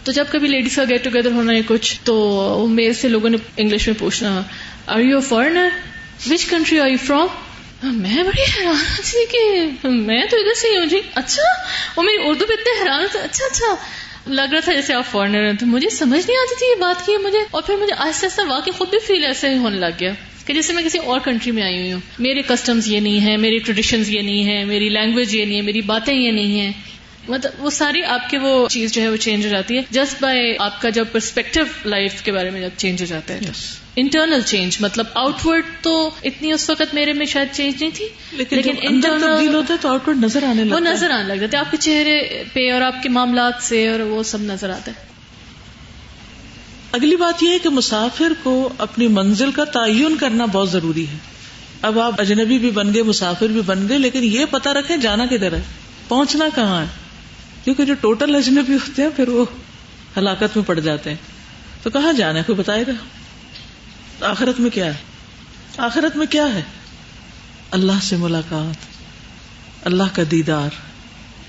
تو 0.05 0.13
جب 0.13 0.25
کبھی 0.31 0.49
لیڈیز 0.49 0.77
کا 0.77 0.85
گیٹ 0.89 1.05
ٹوگیدر 1.05 1.31
ہونا 1.31 1.53
ہے 1.53 1.61
کچھ، 1.67 1.99
تو 2.05 2.67
میرے 2.71 2.93
سے 2.93 3.09
لوگوں 3.09 3.31
نے 3.31 3.37
انگلش 3.57 3.87
میں 3.87 3.95
پوچھنا 3.99 4.41
are 4.87 5.01
you 5.01 5.21
foreigner 5.21 5.69
which 6.31 6.45
country 6.47 6.81
are 6.81 6.89
you 6.89 6.99
from 7.07 7.27
میں 7.83 8.23
بڑی 8.23 8.43
حیران 8.43 8.85
تھی 9.05 9.27
کہ 9.33 9.89
میں 9.89 10.27
تو 10.31 10.37
ادھر 10.37 10.55
سے 10.55 10.69
ہی 10.69 10.79
ہوں 10.79 10.87
جی۔ 10.87 11.01
اچھا 11.15 11.43
وہ 11.97 12.03
میری 12.03 12.17
اردو 12.21 12.47
پہ 12.47 12.53
اتنے 12.53 12.83
حیران 12.83 13.07
تھے 13.13 13.19
اچھا 13.19 13.45
اچھا۔ 13.45 13.75
لگ 14.27 14.53
رہا 14.53 14.61
تھا 14.61 14.73
جیسے 14.73 14.95
آپ 14.95 15.07
فارنر 15.11 15.47
ہیں، 15.47 15.53
تو 15.53 15.67
مجھے 15.67 15.89
سمجھ 15.89 16.27
نہیں 16.27 16.39
آتی 16.39 16.55
تھی 16.59 16.67
یہ 16.67 16.75
بات 16.75 17.07
کی 17.07 17.17
مجھے۔ 17.17 17.39
اور 17.51 17.63
پھر 17.63 17.77
مجھے 17.77 17.95
آہستہ 17.99 18.27
آہستہ 18.27 18.43
واقعی 18.49 18.73
خود 18.73 18.91
بھی 18.91 18.99
فیل 18.99 19.25
ایسے 19.25 19.57
ہونے 19.59 19.79
لگ 19.79 20.01
گیا 20.01 20.13
کہ 20.47 20.55
جیسے 20.55 20.73
میں 20.73 20.83
کسی 20.83 20.99
اور 20.99 21.21
کنٹری 21.21 21.53
میں 21.53 21.63
آئی 21.63 21.79
ہوئی 21.79 21.93
ہوں۔ 21.93 22.01
میرے 22.19 22.43
کسٹمز 22.43 22.89
یہ 22.89 23.01
نہیں 23.01 23.27
ہے 23.27 23.37
میری 23.37 23.59
ٹریڈیشنز 23.59 24.11
یہ 24.11 24.23
نہیں 24.23 24.47
ہے 24.49 24.65
میری 24.65 24.89
لینگویج 24.89 25.35
یہ 25.35 25.45
نہیں 25.45 25.57
ہے، 25.57 25.63
میری 25.63 25.81
باتیں 25.81 26.15
یہ 26.15 26.31
نہیں 26.31 26.61
ہے 26.61 26.73
مطلب 27.29 27.53
وہ 27.59 27.71
ساری 27.71 28.05
آپ 28.05 28.31
کے 28.31 28.39
وہ 28.39 28.69
چیز 28.69 28.93
جو 28.93 29.03
ہے 29.03 29.09
وہ 29.09 29.17
چینج 29.17 29.45
ہو 29.45 29.51
جاتی 29.51 29.77
ہے 29.77 29.83
جسٹ 29.91 30.23
بائی 30.23 30.55
آپ 30.59 30.83
کا 30.83 30.89
جب 30.89 31.05
پرسپیکٹو 31.13 31.89
لائف 31.89 32.23
کے 32.23 32.33
بارے 32.33 32.51
میں 32.51 32.61
جب 32.61 32.69
چینج 32.77 33.01
ہو 33.01 33.07
جاتا 33.07 33.35
ہے 33.35 33.41
انٹرنل 33.97 34.41
چینج 34.43 34.77
مطلب 34.81 35.07
آؤٹ 35.15 35.47
ورڈ 35.47 35.65
تو 35.83 36.11
اتنی 36.25 36.53
اس 36.53 36.71
وقت 36.71 36.95
میرے 36.95 37.13
میں 37.13 37.27
شاید 37.27 37.49
چینج 37.53 37.75
نہیں 37.81 37.91
تھی 37.95 38.09
لیکن 38.33 38.75
انٹرنل 38.83 39.55
ہوتا 39.55 39.75
ہے 39.75 39.79
تو 39.81 39.89
آؤٹ 39.89 40.09
ورڈ 40.09 40.25
نظر 40.25 40.43
آنے 40.43 40.63
وہ 40.75 40.81
نظر 40.81 41.11
آنے 41.11 41.29
لگ 41.29 41.41
جاتے 41.41 41.57
آپ 41.57 41.71
کے 41.71 41.77
چہرے 41.77 42.45
پہ 42.53 42.73
اور 42.73 42.83
آپ 42.83 43.03
کے 43.03 43.09
معاملات 43.09 43.53
سے 43.61 43.89
اور 43.89 44.01
وہ 44.01 44.23
سب 44.23 44.41
نظر 44.41 44.71
آتا 44.71 44.93
ہے۔ 44.97 45.07
اگلی 46.93 47.17
بات 47.17 47.43
یہ 47.43 47.51
ہے 47.51 47.59
کہ 47.59 47.69
مسافر 47.69 48.33
کو 48.43 48.69
اپنی 48.79 49.09
منزل 49.09 49.51
کا 49.51 49.65
تعین 49.65 50.17
کرنا 50.17 50.45
بہت 50.45 50.71
ضروری 50.71 51.09
ہے۔ 51.09 51.17
اب 51.83 52.01
آپ 52.01 52.21
اجنبی 52.21 52.59
بھی 52.59 52.71
بن 52.71 52.95
گئے 52.95 53.03
مسافر 53.03 53.47
بھی 53.47 53.61
بن 53.61 53.89
گئے 53.89 53.99
لیکن 53.99 54.25
یہ 54.25 54.45
پتا 54.51 54.75
رکھے 54.75 54.97
جانا 54.97 55.27
کدھر 55.27 55.53
ہے 55.53 55.63
پہنچنا 56.09 56.49
کہاں 56.55 56.83
ہے۔ 56.83 56.87
کیونکہ 57.69 57.85
جو 57.85 57.95
ٹوٹل 57.95 58.35
اجنبی 58.35 58.75
ہوتے 58.75 59.03
ہیں 59.03 59.09
پھر 59.17 59.29
وہ 59.29 59.45
ہلاکت 60.17 60.57
میں 60.57 60.65
پڑ 60.67 60.81
جاتے 60.81 61.11
ہیں۔ 61.11 61.17
تو 61.83 61.91
کہاں 61.91 62.13
جانا 62.13 62.39
ہے؟ 62.39 62.45
کوئی 62.45 62.59
بتائے 62.59 62.85
گا؟ 62.87 62.93
آخرت 64.27 64.61
میں 64.61 64.71
کیا 64.71 64.87
ہے؟ 64.87 64.99
آخرت 65.79 66.17
میں 66.17 66.27
کیا 66.27 66.55
ہے؟ 66.55 66.63
اللہ 67.71 67.93
سے 68.03 68.17
ملاقات، 68.17 68.77
اللہ 69.87 70.03
کا 70.13 70.23
دیدار، 70.31 70.69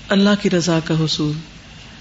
اللہ 0.08 0.30
کی 0.42 0.50
رضا 0.50 0.78
کا 0.84 0.94
حصول۔ 0.94 1.32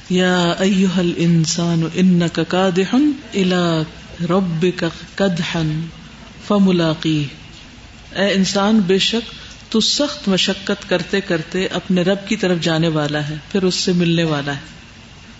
یا 0.10 0.53
ایوہ 0.60 0.99
الانسان 0.99 1.84
انکا 1.93 2.43
قادحن 2.43 3.12
الى 3.34 3.84
ربک 4.25 4.84
قدحن 5.15 5.86
فملاقی 6.47 7.25
اے 8.15 8.34
انسان، 8.34 8.79
بے 8.79 8.99
شک 8.99 9.34
تو 9.69 9.79
سخت 9.79 10.27
مشقت 10.27 10.89
کرتے 10.89 11.21
کرتے 11.21 11.65
اپنے 11.65 12.01
رب 12.01 12.27
کی 12.27 12.36
طرف 12.36 12.60
جانے 12.62 12.88
والا 12.88 13.29
ہے، 13.29 13.36
پھر 13.51 13.63
اس 13.63 13.75
سے 13.75 13.91
ملنے 13.91 14.23
والا 14.23 14.55
ہے۔ 14.55 14.60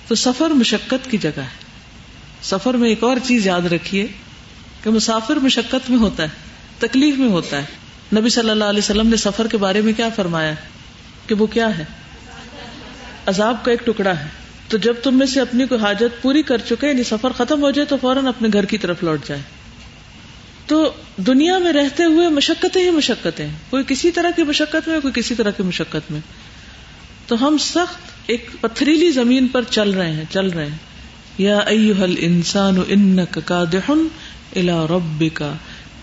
تو 0.08 0.16
سفر 0.16 0.50
مشقت 0.50 1.12
کی 1.12 1.18
جگہ 1.18 1.40
ہے۔ 1.40 1.66
سفر 2.42 2.74
میں 2.74 2.90
ایک 2.90 3.04
اور 3.04 3.18
چیز 3.24 3.48
یاد 3.48 3.62
رکھیے 3.62 4.08
کہ 4.84 4.90
مسافر 4.90 5.36
مشقت 5.36 5.90
میں 5.90 5.98
ہوتا 5.98 6.24
ہے، 6.24 6.28
تکلیف 6.80 7.18
میں 7.18 7.30
ہوتا 7.30 7.58
ہے۔ 7.58 7.66
نبی 8.20 8.30
صلی 8.30 8.50
اللہ 8.50 8.64
علیہ 8.64 8.80
وسلم 8.80 9.08
نے 9.08 9.18
سفر 9.18 9.48
کے 9.48 9.58
بارے 9.58 9.82
میں 9.82 9.94
کیا 9.94 10.10
فرمایا؟ 10.16 10.54
کہ 11.28 11.36
وہ 11.36 11.46
کیا 11.46 11.78
ہے؟ 11.78 11.86
عذاب 13.26 13.66
کا 13.66 13.72
ایک 13.72 13.86
ٹکڑا 13.86 14.20
ہے۔ 14.20 14.28
تو 14.68 14.78
جب 14.78 14.94
تم 15.04 15.18
میں 15.18 15.28
سے 15.28 15.42
اپنی 15.42 15.68
کوئی 15.68 15.82
حاجت 15.82 16.22
پوری 16.22 16.42
کر 16.42 16.58
چکے 16.58 16.88
یعنی 16.88 17.04
سفر 17.04 17.32
ختم 17.32 17.62
ہو 17.62 17.72
جائے 17.72 17.86
تو 17.86 17.98
فوراً 18.02 18.28
اپنے 18.28 18.50
گھر 18.54 18.66
کی 18.66 18.78
طرف 18.78 19.04
لوٹ 19.04 19.28
جائے۔ 19.28 19.42
تو 20.70 20.94
دنیا 21.18 21.58
میں 21.58 21.74
رہتے 21.74 22.04
ہوئے 22.04 22.30
مشقتیں 22.30 22.84
ہی 22.84 22.90
مشقتیں 22.90 23.48
کوئی 23.70 23.84
کسی 23.88 24.12
طرح 24.12 24.30
کی 24.36 24.44
مشقت 24.44 24.88
میں، 24.88 25.00
کوئی 25.00 25.14
کسی 25.16 25.36
طرح 25.36 25.52
کی 25.52 25.64
مشقت 25.64 26.12
میں۔ 26.12 26.20
تو 27.28 27.48
ہم 27.48 27.58
سخت 27.58 28.12
ایک 28.28 28.50
پتھریلی 28.62 29.12
زمین 29.12 29.48
پر 29.48 29.62
چل 29.70 29.92
رہے 29.92 30.12
ہیں، 30.12 30.24
چل 30.30 30.50
رہے 30.50 30.66
ہیں۔ 30.66 30.78
یا 31.38 31.58
ایوہل 31.58 32.16
انسان 32.18 32.78
الا 34.56 34.86
ربکا 34.90 35.54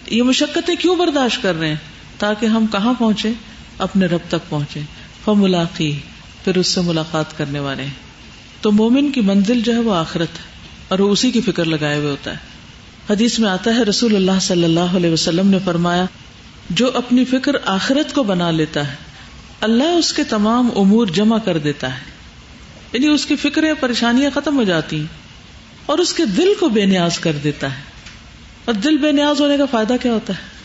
یہ 0.06 0.22
مشقتیں 0.22 0.74
کیوں 0.74 0.96
برداشت 0.96 1.42
کر 1.42 1.54
رہے 1.54 1.68
ہیں؟ 1.68 1.76
تاکہ 2.18 2.46
ہم 2.46 2.66
کہاں 2.66 2.94
پہنچے 2.98 3.32
اپنے 3.78 4.06
رب 4.06 4.20
تک 4.28 4.50
پہنچے 4.50 4.80
فملاقی، 5.24 5.98
پھر 6.44 6.56
اس 6.56 6.66
سے 6.66 6.80
ملاقات 6.80 7.38
کرنے 7.38 7.58
والے 7.58 7.82
ہیں۔ 7.82 7.94
تو 8.60 8.72
مومن 8.72 9.10
کی 9.10 9.20
منزل 9.20 9.60
جو 9.60 9.72
ہے 9.72 9.78
وہ 9.78 9.94
آخرت 9.94 10.28
ہے، 10.28 10.44
اور 10.88 10.98
وہ 10.98 11.12
اسی 11.12 11.30
کی 11.30 11.40
فکر 11.40 11.64
لگائے 11.64 11.98
ہوئے 11.98 12.10
ہوتا 12.10 12.30
ہے۔ 12.30 12.55
حدیث 13.10 13.38
میں 13.38 13.50
آتا 13.50 13.74
ہے، 13.74 13.82
رسول 13.82 14.16
اللہ 14.16 14.40
صلی 14.40 14.64
اللہ 14.64 14.80
علیہ 14.80 15.10
وسلم 15.10 15.48
نے 15.48 15.58
فرمایا، 15.64 16.04
جو 16.70 16.90
اپنی 16.94 17.24
فکر 17.24 17.52
آخرت 17.64 18.14
کو 18.14 18.22
بنا 18.22 18.50
لیتا 18.50 18.90
ہے، 18.90 18.96
اللہ 19.60 19.84
اس 19.84 20.12
کے 20.12 20.24
تمام 20.24 20.68
امور 20.76 21.06
جمع 21.06 21.38
کر 21.38 21.58
دیتا 21.58 21.94
ہے۔ 21.94 22.04
یعنی 22.92 23.08
اس 23.08 23.26
کی 23.26 23.36
فکریں، 23.36 23.72
پریشانیاں 23.80 24.30
ختم 24.34 24.56
ہو 24.56 24.62
جاتی 24.62 24.98
ہیں 24.98 25.06
اور 25.86 25.98
اس 25.98 26.12
کے 26.12 26.24
دل 26.26 26.52
کو 26.60 26.68
بے 26.68 26.86
نیاز 26.86 27.18
کر 27.18 27.32
دیتا 27.44 27.76
ہے۔ 27.76 27.82
اور 28.64 28.74
دل 28.74 28.96
بے 28.96 29.12
نیاز 29.12 29.40
ہونے 29.40 29.56
کا 29.56 29.64
فائدہ 29.64 29.94
کیا 30.02 30.12
ہوتا 30.12 30.32
ہے؟ 30.32 30.56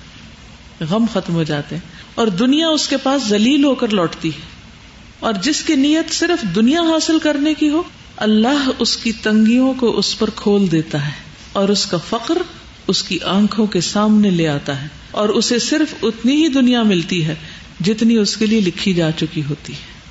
غم 0.89 1.05
ختم 1.13 1.33
ہو 1.33 1.43
جاتے 1.43 1.75
ہیں۔ 1.75 1.91
اور 2.15 2.27
دنیا 2.27 2.67
اس 2.67 2.87
کے 2.87 2.97
پاس 2.97 3.27
ذلیل 3.27 3.63
ہو 3.63 3.75
کر 3.75 3.87
لوٹتی 3.87 4.29
ہے۔ 4.29 4.45
اور 5.19 5.33
جس 5.33 5.61
کی 5.61 5.75
نیت 5.75 6.13
صرف 6.13 6.55
دنیا 6.55 6.81
حاصل 6.81 7.19
کرنے 7.19 7.53
کی 7.53 7.69
ہو، 7.69 7.83
اللہ 8.17 8.69
اس 8.79 8.97
کی 8.97 9.11
تنگیوں 9.11 9.73
کو 9.73 9.97
اس 9.97 10.19
پر 10.19 10.29
کھول 10.35 10.71
دیتا 10.71 11.05
ہے۔ 11.05 11.30
اور 11.53 11.69
اس 11.69 11.85
کا 11.85 11.97
فخر 12.09 12.37
اس 12.87 13.03
کی 13.03 13.19
آنکھوں 13.25 13.67
کے 13.67 13.81
سامنے 13.81 14.29
لے 14.29 14.47
آتا 14.47 14.81
ہے 14.81 14.87
اور 15.11 15.29
اسے 15.29 15.59
صرف 15.59 15.93
اتنی 16.01 16.35
ہی 16.35 16.47
دنیا 16.47 16.83
ملتی 16.83 17.25
ہے 17.25 17.35
جتنی 17.81 18.17
اس 18.17 18.37
کے 18.37 18.45
لیے 18.45 18.61
لکھی 18.61 18.93
جا 18.93 19.11
چکی 19.11 19.43
ہوتی 19.49 19.73
ہے۔ 19.73 20.01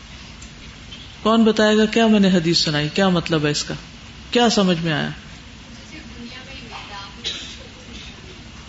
کون 1.23 1.45
بتائے 1.45 1.77
گا 1.77 1.85
کیا 1.85 2.07
میں 2.07 2.21
نے 2.21 2.29
حدیث 2.29 2.59
سنائی؟ 2.59 2.89
کیا 2.95 3.09
مطلب 3.09 3.47
ہے 3.47 3.51
اس 3.51 3.65
کا؟ 3.65 3.75
کیا 4.31 4.51
سمجھ 4.51 4.79
میں 4.85 4.93
آیا؟ 4.93 5.11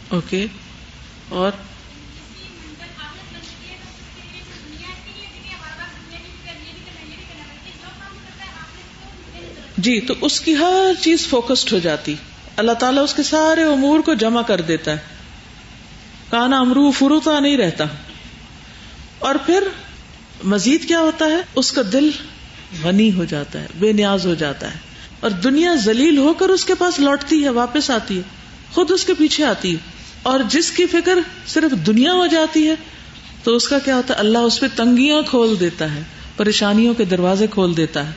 اوکے۔ 0.08 0.46
اور؟ 1.30 1.52
جی 9.78 10.02
تو 10.02 10.14
اس 10.22 10.42
کی 10.42 10.56
ہر 10.56 11.04
چیز 11.04 11.28
فوکسڈ 11.28 11.74
ہو 11.74 11.80
جاتی۔ 11.80 12.16
اللہ 12.62 12.72
تعالیٰ 12.72 13.04
اس 13.04 13.14
کے 13.14 13.24
سارے 13.24 13.64
امور 13.64 14.00
کو 14.00 14.14
جمع 14.14 14.42
کر 14.42 14.62
دیتا 14.62 14.92
ہے۔ 14.92 14.98
کانا 16.30 16.60
امرو 16.60 16.92
فروتا 16.92 17.40
نہیں 17.40 17.58
رہتا۔ 17.58 17.84
اور 19.20 19.36
پھر 19.46 19.64
مزید 20.44 20.88
کیا 20.88 21.00
ہوتا 21.00 21.26
ہے؟ 21.26 21.38
اس 21.56 21.72
کا 21.72 21.82
دل 21.94 22.10
غنی 22.84 23.14
ہو 23.14 23.26
جاتا 23.26 23.62
ہے، 23.62 23.68
بے 23.80 23.92
نیاز 23.92 24.26
ہو 24.26 24.34
جاتا 24.34 24.74
ہے۔ 24.74 24.80
اور 25.20 25.30
دنیا 25.30 25.76
ذلیل 25.76 26.18
ہو 26.18 26.34
کر 26.34 26.50
اس 26.50 26.66
کے 26.66 26.76
پاس 26.76 27.00
لوٹتی 27.00 27.44
ہے، 27.44 27.50
واپس 27.50 27.90
آتی 27.90 28.18
ہے، 28.18 28.22
خود 28.74 28.92
اس 28.92 29.06
کے 29.06 29.14
پیچھے 29.14 29.46
آتی 29.46 29.72
ہے۔ 29.72 29.78
اور 30.24 30.40
جس 30.50 30.72
کی 30.72 30.86
فکر 30.86 31.20
صرف 31.48 31.88
دنیا 31.88 32.14
ہو 32.14 32.28
جاتی 32.28 32.68
ہے، 32.68 32.76
تو 33.44 33.56
اس 33.56 33.68
کا 33.68 33.80
کیا 33.80 33.96
ہوتا 33.96 34.14
ہے؟ 34.14 34.20
اللہ 34.20 34.38
اس 34.38 34.60
پہ 34.60 34.66
تنگیاں 34.76 35.22
کھول 35.22 35.60
دیتا 35.60 35.96
ہے، 35.96 36.02
پریشانیوں 36.38 36.94
کے 36.94 37.06
دروازے 37.06 37.48
کھول 37.48 37.78
دیتا 37.78 38.08
ہے۔ 38.08 38.14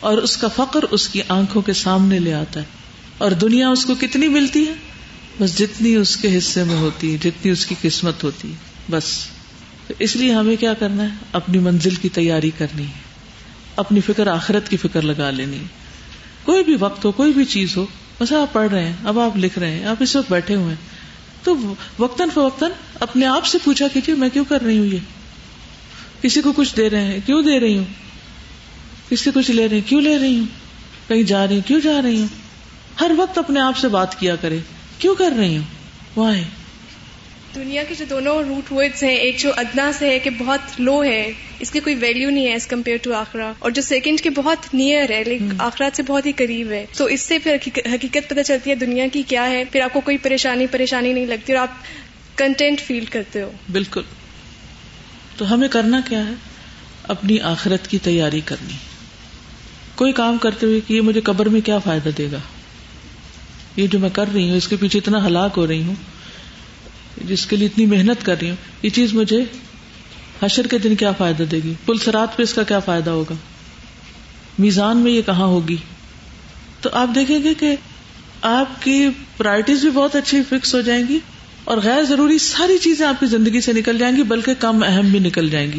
اور 0.00 0.18
اس 0.18 0.36
کا 0.36 0.48
فقر 0.48 0.82
اس 0.82 1.08
کی 1.08 1.22
آنکھوں 1.28 1.62
کے 1.62 1.72
سامنے 1.72 2.18
لے 2.18 2.34
آتا 2.34 2.60
ہے۔ 2.60 2.81
اور 3.22 3.30
دنیا 3.30 3.68
اس 3.68 3.84
کو 3.84 3.94
کتنی 4.00 4.28
ملتی 4.28 4.68
ہے؟ 4.68 4.72
بس 5.40 5.58
جتنی 5.58 5.94
اس 5.94 6.16
کے 6.16 6.38
حصے 6.38 6.64
میں 6.64 6.76
ہوتی 6.76 7.12
ہے، 7.12 7.18
جتنی 7.18 7.50
اس 7.50 7.66
کی 7.66 7.74
قسمت 7.82 8.24
ہوتی 8.24 8.50
ہے، 8.50 8.54
بس۔ 8.90 9.04
اس 9.98 10.16
لیے 10.16 10.32
ہمیں 10.32 10.56
کیا 10.56 10.74
کرنا 10.74 11.02
ہے؟ 11.02 11.08
اپنی 11.32 11.58
منزل 11.58 11.94
کی 11.94 12.08
تیاری 12.08 12.50
کرنی 12.58 12.82
ہے، 12.82 13.00
اپنی 13.76 14.00
فکر 14.00 14.26
آخرت 14.26 14.68
کی 14.68 14.76
فکر 14.76 15.02
لگا 15.02 15.30
لینی 15.30 15.56
ہے۔ 15.56 15.64
کوئی 16.42 16.64
بھی 16.64 16.76
وقت 16.80 17.04
ہو، 17.04 17.12
کوئی 17.12 17.32
بھی 17.32 17.44
چیز 17.44 17.76
ہو، 17.76 17.86
بس 18.20 18.32
آپ 18.32 18.52
پڑھ 18.52 18.70
رہے 18.70 18.84
ہیں، 18.84 18.96
اب 19.04 19.18
آپ 19.18 19.36
لکھ 19.36 19.58
رہے 19.58 19.70
ہیں، 19.70 19.84
آپ 19.84 19.96
اس 20.00 20.16
وقت 20.16 20.30
بیٹھے 20.30 20.54
ہوئے 20.54 20.68
ہیں۔ 20.68 21.02
تو 21.42 21.74
وقتاً 21.98 22.28
فوقتاً 22.34 22.70
اپنے 23.00 23.26
آپ 23.26 23.46
سے 23.46 23.58
پوچھا 23.64 23.88
کیجیے 23.88 24.14
میں 24.14 24.28
کیوں 24.28 24.44
کر 24.48 24.62
رہی 24.62 24.78
ہوں 24.78 24.86
یہ؟ 24.86 24.98
کسی 26.22 26.40
کو 26.40 26.52
کچھ 26.52 26.76
دے 26.76 26.90
رہے 26.90 27.04
ہیں، 27.04 27.20
کیوں 27.26 27.42
دے 27.42 27.60
رہی 27.60 27.78
ہوں؟ 27.78 27.84
کسی 29.10 29.16
سے 29.16 29.30
کچھ 29.34 29.50
لے 29.50 29.68
رہے 29.68 29.76
ہیں، 29.76 29.88
کیوں 29.88 30.00
لے 30.00 30.18
رہی 30.18 30.38
ہوں؟ 30.38 30.46
کہیں 31.08 31.22
جا 31.22 31.46
رہی 31.46 31.54
ہوں، 31.54 31.68
کیوں 31.68 31.80
جا 31.80 32.02
رہی 32.02 32.20
ہوں؟ 32.20 32.41
ہر 33.00 33.10
وقت 33.16 33.38
اپنے 33.38 33.60
آپ 33.60 33.76
سے 33.76 33.88
بات 33.88 34.20
کیا 34.20 34.36
کرے۔ 34.36 34.58
کیوں 34.98 35.14
کر 35.14 35.32
رہی 35.38 35.56
ہوں؟ 35.56 35.64
وائی 36.16 36.42
دنیا 37.54 37.82
کے 37.88 37.94
جو 37.98 38.04
دونوں 38.10 38.42
روٹ 38.42 38.72
ورڈز 38.72 39.02
ہیں 39.02 39.14
ایک 39.14 39.38
جو 39.38 39.50
ادنا 39.56 39.90
سے 39.98 40.08
ہے 40.10 40.18
کہ 40.18 40.30
بہت 40.30 40.80
لو 40.80 41.04
ہے 41.04 41.32
اس 41.58 41.70
کی 41.70 41.80
کوئی 41.80 41.94
ویلیو 41.94 42.30
نہیں 42.30 42.46
ہے 42.46 42.52
ایز 42.52 42.66
کمپیئر 42.66 42.96
ٹو 43.02 43.14
آخرا 43.14 43.52
اور 43.58 43.70
جو 43.70 43.82
سیکنڈ 43.82 44.20
کے 44.20 44.30
بہت 44.30 44.74
نیئر 44.74 45.10
ہے 45.10 45.24
لیکن 45.24 45.48
آخرات 45.58 45.96
سے 45.96 46.02
بہت 46.02 46.26
ہی 46.26 46.32
قریب 46.32 46.70
ہے۔ 46.70 46.86
تو 46.96 47.04
اس 47.04 47.20
سے 47.20 47.38
پھر 47.38 47.56
حقیقت 47.66 48.28
پتہ 48.28 48.40
چلتی 48.46 48.70
ہے 48.70 48.74
دنیا 48.74 49.06
کی 49.12 49.22
کیا 49.22 49.50
ہے۔ 49.50 49.64
پھر 49.64 49.80
آپ 49.80 49.92
کو 49.92 50.00
کوئی 50.00 50.18
پریشانی 50.18 50.66
پریشانی 50.66 51.12
نہیں 51.12 51.26
لگتی 51.26 51.52
اور 51.52 51.62
آپ 51.62 51.70
کنٹینٹ 52.38 52.80
فیل 52.80 53.04
کرتے 53.04 53.42
ہو۔ 53.42 53.52
بالکل۔ 53.72 54.02
تو 55.36 55.54
ہمیں 55.54 55.68
کرنا 55.68 56.00
کیا 56.08 56.26
ہے؟ 56.28 56.34
اپنی 57.08 57.40
آخرت 57.40 57.88
کی 57.88 57.98
تیاری 57.98 58.40
کرنی۔ 58.44 58.74
کوئی 59.94 60.12
کام 60.12 60.38
کرتے 60.38 60.66
ہوئے 60.66 60.80
کہ 60.86 60.92
یہ 60.94 61.00
مجھے 61.00 61.20
قبر 61.20 61.46
میں 61.48 61.60
کیا 61.60 61.78
فائدہ 61.78 62.08
دے 62.18 62.28
گا؟ 62.32 62.38
یہ 63.76 63.86
جو 63.86 63.98
میں 63.98 64.10
کر 64.12 64.24
رہی 64.34 64.50
ہوں، 64.50 64.56
اس 64.56 64.68
کے 64.68 64.76
پیچھے 64.76 64.98
اتنا 64.98 65.26
ہلاک 65.26 65.52
ہو 65.56 65.66
رہی 65.66 65.82
ہوں، 65.82 65.94
جس 67.24 67.46
کے 67.46 67.56
لیے 67.56 67.66
اتنی 67.66 67.86
محنت 67.86 68.26
کر 68.26 68.34
رہی 68.40 68.48
ہوں، 68.48 68.56
یہ 68.82 68.90
چیز 68.90 69.14
مجھے 69.14 69.44
حشر 70.42 70.66
کے 70.66 70.78
دن 70.78 70.94
کیا 70.94 71.12
فائدہ 71.12 71.42
دے 71.42 71.60
گی؟ 71.64 71.72
پل 71.86 71.98
سرات 71.98 72.36
پہ 72.36 72.42
اس 72.42 72.54
کا 72.54 72.62
کیا 72.62 72.78
فائدہ 72.78 73.10
ہوگا؟ 73.10 73.34
میزان 74.58 74.96
میں 74.96 75.12
یہ 75.12 75.22
کہاں 75.22 75.46
ہوگی؟ 75.46 75.76
تو 76.80 76.90
آپ 76.92 77.08
دیکھیں 77.14 77.42
گے 77.42 77.54
کہ 77.54 77.76
آپ 78.42 78.82
کی 78.82 79.08
پرائرٹیز 79.36 79.80
بھی 79.80 79.90
بہت 79.90 80.16
اچھی 80.16 80.42
فکس 80.48 80.74
ہو 80.74 80.80
جائیں 80.80 81.04
گی 81.08 81.18
اور 81.64 81.78
غیر 81.78 82.02
ضروری 82.02 82.38
ساری 82.38 82.78
چیزیں 82.78 83.06
آپ 83.06 83.20
کی 83.20 83.26
زندگی 83.26 83.60
سے 83.60 83.72
نکل 83.72 83.98
جائیں 83.98 84.16
گی، 84.16 84.22
بلکہ 84.22 84.54
کم 84.54 84.82
اہم 84.86 85.08
بھی 85.08 85.18
نکل 85.18 85.50
جائیں 85.50 85.72
گی۔ 85.72 85.78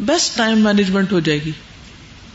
بیسٹ 0.00 0.36
ٹائم 0.36 0.58
مینجمنٹ 0.58 1.12
ہو 1.12 1.20
جائے 1.20 1.38
گی۔ 1.44 1.50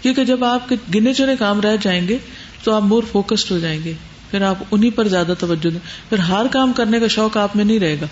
کیونکہ 0.02 0.24
جب 0.24 0.44
آپ 0.44 0.70
کے 0.70 0.76
گنے 0.96 1.14
چنے 1.14 1.36
کام 1.40 1.62
رہ 1.62 1.76
جائیں 1.82 2.08
گے، 2.08 2.18
تو 2.64 2.74
آپ 2.74 2.82
مور 2.82 3.04
فوکسڈ 3.12 3.52
ہو 3.52 3.60
جائیں 3.60 3.84
گے۔ 3.84 3.94
پھر 4.32 4.42
آپ 4.42 4.56
انہیں 4.72 4.92
پر 4.92 5.08
زیادہ 5.08 5.34
توجہ 5.40 5.70
دیں۔ 5.70 6.10
پھر 6.10 6.18
ہر 6.18 6.46
کام 6.52 6.74
کرنے 6.74 7.00
کا 7.00 7.08
شوق 7.08 7.38
آپ 7.38 7.56
میں 7.56 7.66
نہیں 7.66 7.80
رہے 7.80 7.96
گا۔ 8.02 8.06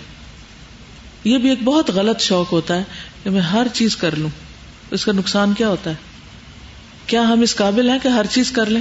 یہ 1.24 1.38
بھی 1.38 1.50
ایک 1.50 1.58
بہت 1.64 1.90
غلط 1.90 2.20
شوق 2.20 2.52
ہوتا 2.52 2.76
ہے 2.76 2.84
کہ 3.24 3.30
میں 3.30 3.40
ہر 3.40 3.66
چیز 3.72 3.96
کر 3.96 4.16
لوں۔ 4.16 4.30
اس 4.90 5.04
کا 5.04 5.12
نقصان 5.12 5.54
کیا 5.54 5.68
ہوتا 5.68 5.90
ہے؟ 5.90 5.94
کیا 7.06 7.22
ہم 7.22 7.40
اس 7.40 7.56
قابل 7.56 7.90
ہیں 7.90 7.98
کہ 8.02 8.08
ہر 8.08 8.26
چیز 8.30 8.50
کر 8.50 8.66
لیں؟ 8.66 8.80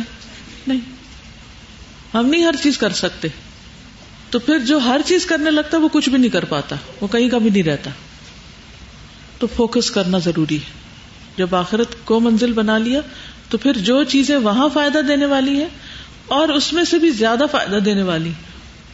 نہیں۔ 0.67 0.79
ہم 2.13 2.25
نہیں 2.25 2.43
ہر 2.43 2.55
چیز 2.63 2.77
کر 2.77 2.89
سکتے۔ 2.89 3.27
تو 4.29 4.39
پھر 4.39 4.59
جو 4.59 4.77
ہر 4.77 5.01
چیز 5.05 5.25
کرنے 5.25 5.51
لگتا 5.51 5.77
ہے 5.77 5.81
وہ 5.81 5.89
کچھ 5.91 6.09
بھی 6.09 6.17
نہیں 6.17 6.31
کر 6.31 6.45
پاتا۔ 6.45 6.75
وہ 7.01 7.07
کہیں 7.07 7.29
کا 7.29 7.37
بھی 7.37 7.49
نہیں 7.49 7.63
رہتا۔ 7.63 7.89
تو 9.39 9.47
فوکس 9.47 9.91
کرنا 9.91 10.17
ضروری 10.17 10.55
ہے۔ 10.55 10.87
جب 11.37 11.55
آخرت 11.55 11.95
کو 12.05 12.19
منزل 12.19 12.53
بنا 12.53 12.77
لیا 12.77 13.01
تو 13.49 13.57
پھر 13.57 13.77
جو 13.77 14.03
چیزیں 14.03 14.37
وہاں 14.37 14.69
فائدہ 14.73 14.97
دینے 15.07 15.25
والی 15.25 15.59
ہے 15.59 15.67
اور 16.27 16.49
اس 16.49 16.73
میں 16.73 16.83
سے 16.83 16.97
بھی 16.97 17.09
زیادہ 17.09 17.43
فائدہ 17.51 17.75
دینے 17.75 18.03
والی، 18.03 18.31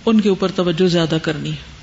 ان 0.06 0.22
کے 0.22 0.30
اوپر 0.30 0.52
توجہ 0.52 0.88
زیادہ 0.88 1.18
کرنی 1.22 1.52
ہے۔ 1.52 1.74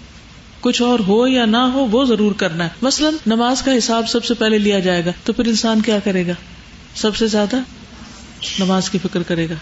کچھ 0.61 0.83
اور 0.83 0.99
ہو 0.99 1.29
یا 1.29 1.45
نہ 1.45 1.57
ہو، 1.57 1.87
وہ 1.87 2.05
ضرور 2.05 2.33
کرنا 2.33 2.65
ہے۔ 2.65 2.69
مثلاً، 2.83 3.15
نماز 3.27 3.63
کا 3.63 3.79
حساب 3.79 4.09
سب 4.09 4.25
سے 4.25 4.35
پہلے 4.35 4.59
لیا 4.59 4.79
جائے 4.79 5.05
گا، 5.05 5.11
تو 5.25 5.33
پھر 5.33 5.47
انسان 5.47 5.81
کیا 5.81 5.99
کرے 5.99 6.27
گا؟ 6.27 6.33
سب 6.95 7.17
سے 7.17 7.27
زیادہ 7.27 7.57
نماز 8.59 8.91
کی 8.91 8.99
فکر 9.03 9.23
کرے 9.23 9.49
گا۔ 9.49 9.55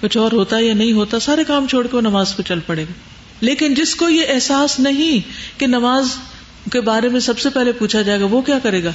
کچھ 0.00 0.16
اور 0.16 0.32
ہوتا 0.32 0.58
یا 0.58 0.74
نہیں 0.74 0.92
ہوتا، 0.92 1.18
سارے 1.18 1.44
کام 1.44 1.66
چھوڑ 1.66 1.86
کے 1.86 1.96
وہ 1.96 2.00
نماز 2.00 2.36
پہ 2.36 2.42
چل 2.42 2.58
پڑے 2.66 2.82
گا۔ 2.82 2.92
لیکن 3.40 3.74
جس 3.74 3.94
کو 3.94 4.08
یہ 4.08 4.22
احساس 4.28 4.80
نہیں 4.80 5.28
کہ 5.60 5.66
نماز 5.66 6.06
کے 6.72 6.80
بارے 6.80 7.08
میں 7.08 7.20
سب 7.20 7.38
سے 7.38 7.50
پہلے 7.50 7.72
پوچھا 7.72 8.02
جائے 8.02 8.20
گا، 8.20 8.24
وہ 8.24 8.40
کیا 8.40 8.58
کرے 8.58 8.84
گا؟ 8.84 8.90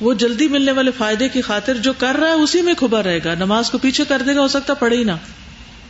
وہ 0.00 0.14
جلدی 0.14 0.48
ملنے 0.48 0.72
والے 0.72 0.90
فائدے 0.98 1.28
کی 1.28 1.40
خاطر 1.40 1.74
جو 1.74 1.92
کر 1.92 2.16
رہا 2.20 2.28
ہے 2.28 2.32
اسی 2.32 2.62
میں 2.62 2.74
کھبا 2.74 3.02
رہے 3.02 3.20
گا۔ 3.24 3.34
نماز 3.34 3.70
کو 3.70 3.78
پیچھے 3.78 4.04
کر 4.08 4.22
دے 4.26 4.34
گا، 4.34 4.40
ہو 4.40 4.48
سکتا 4.48 4.74
پڑے 4.74 4.96
ہی 4.96 5.04
نہ۔ 5.04 5.12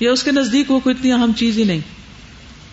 یا 0.00 0.12
اس 0.12 0.22
کے 0.22 0.30
نزدیک 0.30 0.70
وہ 0.70 0.80
کوئی 0.80 0.94
اتنی 0.98 1.12
اہم 1.12 1.32
چیز 1.36 1.58
ہی 1.58 1.64
نہیں۔ 1.64 1.80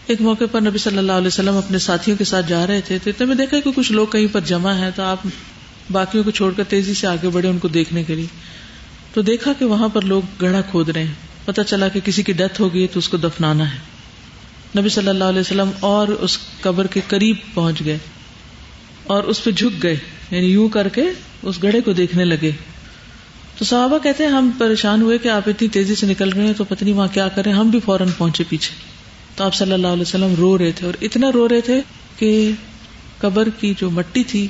ایک 0.08 0.22
موقع 0.22 0.44
پر 0.52 0.62
نبی 0.62 0.78
صلی 0.78 0.98
اللہ 0.98 1.12
علیہ 1.12 1.28
وسلم 1.28 1.58
اپنے 1.58 1.80
ساتھیوں 1.80 2.18
کے 2.18 2.24
ساتھ 2.24 2.50
جا 2.50 2.68
رہے 2.68 2.82
تھے 2.82 2.98
تو 3.04 3.10
اتنے 3.10 3.28
میں 3.28 3.36
دیکھا 3.36 3.60
کہ 3.60 3.72
کچھ 3.76 3.92
لوگ 3.92 4.08
کہیں 4.08 4.28
پر 4.32 4.40
جمع 4.40 4.74
ہیں 4.74 4.92
تو 4.96 5.04
آپ 5.04 5.18
باقیوں 5.92 6.24
کو 6.24 6.32
چھوڑ 6.32 6.54
کر 6.58 6.64
تیزی 6.64 6.94
سے 6.94 7.08
آگے 7.08 7.30
بڑھے 7.30 7.50
ان 7.50 7.60
کو 7.60 7.68
دیکھنے 7.68 8.04
کے 8.04 8.16
لیے۔ 8.16 8.26
تو 9.14 9.22
دیکھا 9.22 9.54
کہ 9.60 9.66
وہاں 9.66 9.90
پر 9.90 10.02
لوگ 10.02 10.22
گڑھا 10.42 10.62
کھود 10.62 10.90
رہے 10.90 11.04
ہیں۔ 11.04 11.14
پتا 11.46 11.64
چلا 11.64 11.88
کہ 11.88 12.00
کسی 12.06 12.24
کی 12.24 12.34
ڈیتھ 12.34 12.62
ہو 12.62 12.74
گئی 12.74 12.88
تو 12.88 13.00
اس 13.00 13.10
کو 13.10 13.18
دفنانا 13.18 13.74
ہے۔ 13.74 13.78
نبی 14.80 14.90
صلی 14.90 15.08
اللہ 15.08 15.24
علیہ 15.24 15.40
وسلم 15.40 15.70
اور 15.80 16.08
اس 16.08 16.40
قبر 16.62 16.88
کے 16.88 17.02
قریب 17.08 17.36
پہنچ 17.54 17.86
گئے۔ 17.86 17.98
اور 19.04 19.24
اس 19.24 19.44
پہ 19.44 19.52
جھک 19.52 19.84
گئے 19.84 19.98
یعنی 20.32 20.48
یوں 20.48 20.70
کر 20.70 20.88
کے 20.88 21.04
اس 21.44 21.64
گڑھے 21.64 21.82
کو 21.82 21.94
دیکھنے 21.94 22.26
لگے۔ 22.26 22.52
تو 23.58 23.66
صحابہ 23.66 23.98
کہتے 24.04 24.24
ہیں، 24.24 24.32
ہم 24.32 24.52
پریشان 24.58 25.02
ہوئے 25.02 25.18
کہ 25.18 25.28
آپ 25.28 25.50
اتنی 25.50 25.68
تیزی 25.68 25.96
سے 25.96 26.08
نکل 26.08 26.30
رہے 26.30 26.46
ہیں 26.46 26.54
تو 26.54 26.64
پتنی 26.64 26.92
وہاں 26.92 27.08
کیا 27.14 27.28
کریں؟ 27.28 27.54
ہم 27.54 27.70
بھی 27.70 27.80
فوراً 27.80 28.08
پہنچے 28.18 28.44
پیچھے۔ 28.50 28.76
تو 29.36 29.44
آپ 29.44 29.56
صلی 29.56 29.72
اللہ 29.72 29.88
علیہ 29.88 30.02
وسلم 30.02 30.34
رو 30.38 30.58
رہے 30.58 30.72
تھے 30.72 30.86
اور 30.86 30.94
اتنا 31.02 31.32
رو 31.34 31.50
رہے 31.50 31.62
تھے 31.62 31.82
کہ 32.18 32.52
قبر 33.18 33.50
کی 33.60 33.74
جو 33.78 33.90
مٹی 33.90 34.24
تھی، 34.24 34.48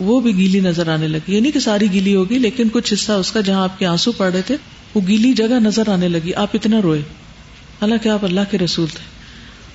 وہ 0.00 0.20
بھی 0.20 0.36
گیلی 0.36 0.60
نظر 0.60 0.88
آنے 0.88 1.08
لگی۔ 1.08 1.36
یعنی 1.36 1.50
کہ 1.50 1.60
ساری 1.60 1.92
گیلی 1.92 2.16
ہوگی، 2.16 2.38
لیکن 2.38 2.68
کچھ 2.72 2.94
حصہ 2.94 3.12
اس 3.12 3.32
کا 3.32 3.40
جہاں 3.40 3.62
آپ 3.62 3.78
کے 3.78 3.86
آنسو 3.86 4.12
پڑ 4.12 4.32
رہے 4.32 4.42
تھے، 4.42 4.56
وہ 4.94 5.00
گیلی 5.08 5.32
جگہ 5.32 5.46
نظر 5.46 5.88
آنے 5.88 6.08
لگی۔ 6.08 6.34
آپ 6.34 6.48
اتنا 6.54 6.82
روئے۔ 6.82 7.00
حالانکہ 7.80 8.08
آپ 8.08 8.24
اللہ 8.24 8.40
کے 8.50 8.58
رسول 8.58 8.86
تھے۔ 8.86 9.04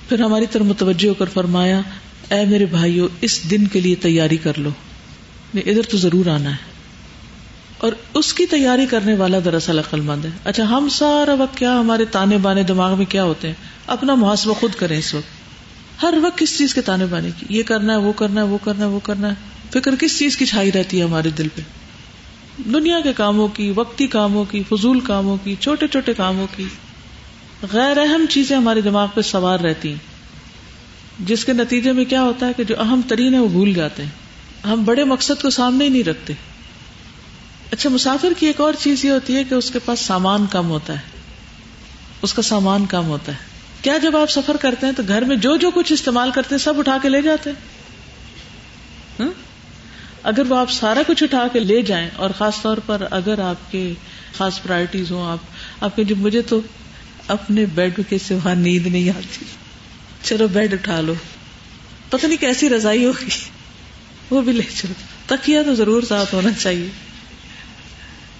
پھر 0.08 0.20
ہماری 0.20 0.44
طرف 0.50 0.62
متوجہ 0.62 1.08
ہو 1.08 1.14
کر 1.14 1.24
فرمایا 1.24 1.80
اے 2.30 2.44
میرے 2.44 2.66
بھائیو، 2.66 3.08
اس 3.20 3.50
دن 3.50 3.66
کے 3.66 3.80
لیے 3.80 3.94
تیاری 3.94 4.36
کر 4.36 4.52
لو۔ 4.58 4.70
ادھر 5.54 5.82
تو 5.82 5.96
ضرور 5.96 6.26
آنا 6.26 6.50
ہے۔ 6.50 6.76
اور 7.78 7.92
اس 8.14 8.34
کی 8.34 8.46
تیاری 8.46 8.86
کرنے 8.86 9.14
والا 9.14 9.38
دراصل 9.44 9.78
عقل 9.78 10.00
مند 10.00 10.24
ہے۔ 10.24 10.30
اچھا 10.44 10.64
ہم 10.64 10.88
سارا 10.88 11.34
وقت 11.34 11.56
کیا، 11.56 11.80
ہمارے 11.80 12.04
تانے 12.04 12.38
بانے 12.38 12.62
دماغ 12.62 12.96
میں 12.96 13.06
کیا 13.06 13.24
ہوتے 13.24 13.48
ہیں؟ 13.48 13.54
اپنا 13.86 14.14
محاسبہ 14.14 14.54
خود 14.54 14.74
کریں 14.74 14.98
اس 14.98 15.14
وقت۔ 15.14 15.46
ہر 16.02 16.14
وقت 16.22 16.38
کس 16.38 16.58
چیز 16.58 16.74
کے 16.74 16.80
تانے 16.80 17.06
بانے 17.06 17.30
کی؟ 17.38 17.46
یہ 17.48 17.62
کرنا 17.62 17.92
ہے، 17.92 17.98
وہ 17.98 18.12
کرنا 18.12 18.40
ہے، 18.40 18.46
وہ 18.46 18.58
کرنا 18.64 18.84
ہے، 18.84 18.90
وہ 18.90 19.00
کرنا 19.00 19.28
ہے۔ 19.28 19.34
فکر 19.70 19.96
کس 19.96 20.18
چیز 20.18 20.36
کی 20.36 20.46
چھائی 20.46 20.72
رہتی 20.72 20.98
ہے 20.98 21.04
ہمارے 21.04 21.30
دل 21.30 21.48
پہ؟ 21.54 21.62
دنیا 22.58 23.00
کے 23.00 23.12
کاموں 23.12 23.48
کی، 23.48 23.72
وقتی 23.76 24.06
کاموں 24.06 24.44
کی، 24.44 24.62
فضول 24.68 25.00
کاموں 25.00 25.36
کی، 25.44 25.54
چھوٹے 25.60 25.88
چھوٹے 25.88 26.14
کاموں 26.14 26.46
کی۔ 26.56 26.64
غیر 27.72 27.98
اہم 27.98 28.26
چیزیں 28.30 28.56
ہمارے 28.56 28.80
دماغ 28.80 29.08
پہ 29.14 29.20
سوار 29.20 29.60
رہتی 29.60 29.88
ہیں۔ 29.88 30.15
جس 31.18 31.44
کے 31.44 31.52
نتیجے 31.52 31.92
میں 31.92 32.04
کیا 32.04 32.22
ہوتا 32.22 32.46
ہے 32.46 32.52
کہ 32.56 32.64
جو 32.64 32.80
اہم 32.80 33.00
ترین 33.08 33.34
ہے 33.34 33.38
وہ 33.38 33.48
بھول 33.48 33.74
جاتے 33.74 34.02
ہیں۔ 34.02 34.10
ہم 34.66 34.84
بڑے 34.84 35.04
مقصد 35.04 35.42
کو 35.42 35.50
سامنے 35.50 35.84
ہی 35.84 35.88
نہیں 35.88 36.04
رکھتے۔ 36.04 36.32
اچھا 37.70 37.90
مسافر 37.90 38.28
کی 38.38 38.46
ایک 38.46 38.60
اور 38.60 38.72
چیز 38.78 39.04
یہ 39.04 39.10
ہوتی 39.10 39.36
ہے 39.36 39.44
کہ 39.44 39.54
اس 39.54 39.70
کے 39.70 39.78
پاس 39.78 40.00
سامان 40.00 40.46
کم 40.50 40.70
ہوتا 40.70 40.92
ہے۔ 40.92 41.00
اس 42.22 42.34
کا 42.34 42.42
سامان 42.42 42.86
کم 42.86 43.06
ہوتا 43.06 43.32
ہے۔ 43.32 43.36
کیا 43.82 43.98
جب 43.98 44.16
آپ 44.16 44.30
سفر 44.30 44.56
کرتے 44.56 44.86
ہیں 44.86 44.92
تو 44.92 45.02
گھر 45.08 45.24
میں 45.24 45.36
جو 45.36 45.56
جو 45.56 45.70
کچھ 45.70 45.92
استعمال 45.92 46.30
کرتے 46.30 46.54
ہیں 46.54 46.62
سب 46.62 46.78
اٹھا 46.78 46.98
کے 47.02 47.08
لے 47.08 47.22
جاتے 47.22 47.50
ہیں؟ 47.50 47.76
اگر 50.22 50.42
وہ 50.48 50.56
آپ 50.56 50.70
سارا 50.70 51.02
کچھ 51.06 51.22
اٹھا 51.22 51.46
کے 51.52 51.60
لے 51.60 51.82
جائیں 51.82 52.10
اور 52.16 52.30
خاص 52.30 52.62
طور 52.62 52.76
پر 52.86 53.06
اگر 53.10 53.38
آپ 53.38 53.72
کے 53.72 53.92
خاص 54.36 54.62
پرائرٹیز 54.62 55.10
ہوں 55.10 55.30
آپ 55.30 55.38
آپ 55.80 55.96
کے 55.96 56.04
جو 56.04 56.16
مجھے 56.16 56.42
تو 56.42 56.60
اپنے 57.28 57.66
بیڈ 57.66 58.00
کے 58.08 58.18
سوا 58.18 58.54
نیند 58.54 58.86
نہیں 58.86 59.10
آتی۔ 59.10 59.44
چلو 60.26 60.48
بیڈ 60.48 60.72
اٹھا 60.72 61.00
لو۔ 61.00 61.14
پتہ 62.10 62.26
نہیں 62.26 62.40
کیسی 62.40 62.68
رضائی 62.68 63.04
ہوگی۔ 63.04 63.30
وہ 64.30 64.42
بھی 64.42 64.52
لے 64.52 64.62
چلو۔ 64.62 64.94
تکیا 65.26 65.62
تو 65.62 65.74
ضرور 65.74 66.02
ساتھ 66.02 66.34
ہونا 66.34 66.50
چاہیے۔ 66.58 66.88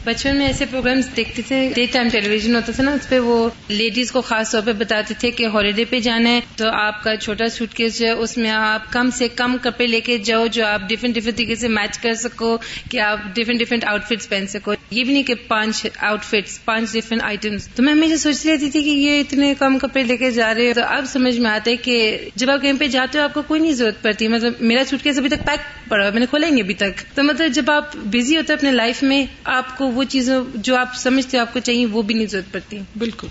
بچپن 0.06 0.36
میں 0.36 0.46
ایسے 0.46 0.64
پروگرامس 0.70 1.06
دیکھتے 1.16 1.42
تھے 1.42 1.56
ڈے 1.74 1.84
ٹائم 1.92 2.08
ٹیلی 2.08 2.28
ویژن 2.28 2.56
ہوتا 2.56 2.72
تھا 2.72 2.82
نا، 2.82 2.90
اس 2.90 3.08
پہ 3.08 3.18
وہ 3.18 3.48
لیڈیز 3.68 4.12
کو 4.12 4.20
خاص 4.20 4.50
طور 4.50 4.62
پہ 4.64 4.72
بتاتے 4.72 5.14
تھے 5.18 5.30
کہ 5.30 5.46
ہالیڈے 5.46 5.84
پہ 5.84 6.00
جانا 6.00 6.30
ہے، 6.30 6.40
تو 6.56 6.68
آپ 6.72 7.02
کا 7.04 7.16
چھوٹا 7.16 7.48
سوٹ 7.48 7.74
کیس 7.74 7.98
جو 7.98 8.06
ہے، 8.06 8.10
اس 8.10 8.36
میں 8.36 8.50
آپ 8.50 8.92
کم 8.92 9.10
سے 9.10 9.28
کم 9.28 9.56
کپڑے 9.62 9.86
لے 9.86 10.00
کے 10.00 10.18
جاؤ 10.18 10.46
جو 10.46 10.66
آپ 10.66 10.88
ڈفرینٹ 10.88 11.14
ڈفرینٹ 11.14 11.36
طریقے 11.36 11.54
سے 11.54 11.68
میچ 11.68 11.98
کر 11.98 12.14
سکو، 12.14 12.56
کہ 12.90 13.00
آپ 13.00 13.18
ڈفرینٹ 13.34 13.60
ڈفرینٹ 13.60 13.84
آؤٹ 13.84 14.04
فٹس 14.04 14.28
پہن 14.28 14.46
سکو۔ 14.46 14.74
یہ 14.90 15.04
بھی 15.04 15.12
نہیں 15.12 15.22
کہ 15.22 15.34
پانچ 15.48 15.86
آؤٹ 15.98 16.24
فٹس 16.24 16.64
پانچ 16.64 16.92
ڈفرینٹ 16.92 17.22
آئٹمس 17.22 17.68
تو 17.68 17.82
میں 17.82 17.92
ہمیشہ 17.92 18.16
سوچتی 18.16 18.52
رہتی 18.52 18.70
تھی 18.70 18.82
کہ 18.82 18.90
یہ 18.90 19.20
اتنے 19.20 19.54
کم 19.58 19.78
کپڑے 19.78 20.02
لے 20.02 20.16
کے 20.16 20.30
جا 20.30 20.54
رہے 20.54 20.72
تو 20.72 20.80
اب 20.88 21.04
سمجھ 21.08 21.38
میں 21.38 21.50
آتا 21.50 21.70
ہے 21.70 21.76
کہ 21.76 21.96
جب 22.34 22.50
آپ 22.50 22.62
کہیں 22.62 22.72
پہ 22.78 22.86
جاتے 22.86 23.18
ہو، 23.18 23.24
آپ 23.24 23.34
کو 23.34 23.42
کوئی 23.42 23.60
نہیں 23.60 23.72
ضرورت 23.72 24.02
پڑتی۔ 24.02 24.28
مطلب 24.28 24.52
میرا 24.60 24.82
سوٹ 24.86 25.02
کیس 25.02 25.18
ابھی 25.18 25.28
تک 25.28 25.46
پیک 25.46 25.90
پڑا 25.90 26.10
میں 26.10 26.20
نے 26.20 26.26
کھولا 26.26 26.46
ہی 26.46 26.52
نہیں 26.52 26.62
ابھی 26.62 26.74
تک۔ 26.74 27.02
تو 27.14 27.22
مطلب 27.22 27.52
جب 27.52 27.70
آپ 27.70 27.96
بزی 27.96 28.36
ہوتے 28.36 28.52
اپنے 28.52 28.70
لائف 28.72 29.02
میں، 29.02 29.24
آپ 29.44 29.76
کو 29.78 29.90
وہ 29.96 30.04
چیزوں 30.04 30.44
جو 30.54 30.76
آپ 30.76 30.88
سمجھتے 30.96 31.38
آپ 31.38 31.52
کو 31.52 31.60
چاہیے 31.60 31.86
وہ 31.86 32.02
بھی 32.02 32.14
نہیں 32.14 32.26
ضرورت 32.26 32.52
پڑتی۔ 32.52 32.78
بالکل۔ 32.98 33.26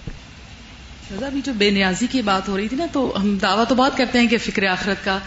ابھی 1.24 1.42
جو 1.44 1.54
بے 1.54 1.70
نیازی 1.70 2.08
کی 2.12 2.22
بات 2.22 2.48
ہو 2.48 2.58
رہی 2.58 2.68
تھی 2.68 2.78
نا 2.78 2.86
تو 2.92 3.14
ہم 3.22 3.38
دعویٰ 3.42 3.64
تو 3.70 3.76
بات 3.76 3.98
کرتے 3.98 4.20
ہیں 4.20 4.28
کہ 4.28 4.38
فکر 4.38 4.64
آخرت 4.64 5.06
کا۔ 5.06 5.20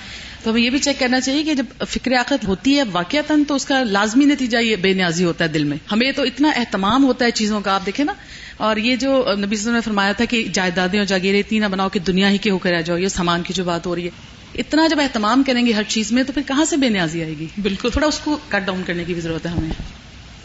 تو 0.43 0.51
ہمیں 0.51 0.63
یہ 0.63 0.71
بھی 0.71 0.79
چیک 0.79 0.99
کرنا 0.99 1.21
چاہیے 1.21 1.43
کہ 1.43 1.55
جب 1.55 1.67
فکر 1.89 2.13
آخرت 2.13 2.45
ہوتی 2.45 2.77
ہے 2.77 2.83
واقعات 2.93 3.33
تو 3.49 3.55
اس 3.55 3.65
کا 3.65 3.83
لازمی 3.83 4.25
نتیجہ 4.25 4.59
یہ 4.59 4.77
بے 4.77 4.93
نیازی 4.93 5.25
ہوتا 5.25 5.45
ہے 5.45 5.49
دل 5.49 5.65
میں۔ 5.65 5.77
ہمیں 5.93 6.13
تو 6.13 6.23
اتنا 6.23 6.51
اہتمام 6.57 7.05
ہوتا 7.05 7.25
ہے 7.25 7.31
چیزوں 7.31 7.61
کا 7.61 7.75
آپ 7.75 7.87
دیکھیں 7.87 8.05
نا۔ 8.05 8.13
اور 8.57 8.77
یہ 8.77 8.97
جو 8.97 9.27
نبی 9.39 9.57
صلی 9.57 9.73
نے 9.73 9.81
فرمایا 9.81 10.13
تھا 10.13 10.25
کہ 10.25 10.49
جائیدادیں 10.53 10.99
اور 10.99 11.07
جاگیریں 11.07 11.41
اتنی 11.41 11.59
نہ 11.59 11.67
بناؤ 11.67 11.89
کہ 11.89 12.01
دنیا 12.01 12.31
ہی 12.31 12.39
کے 12.39 12.51
ہو 12.51 12.59
کر 12.59 12.75
آ 12.75 12.81
جاؤ 12.81 12.97
یہ 12.97 13.09
سامان 13.09 13.43
کی 13.43 13.55
جو 13.55 13.65
بات 13.65 13.87
ہو 13.87 13.95
رہی 13.95 14.05
ہے۔ 14.05 14.11
اتنا 14.55 14.87
جب 14.87 15.01
اہتمام 15.01 15.43
کریں 15.43 15.67
گے 15.67 15.73
ہر 15.73 15.83
چیز 15.89 16.13
میں 16.13 16.23
تو 16.23 16.33
پھر 16.33 16.43
کہاں 16.47 16.65
سے 16.65 16.77
بے 16.77 16.89
نیازی 16.89 17.23
آئے 17.23 17.35
گی؟ 17.39 17.47
بالکل۔ 17.63 17.91
تھوڑا 17.91 18.07
اس 18.07 18.19
کو 18.19 18.39
کٹ 18.49 18.67
ڈاؤن 18.67 18.83
کرنے 18.87 19.05
کی 19.05 19.15
بھی 19.15 19.23
ضرورت 19.23 19.47
ہے 19.47 19.51
ہمیں۔ 19.51 19.98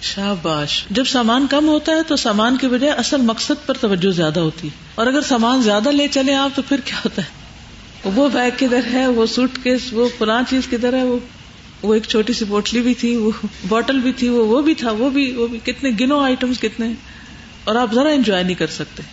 شاباش. 0.04 0.86
جب 0.90 1.04
سامان 1.06 1.48
کم 1.50 1.68
ہوتا 1.68 1.92
ہے 1.92 2.04
تو 2.04 2.16
سامان 2.16 2.58
کی 2.58 2.68
بجائے 2.68 2.94
اصل 2.94 3.22
مقصد 3.22 3.66
پر 3.66 3.74
توجہ 3.74 4.12
زیادہ 4.12 4.40
ہوتی 4.40 4.68
ہے۔ 4.68 4.74
اور 4.96 5.08
اگر 5.08 5.22
سامان 5.22 5.62
زیادہ 5.62 5.90
لے 5.90 6.08
چلے 6.08 6.36
آپ 6.36 6.50
تو 6.56 6.62
پھر 6.62 6.80
کیا 6.86 6.98
ہوتا 7.06 7.22
ہے؟ 7.22 7.44
وہ 8.16 8.30
بیگ 8.34 8.52
کدھر 8.58 8.82
ہے، 8.94 9.08
وہ 9.08 9.26
سوٹ 9.26 9.50
کیس، 9.64 9.82
وہ 9.92 10.10
فلاں 10.18 10.42
چیز 10.50 10.62
کدھر 10.72 10.94
ہے، 10.94 11.04
وہ 11.04 11.18
وہ 11.82 11.94
ایک 11.94 12.04
چھوٹی 12.04 12.34
سی 12.34 12.46
بوٹلی 12.46 12.82
بھی 12.82 12.94
تھی، 12.94 13.16
وہ 13.16 13.32
بوٹل 13.68 14.00
بھی 14.00 14.12
تھی، 14.12 14.30
وہ 14.30 14.46
وہ 14.46 14.62
بھی 14.62 14.76
تھا، 14.76 14.92
وہ 14.92 15.10
بھی 15.10 15.32
وہ 15.32 15.48
بھی۔ 15.48 15.60
کتنے 15.64 15.90
گنو 16.00 16.20
آئٹمس 16.20 16.60
کتنے 16.60 16.94
اور 17.64 17.76
آپ 17.76 17.94
ذرا 17.94 18.10
انجوائے 18.10 18.44
نہیں 18.44 18.56
کر 18.56 18.68
سکتے۔ 18.68 19.04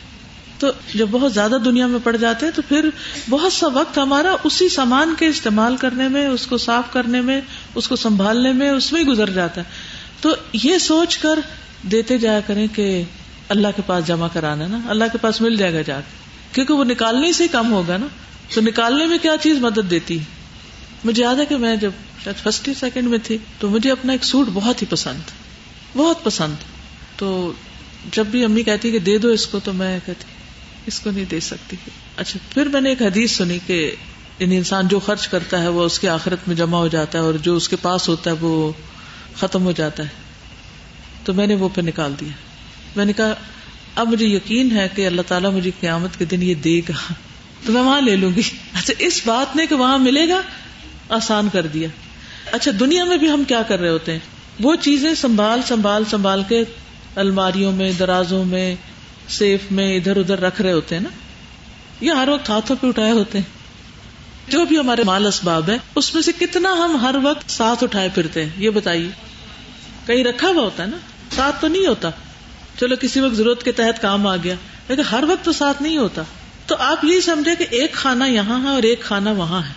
تو 0.58 0.66
جب 0.94 1.06
بہت 1.10 1.34
زیادہ 1.34 1.56
دنیا 1.64 1.86
میں 1.86 1.98
پڑ 2.04 2.16
جاتے 2.16 2.46
ہیں 2.46 2.52
تو 2.52 2.62
پھر 2.68 2.88
بہت 3.30 3.52
سا 3.52 3.66
وقت 3.66 3.98
ہمارا 3.98 4.36
اسی 4.44 4.68
سامان 4.68 5.14
کے 5.18 5.26
استعمال 5.26 5.76
کرنے 5.76 6.08
میں، 6.08 6.26
اس 6.26 6.46
کو 6.46 6.58
صاف 6.58 6.92
کرنے 6.92 7.20
میں، 7.20 7.40
اس 7.74 7.88
کو 7.88 7.96
سنبھالنے 7.96 8.52
میں، 8.52 8.70
اس 8.70 8.92
میں 8.92 9.02
گزر 9.02 9.30
جاتا 9.30 9.60
ہے۔ 9.60 9.66
تو 10.20 10.34
یہ 10.52 10.78
سوچ 10.78 11.18
کر 11.18 11.38
دیتے 11.82 12.18
جایا 12.18 12.40
کریں 12.40 12.66
کہ 12.74 13.02
اللہ 13.48 13.68
کے 13.76 13.82
پاس 13.86 14.06
جمع 14.06 14.28
کرانا 14.32 14.66
نا، 14.66 14.80
اللہ 14.88 15.04
کے 15.12 15.18
پاس 15.18 15.40
مل 15.40 15.56
جائے 15.56 15.74
گا 15.74 15.82
جا 15.82 16.00
کے۔ 16.00 16.16
کیونکہ 16.52 16.74
وہ 16.74 16.84
نکالنے 16.84 17.32
سے 17.32 17.48
کم 17.48 17.72
ہوگا 17.72 17.96
نا۔ 17.96 18.06
تو 18.54 18.60
نکالنے 18.60 19.06
میں 19.06 19.18
کیا 19.18 19.36
چیز 19.40 19.58
مدد 19.58 19.90
دیتی؟ 19.90 20.18
مجھے 21.04 21.22
یاد 21.22 21.34
ہے 21.34 21.46
کہ 21.46 21.56
میں 21.56 21.76
جب 21.76 21.90
فرسٹ 22.36 22.68
یا 22.68 22.74
سیکنڈ 22.74 23.08
میں 23.08 23.18
تھی، 23.22 23.38
تو 23.58 23.70
مجھے 23.70 23.90
اپنا 23.90 24.12
ایک 24.12 24.24
سوٹ 24.24 24.46
بہت 24.54 24.82
ہی 24.82 24.86
پسند، 24.90 25.20
بہت 25.96 26.24
پسند۔ 26.24 26.54
تو 27.16 27.52
جب 28.12 28.26
بھی 28.26 28.44
امی 28.44 28.62
کہتی 28.62 28.90
کہ 28.90 28.98
دے 28.98 29.18
دو 29.18 29.28
اس 29.28 29.46
کو، 29.46 29.60
تو 29.64 29.72
میں 29.72 29.98
کہتی 30.06 30.24
اس 30.86 31.00
کو 31.00 31.10
نہیں 31.10 31.24
دے 31.24 31.40
سکتی۔ 31.40 31.76
اچھا 32.16 32.38
پھر 32.54 32.66
میں 32.66 32.80
نے 32.80 32.88
ایک 32.88 33.02
حدیث 33.02 33.32
سنی 33.32 33.58
کہ 33.66 33.90
یعنی 34.38 34.56
انسان 34.56 34.88
جو 34.88 35.00
خرچ 35.00 35.28
کرتا 35.28 35.62
ہے 35.62 35.68
وہ 35.68 35.82
اس 35.82 35.98
کی 35.98 36.08
آخرت 36.08 36.38
میں 36.48 36.56
جمع 36.56 36.78
ہو 36.78 36.88
جاتا 36.88 37.18
ہے 37.18 37.22
اور 37.22 37.34
جو 37.34 37.56
اس 37.56 37.68
کے 37.68 37.76
پاس 37.82 38.08
ہوتا 38.08 38.30
ہے 38.30 38.36
وہ 38.40 38.72
ختم 39.36 39.64
ہو 39.64 39.72
جاتا 39.72 40.02
ہے۔ 40.02 40.08
تو 41.24 41.34
میں 41.34 41.46
نے 41.46 41.54
وہ 41.54 41.68
پہ 41.74 41.80
نکال 41.80 42.14
دیا۔ 42.20 42.30
میں 42.96 43.04
نے 43.04 43.12
کہا، 43.12 43.34
اب 43.94 44.08
مجھے 44.08 44.26
یقین 44.26 44.76
ہے 44.76 44.88
کہ 44.94 45.06
اللہ 45.06 45.22
تعالیٰ 45.22 45.52
مجھے 45.52 45.70
قیامت 45.80 46.18
کے 46.18 46.24
دن 46.24 46.42
یہ 46.42 46.54
دے 46.54 46.80
گا۔ 46.88 47.12
تو 47.66 47.72
میں 47.72 47.82
وہاں 47.82 48.00
لے 48.00 48.16
لوں 48.16 48.30
گی۔ 48.36 48.42
اچھا 48.72 48.94
اس 48.98 49.20
بات 49.26 49.56
نے 49.56 49.66
کہ 49.66 49.74
وہاں 49.74 49.98
ملے 49.98 50.28
گا، 50.28 50.40
آسان 51.08 51.48
کر 51.52 51.66
دیا۔ 51.66 51.88
اچھا 52.52 52.70
دنیا 52.80 53.04
میں 53.04 53.16
بھی 53.16 53.30
ہم 53.30 53.44
کیا 53.44 53.62
کر 53.62 53.80
رہے 53.80 53.88
ہوتے 53.88 54.12
ہیں؟ 54.12 54.18
وہ 54.60 54.76
چیزیں 54.80 55.14
سنبھال 55.14 55.60
سنبھال 55.62 56.04
سنبھال 56.10 56.42
کے 56.48 56.64
الماریوں 57.14 57.72
میں، 57.72 57.92
درازوں 57.92 58.44
میں، 58.44 58.76
سیف 59.28 59.60
میں، 59.70 59.96
ادھر 59.96 60.16
ادھر 60.16 60.40
رکھ 60.40 60.62
رہے 60.62 60.72
ہوتے 60.72 60.94
ہیں 60.94 61.02
نا۔ 61.02 61.08
یہ 62.00 62.10
ہر 62.10 62.28
وقت 62.28 62.50
ہاتھوں 62.50 62.76
پہ 62.80 62.86
اٹھائے 62.86 63.10
ہوتے 63.10 63.38
ہیں۔ 63.38 63.59
جو 64.50 64.64
بھی 64.64 64.78
ہمارے 64.78 65.04
مال 65.04 65.26
اسباب 65.26 65.70
ہے 65.70 65.76
اس 65.94 66.14
میں 66.14 66.22
سے 66.22 66.32
کتنا 66.40 66.72
ہم 66.72 66.96
ہر 66.96 67.14
وقت 67.22 67.50
ساتھ 67.50 67.84
اٹھائے 67.84 68.08
پھرتے 68.14 68.42
ہیں، 68.42 68.50
یہ 68.56 68.70
بتائیے۔ 68.70 69.10
کہیں 70.06 70.24
رکھا 70.24 70.48
ہوا 70.48 70.62
ہوتا 70.62 70.82
ہے 70.82 70.88
نا؟ 70.88 70.96
ساتھ 71.36 71.60
تو 71.60 71.68
نہیں 71.68 71.86
ہوتا۔ 71.86 72.10
چلو 72.80 72.94
کسی 73.00 73.20
وقت 73.20 73.34
ضرورت 73.34 73.62
کے 73.62 73.72
تحت 73.72 74.02
کام 74.02 74.26
آ 74.26 74.36
گیا، 74.36 74.54
لیکن 74.88 75.02
ہر 75.02 75.24
وقت 75.28 75.44
تو 75.44 75.52
ساتھ 75.52 75.82
نہیں 75.82 75.96
ہوتا۔ 75.96 76.22
تو 76.66 76.76
آپ 76.78 77.04
یہ 77.04 77.20
سمجھے 77.20 77.56
کہ 77.56 77.66
ایک 77.70 77.92
کھانا 77.92 78.26
یہاں 78.26 78.64
ہے 78.64 78.68
اور 78.68 78.82
ایک 78.82 79.00
کھانا 79.00 79.32
وہاں 79.32 79.62
ہے۔ 79.62 79.72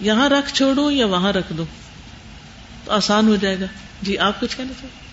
یہاں 0.00 0.28
رکھ 0.28 0.54
چھوڑوں 0.54 0.92
یا 0.92 1.06
وہاں 1.06 1.32
رکھ 1.32 1.52
دوں 1.56 1.66
تو 2.84 2.92
آسان 2.92 3.28
ہو 3.28 3.36
جائے 3.36 3.60
گا۔ 3.60 3.66
جی 4.02 4.18
آپ 4.18 4.40
کچھ 4.40 4.56
کہنا 4.56 4.72
چاہتے 4.80 5.06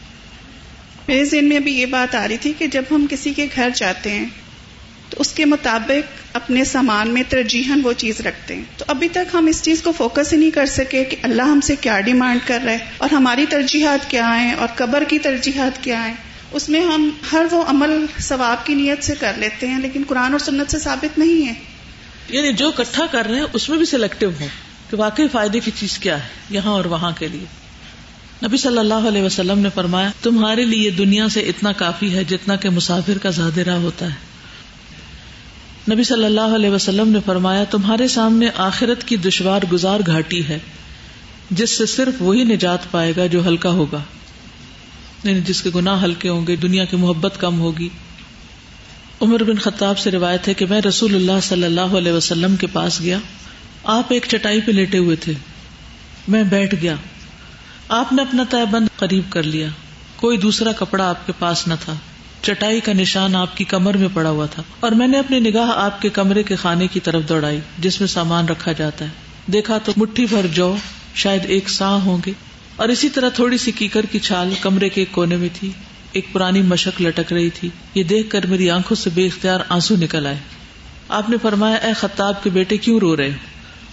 میرے 1.08 1.26
ذہن 1.26 1.50
میں 1.50 1.58
ابھی 1.58 1.80
یہ 1.80 1.86
بات 1.86 2.16
آ 2.16 2.28
رہی 2.28 2.38
تھی 2.38 2.54
کہ 2.58 2.68
جب 2.68 2.84
ہم 2.92 3.06
کسی 3.10 3.34
کے 3.34 3.48
گھر 3.56 3.70
جاتے 3.76 4.12
ہیں 4.12 4.30
تو 5.14 5.22
اس 5.22 5.34
کے 5.34 5.46
مطابق 5.46 6.36
اپنے 6.36 6.64
سامان 6.64 7.10
میں 7.10 7.24
ترجیحاً 7.30 7.80
وہ 7.84 7.94
چیز 7.94 8.22
رکھتے 8.22 8.56
ہیں۔ 8.56 8.64
تو 8.78 8.86
ابھی 8.88 9.08
تک 9.08 9.36
ہم 9.36 9.46
اس 9.46 9.64
چیز 9.64 9.82
کو 9.82 9.92
فوکس 9.92 10.34
ہی 10.34 10.38
نہیں 10.38 10.52
کر 10.52 10.66
سکے 10.66 11.04
کہ 11.04 11.18
اللہ 11.22 11.42
ہم 11.42 11.60
سے 11.62 11.76
کیا 11.76 12.00
ڈیمانڈ 12.00 12.40
کر 12.48 12.60
رہا 12.66 12.72
ہے 12.72 12.78
اور 12.98 13.10
ہماری 13.14 13.46
ترجیحات 13.50 14.10
کیا 14.10 14.42
ہیں 14.42 14.54
اور 14.54 14.68
قبر 14.76 15.04
کی 15.08 15.20
ترجیحات 15.20 15.84
کیا 15.84 16.08
ہیں۔ 16.08 16.14
اس 16.52 16.70
میں 16.70 16.82
ہم 16.82 17.10
ہر 17.32 17.46
وہ 17.52 17.64
عمل 17.68 18.06
ثواب 18.20 18.66
کی 18.66 18.74
نیت 18.74 19.04
سے 19.04 19.14
کر 19.20 19.34
لیتے 19.38 19.68
ہیں، 19.68 19.80
لیکن 19.80 20.04
قرآن 20.08 20.32
اور 20.32 20.40
سنت 20.40 20.72
سے 20.72 20.80
ثابت 20.80 21.18
نہیں 21.18 21.48
ہے۔ 21.48 21.54
یعنی 22.30 22.54
جو 22.54 22.72
کٹھا 22.72 23.06
کر 23.12 23.26
رہے 23.26 23.36
ہیں، 23.36 23.46
اس 23.54 23.70
میں 23.70 23.78
بھی 23.78 23.86
سلیکٹو 23.86 24.30
ہوں 24.40 24.48
کہ 24.90 24.98
واقعی 24.98 25.28
فائدے 25.28 25.60
کی 25.60 25.72
چیز 25.80 25.98
کیا 25.98 26.24
ہے، 26.24 26.30
یہاں 26.50 26.72
اور 26.72 26.86
وہاں 26.86 27.12
کے 27.20 27.28
لیے۔ 27.28 27.46
نبی 28.46 28.58
صلی 28.58 28.78
اللہ 28.78 28.94
علیہ 28.94 29.22
وسلم 29.22 29.60
نے 29.60 29.70
فرمایا، 29.76 30.10
تمہارے 30.22 30.66
لیے 30.66 30.90
دنیا 30.90 31.30
سے 31.30 31.40
اتنا 31.40 31.72
کافی 31.72 32.16
ہے 32.16 32.24
جتنا 32.24 32.56
کہ 32.56 32.70
مسافر 32.70 33.18
کا 33.18 33.30
زیادہ 33.30 33.72
ہوتا 33.72 34.06
ہے۔ 34.06 34.33
نبی 35.92 36.04
صلی 36.04 36.26
اللہ 36.26 36.42
علیہ 36.42 36.70
وسلم 36.70 37.10
نے 37.10 37.20
فرمایا، 37.26 37.64
تمہارے 37.64 38.08
سامنے 38.08 38.48
آخرت 38.56 39.04
کی 39.04 39.18
دشوار 39.18 39.62
گزار 39.72 40.00
گھاٹی 40.06 40.48
ہے، 40.48 40.60
جس 41.52 41.78
سے 41.78 41.86
صرف 41.86 42.14
وہی 42.20 42.44
نجات 42.44 42.92
پائے 42.92 43.14
گا 43.18 43.26
جو 43.26 43.48
ہلکا 43.48 43.70
ہوگا۔ 43.70 44.00
یعنی 45.24 45.42
جس 45.42 45.62
کے 45.62 45.70
گناہ 45.76 46.04
ہلکے 46.04 46.30
ہوں 46.30 46.48
گے، 46.48 46.56
دنیا 46.56 46.86
کی 46.86 46.96
محبت 46.96 47.40
کم 47.40 47.60
ہوگی۔ 47.60 47.90
عمر 49.22 49.44
بن 49.44 49.58
خطاب 49.58 50.00
سے 50.00 50.12
روایت 50.12 50.48
ہے 50.48 50.54
کہ 50.54 50.66
میں 50.66 50.82
رسول 50.82 51.16
اللہ 51.16 51.40
صلی 51.44 51.64
اللہ 51.64 51.82
علیہ 51.82 52.12
وسلم 52.12 52.56
کے 52.56 52.68
پاس 52.68 53.02
گیا۔ 53.02 53.18
آپ 53.84 54.14
ایک 54.14 54.26
چٹائی 54.30 54.62
پہ 54.62 54.72
لیٹے 54.72 54.98
ہوئے 54.98 55.16
تھے۔ 55.16 55.34
میں 56.28 56.44
بیٹھ 56.44 56.76
گیا۔ 56.82 56.96
آپ 57.90 58.14
نے 58.14 58.22
اپنا 58.22 58.44
طے 58.50 58.66
بند 58.72 58.88
قریب 58.96 59.24
کر 59.30 59.44
لیا۔ 59.44 59.68
کوئی 60.16 60.38
دوسرا 60.38 60.72
کپڑا 60.72 61.10
آپ 61.10 61.28
کے 61.28 61.34
پاس 61.40 61.68
نہ 61.68 61.74
تھا۔ 61.86 61.94
چٹائی 62.44 62.80
کا 62.80 62.94
نشان 62.94 63.36
آپ 63.36 63.58
کی 63.58 63.64
کمر 63.64 63.98
میں 63.98 64.08
پڑا 64.14 64.30
ہوا 64.30 64.46
تھا 64.46 64.64
اور 64.80 64.92
میں 64.92 65.08
نے 65.08 65.20
اپنی 65.20 65.40
نگاہ 65.40 65.72
آپ 65.76 66.02
کے 66.02 66.10
کمرے 66.10 66.44
کے 66.44 66.56
خانے 66.56 66.88
کی 66.88 67.00
طرف 67.00 67.30
دوڑائی 67.30 67.60
جس 67.80 68.00
میں 68.00 68.08
سامان 68.08 68.46
رکھا 68.46 68.72
جاتا 68.72 69.06
ہے۔ 69.06 69.10
دیکھا 69.48 69.78
تو 69.78 69.92
مٹھی 69.98 70.26
بھر 70.26 70.48
جو 70.48 70.76
شاید 71.16 71.42
ایک 71.46 71.70
سا 71.70 71.96
ہوں 71.96 72.18
گے۔ 72.26 72.32
اور 72.76 72.90
اسی 72.90 73.10
طرح 73.10 73.30
تھوڑی 73.30 73.58
سی 73.58 73.72
کیکر 73.72 74.06
کی 74.06 74.20
چھال 74.20 74.54
کمرے 74.62 74.90
کے 74.90 75.02
ایک 75.02 75.12
کونے 75.12 75.38
میں 75.38 75.50
تھی۔ 75.54 75.72
ایک 76.12 76.26
پرانی 76.32 76.62
مشک 76.62 77.02
لٹک 77.02 77.34
رہی 77.34 77.50
تھی۔ 77.50 77.70
یہ 77.96 78.04
دیکھ 78.04 78.30
کر 78.30 78.46
میری 78.46 78.70
آنکھوں 78.70 78.96
سے 78.96 79.10
بے 79.14 79.26
اختیار 79.26 79.60
آنسو 79.70 79.96
نکل 79.96 80.26
آئے۔ 80.28 80.38
آپ 81.10 81.30
نے 81.30 81.38
فرمایا، 81.42 81.76
اے 81.76 81.94
خطاب 81.94 82.44
کے 82.44 82.50
بیٹے، 82.50 82.78
کیوں 82.78 83.00
رو 83.00 83.18
رہے 83.18 83.32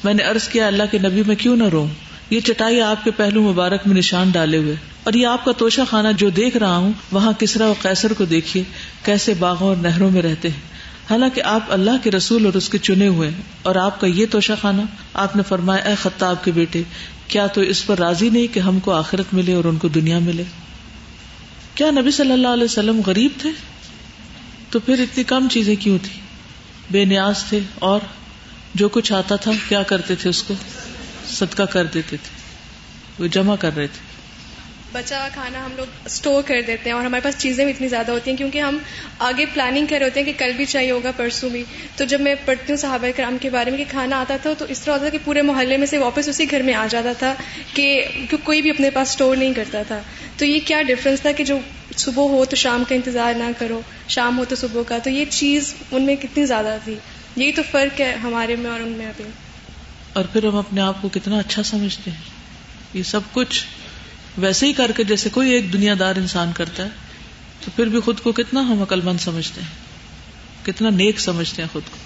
میں 0.05 0.15
نے 0.15 0.23
ارض 0.23 0.49
کیا، 0.49 0.67
اللہ 0.67 0.83
کے 0.91 0.99
نبی، 0.99 1.23
میں 1.27 1.37
کیوں 1.37 1.57
نہ 1.57 1.65
رو 1.65 1.87
یہ 2.31 2.41
چٹائی 2.41 2.81
آپ 2.81 3.05
کے 3.05 3.11
پہلو 3.11 3.43
مبارک 3.43 3.81
میں 3.87 3.97
نشان 3.97 4.31
ڈالے 4.31 4.57
ہوئے۔ 4.57 4.77
اور 5.11 5.17
یہ 5.19 5.27
آپ 5.27 5.45
کا 5.45 5.53
توشہ 5.53 5.81
خانہ 5.91 6.09
جو 6.17 6.29
دیکھ 6.31 6.57
رہا 6.57 6.77
ہوں، 6.77 6.93
وہاں 7.13 7.33
کسرا 7.39 7.69
و 7.69 7.75
قیصر 7.81 8.13
کو 8.13 8.25
دیکھیے، 8.25 8.63
کیسے 9.05 9.33
باغوں 9.35 9.69
اور 9.69 9.77
نہروں 9.77 10.11
میں 10.11 10.23
رہتے 10.23 10.49
ہیں۔ 10.49 10.61
حالانکہ 11.11 11.43
آپ 11.45 11.61
اللہ 11.69 11.97
کے 12.03 12.11
رسول 12.11 12.45
اور 12.47 12.55
اس 12.55 12.69
کے 12.69 12.79
چنے 12.79 13.07
ہوئے 13.07 13.29
ہیں، 13.29 13.41
اور 13.63 13.77
آپ 13.77 14.01
کا 14.01 14.07
یہ 14.07 14.27
توشہ 14.31 14.53
خانہ، 14.61 14.83
آپ 15.15 15.35
نے 15.37 15.43
فرمایا، 15.49 15.83
اے 15.83 15.95
خطاب 15.95 16.45
کے 16.45 16.51
بیٹے، 16.51 16.83
کیا 17.29 17.47
تو 17.47 17.61
اس 17.61 17.87
پر 17.87 17.99
راضی 17.99 18.29
نہیں 18.29 18.55
کہ 18.55 18.61
ہم 18.61 18.79
کو 18.81 18.93
آخرت 18.93 19.33
ملے 19.35 19.55
اور 19.55 19.65
ان 19.65 19.77
کو 19.77 19.89
دنیا 19.89 20.19
ملے؟ 20.19 20.45
کیا 21.75 21.91
نبی 21.91 22.11
صلی 22.11 22.33
اللہ 22.33 22.49
علیہ 22.49 22.65
وسلم 22.65 23.01
غریب 23.07 23.33
تھے؟ 23.39 23.51
تو 24.71 24.79
پھر 24.79 25.01
اتنی 25.01 25.25
کم 25.25 25.49
چیزیں 25.51 25.75
کیوں 25.77 25.99
تھی 26.03 26.21
بے 26.91 27.05
نیاز 27.05 27.43
تھے، 27.49 27.61
اور 27.79 28.01
جو 28.75 28.89
کچھ 28.89 29.13
آتا 29.13 29.37
تھا، 29.37 29.51
کیا 29.69 29.83
کرتے 29.83 30.15
تھے 30.15 30.31
اس 30.31 30.43
کو؟ 30.43 30.55
صدقہ 31.31 31.63
کر 31.63 31.85
دیتے 31.85 32.17
تھے، 32.17 33.23
وہ 33.23 33.27
جمع 33.27 33.57
کر 33.57 33.77
رہے 33.77 33.87
تھے۔ 33.87 34.10
بچا 34.93 35.29
کھانا 35.35 35.65
ہم 35.65 35.71
لوگ 35.77 35.87
اسٹور 36.05 36.43
کر 36.43 36.61
دیتے 36.67 36.91
ہیں 36.91 36.97
اور 36.97 37.05
ہمارے 37.05 37.21
پاس 37.25 37.35
چیزیں 37.39 37.65
بھی 37.65 37.73
اتنی 37.73 37.89
زیادہ 37.89 38.11
ہوتی 38.11 38.31
ہیں 38.31 38.39
کیونکہ 38.39 38.59
ہم 38.59 38.79
آگے 39.19 39.47
پلاننگ 39.55 39.87
کر 39.87 39.97
رہے 39.99 40.05
ہوتے 40.05 40.21
ہیں 40.21 40.27
کہ 40.27 40.33
کل 40.39 40.53
بھی 40.57 40.65
چاہیے 40.65 40.91
ہوگا 40.91 41.11
پرسوں 41.17 41.51
بھی۔ 41.51 41.65
تو 41.97 42.05
جب 42.05 42.21
میں 42.21 42.35
پڑھتی 42.45 42.73
ہوں 42.73 42.77
صحابہ 42.77 43.07
کرام 43.17 43.37
کے 43.41 43.51
بارے 43.51 43.71
میں 43.71 43.79
کہ 43.79 43.85
کھانا 43.89 44.21
آتا 44.21 44.37
تھا 44.43 44.51
تو 44.59 44.65
اس 44.69 44.81
طرح 44.81 44.93
ہوتا 44.93 45.05
تھا 45.05 45.11
کہ 45.11 45.19
پورے 45.25 45.43
محلے 45.43 45.77
میں 45.77 45.87
سے 45.87 45.99
واپس 45.99 46.29
اسی 46.29 46.51
گھر 46.51 46.63
میں 46.63 46.75
آ 46.75 46.87
جاتا 46.91 47.13
تھا 47.13 47.35
کہ 47.75 48.05
کوئی 48.45 48.63
بھی 48.63 48.71
اپنے 48.71 48.91
پاس 48.91 49.11
اسٹور 49.11 49.37
نہیں 49.37 49.55
کرتا 49.55 49.83
تھا۔ 49.83 50.01
تو 50.37 50.45
یہ 50.45 50.61
کیا 50.65 50.83
ڈفرینس 50.83 51.21
تھا 51.21 51.33
کہ 51.33 51.45
جو 51.45 51.59
صبح 51.97 52.23
ہو 52.23 52.45
تو 52.45 52.57
شام 52.57 52.85
کا 52.89 52.95
انتظار 52.95 53.35
نہ 53.35 53.45
کرو، 53.59 53.81
شام 54.09 54.39
ہو 54.39 54.45
تو 54.45 54.57
صبح 54.57 54.83
کا۔ 54.89 54.99
تو 54.99 55.11
یہ 55.11 55.25
چیز 55.31 55.75
ان 55.91 56.03
میں 56.03 56.17
کتنی 56.17 56.47
زیادہ 56.47 56.77
تھی۔ 56.85 56.95
یہی 57.37 57.53
تو 57.53 57.63
فرق 57.71 58.01
ہے 58.01 58.15
ہمارے 58.15 58.57
میں 58.57 58.71
اور 58.71 58.81
ان 58.81 58.89
میں 58.89 59.07
ابھی۔ 59.07 59.25
اور 60.13 60.25
پھر 60.25 60.45
ہم 60.47 60.57
اپنے 60.57 60.81
آپ 60.81 61.03
کو 61.03 61.09
کتنا 61.09 61.39
اچھا 61.39 61.63
سمجھتے 61.63 62.11
ہیں۔ 62.11 62.19
یہ 62.95 63.03
سب 63.03 63.21
کچھ 63.33 63.65
ویسے 64.39 64.67
ہی 64.67 64.73
کر 64.73 64.91
کے 64.97 65.05
جیسے 65.05 65.29
کوئی 65.29 65.51
ایک 65.51 65.73
دنیا 65.73 65.95
دار 65.99 66.17
انسان 66.17 66.51
کرتا 66.55 66.85
ہے، 66.85 66.89
تو 67.65 67.71
پھر 67.77 67.87
بھی 67.87 68.01
خود 68.01 68.21
کو 68.21 68.33
کتنا 68.33 68.61
ہم 68.61 68.83
عقل 68.83 69.01
مند 69.01 69.19
سمجھتے 69.21 69.61
ہیں، 69.61 69.69
کتنا 70.67 70.91
نیک 70.91 71.21
سمجھتے 71.21 71.63
ہیں 71.63 71.69
خود 71.73 71.83
کو۔ 71.91 71.97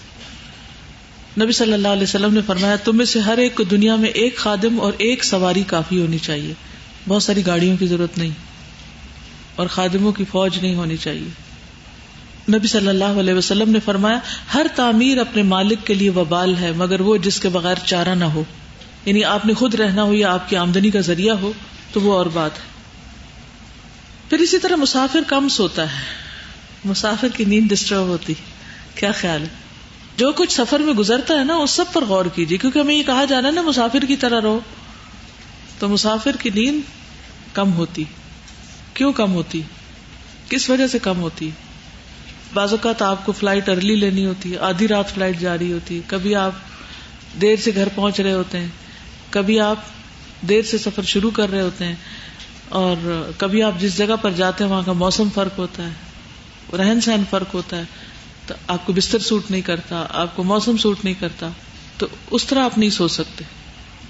نبی 1.43 1.53
صلی 1.53 1.73
اللہ 1.73 1.89
علیہ 1.89 2.03
وسلم 2.03 2.35
نے 2.35 2.41
فرمایا، 2.47 2.77
تم 2.77 2.97
میں 2.97 3.05
سے 3.05 3.21
ہر 3.21 3.39
ایک 3.39 3.55
کو 3.55 3.63
دنیا 3.63 3.97
میں 3.97 4.09
ایک 4.09 4.37
خادم 4.37 4.81
اور 4.81 4.93
ایک 4.99 5.25
سواری 5.25 5.63
کافی 5.63 6.01
ہونی 6.01 6.19
چاہیے۔ 6.19 6.55
بہت 7.09 7.23
ساری 7.23 7.47
گاڑیوں 7.47 7.77
کی 7.77 7.87
ضرورت 7.87 8.19
نہیں 8.19 8.31
اور 9.57 9.67
خادموں 9.67 10.13
کی 10.13 10.25
فوج 10.25 10.59
نہیں 10.63 10.75
ہونی 10.75 10.97
چاہیے۔ 10.97 11.29
نبی 12.49 12.67
صلی 12.67 12.89
اللہ 12.89 13.05
علیہ 13.05 13.35
وسلم 13.35 13.71
نے 13.71 13.79
فرمایا، 13.81 14.19
ہر 14.55 14.67
تعمیر 14.77 15.19
اپنے 15.19 15.43
مالک 15.43 15.79
کے 15.85 15.95
لیے 15.95 16.11
وبال 16.11 16.55
ہے، 16.61 16.73
مگر 16.73 17.01
وہ 17.01 17.17
جس 17.17 17.41
کے 17.41 17.49
بغیر 17.49 17.75
چارہ 17.85 18.09
نہ 18.09 18.25
ہو۔ 18.25 18.45
یعنی 19.05 19.25
آپ 19.25 19.47
نے 19.47 19.55
خود 19.55 19.75
رہنا 19.75 20.03
ہو 20.03 20.15
یا 20.15 20.33
آپ 20.33 20.49
کی 20.49 20.57
آمدنی 20.57 20.91
کا 20.91 21.01
ذریعہ 21.01 21.35
ہو 21.35 21.53
تو 21.95 22.01
وہ 22.01 22.13
اور 22.15 22.27
بات 22.27 22.51
ہے۔ 22.55 22.65
پھر 24.31 24.39
اسی 24.39 24.59
طرح 24.59 24.77
مسافر 24.77 25.21
کم 25.27 25.49
سوتا 25.49 25.83
ہے۔ 25.83 26.05
مسافر 26.85 27.29
کی 27.37 27.45
نیند 27.45 27.69
ڈسٹرب 27.69 28.03
ہوتی۔ 28.03 28.35
کیا 28.95 29.13
خیال 29.13 29.43
ہے؟ 29.43 29.49
جو 30.17 30.33
کچھ 30.33 30.53
سفر 30.53 30.81
میں 30.81 30.95
گزرتا 30.95 31.35
ہے 31.35 31.45
نا، 31.45 31.55
اس 31.55 31.71
سب 31.71 31.85
پر 31.93 32.05
غور 32.05 32.25
کیجیے۔ 32.25 32.59
کیونکہ 32.59 32.79
ہمیں 32.79 32.95
یہ 32.95 33.03
کہا 33.03 33.25
جانا 33.25 33.51
نا، 33.51 33.63
مسافر 33.63 34.05
کی 34.09 34.17
طرح 34.17 34.41
رہو۔ 34.41 34.61
تو 35.79 35.89
مسافر 35.89 36.37
کی 36.37 36.51
نیند 36.55 36.81
کم 37.53 37.73
ہوتی۔ 37.73 38.05
کیوں 38.95 39.13
کم 39.13 39.33
ہوتی؟ 39.33 39.63
کس 40.49 40.71
وجہ 40.71 40.87
سے 40.87 40.99
کم 40.99 41.21
ہوتی؟ 41.21 41.51
بعض 42.55 42.71
اوقات 42.71 43.03
آپ 43.03 43.27
کو 43.27 43.33
فلائٹ 43.33 43.69
ارلی 43.69 43.97
لینی 43.97 44.27
ہوتی 44.27 44.53
ہے 44.53 44.59
آدھی 44.59 44.89
رات 44.89 45.15
فلائٹ 45.15 45.41
جاری 45.41 45.73
ہوتی۔ 45.73 45.97
ہے 45.97 46.01
کبھی 46.07 46.35
آپ 46.35 46.53
دیر 47.41 47.57
سے 47.57 47.71
گھر 47.75 47.89
پہنچ 47.95 48.21
رہے 48.21 48.33
ہوتے 48.33 48.61
ہیں۔ 48.61 48.69
کبھی 49.31 49.61
آپ 49.61 49.77
دیر 50.49 50.63
سے 50.63 50.79
سفر 50.79 51.03
شروع 51.03 51.31
کر 51.31 51.51
رہے 51.51 51.61
ہوتے 51.61 51.85
ہیں 51.85 51.95
اور 52.69 52.97
کبھی 53.39 53.63
آپ 53.63 53.73
جس 53.79 53.97
جگہ 53.97 54.17
پر 54.23 54.31
جاتے 54.31 54.65
ہیں 54.65 54.71
وہاں 54.71 54.83
کا 54.87 54.93
موسم 54.93 55.29
فرق 55.35 55.59
ہوتا 55.59 55.87
ہے، 55.87 56.77
رہن 56.77 57.01
سہن 57.01 57.23
فرق 57.31 57.55
ہوتا 57.55 57.77
ہے، 57.77 57.85
تو 58.47 58.55
آپ 58.69 58.87
کو 58.87 58.93
بستر 58.93 59.19
سوٹ 59.19 59.51
نہیں 59.51 59.61
کرتا، 59.61 60.07
آپ 60.11 60.37
کو 60.37 60.43
موسم 60.43 60.77
سوٹ 60.77 61.05
نہیں 61.05 61.15
کرتا، 61.21 61.49
تو 61.97 62.07
اس 62.31 62.45
طرح 62.45 62.65
آپ 62.65 62.79
نہیں 62.79 62.91
سو 62.91 63.09
سکتے، 63.09 63.45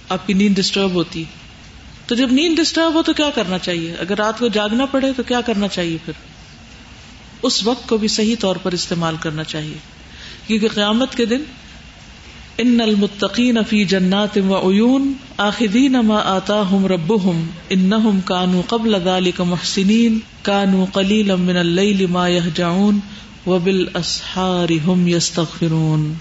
آپ 0.08 0.26
کی 0.26 0.32
نیند 0.32 0.56
ڈسٹرب 0.56 0.90
ہوتی۔ 0.90 1.24
تو 2.06 2.14
جب 2.14 2.32
نیند 2.32 2.56
ڈسٹرب 2.56 2.94
ہو 2.94 3.02
تو 3.02 3.12
کیا 3.12 3.30
کرنا 3.30 3.58
چاہیے؟ 3.58 3.94
اگر 3.94 4.16
رات 4.16 4.38
کو 4.38 4.48
جاگنا 4.48 4.86
پڑے 4.86 5.12
تو 5.16 5.22
کیا 5.22 5.40
کرنا 5.40 5.68
چاہیے 5.68 5.98
پھر؟ 6.04 6.12
اس 7.42 7.66
وقت 7.66 7.88
کو 7.88 7.96
بھی 7.96 8.08
صحیح 8.08 8.36
طور 8.40 8.56
پر 8.56 8.72
استعمال 8.72 9.16
کرنا 9.20 9.44
چاہیے، 9.44 9.78
کیونکہ 10.46 10.68
قیامت 10.68 11.14
کے 11.14 11.24
دن 11.24 11.42
ان 12.58 12.80
المتقین 12.80 13.58
فی 13.68 13.84
جنات 13.84 14.38
و 14.48 14.70
عیون 14.70 15.12
آخذین 15.36 15.92
ما 15.92 16.20
آتاہم 16.24 16.86
ربهم 16.86 17.46
انہم 17.70 18.20
کانوا 18.24 18.62
قبل 18.66 18.96
ذلك 19.04 19.40
محسنین 19.40 20.18
کانوا 20.42 20.84
قلیلا 20.92 21.34
من 21.34 21.56
اللیل 21.56 22.06
ما 22.06 22.28
یہجعون 22.28 22.98
وبالاسحار 23.46 24.72
هم 24.88 25.08
یستغفرون۔ 25.08 26.14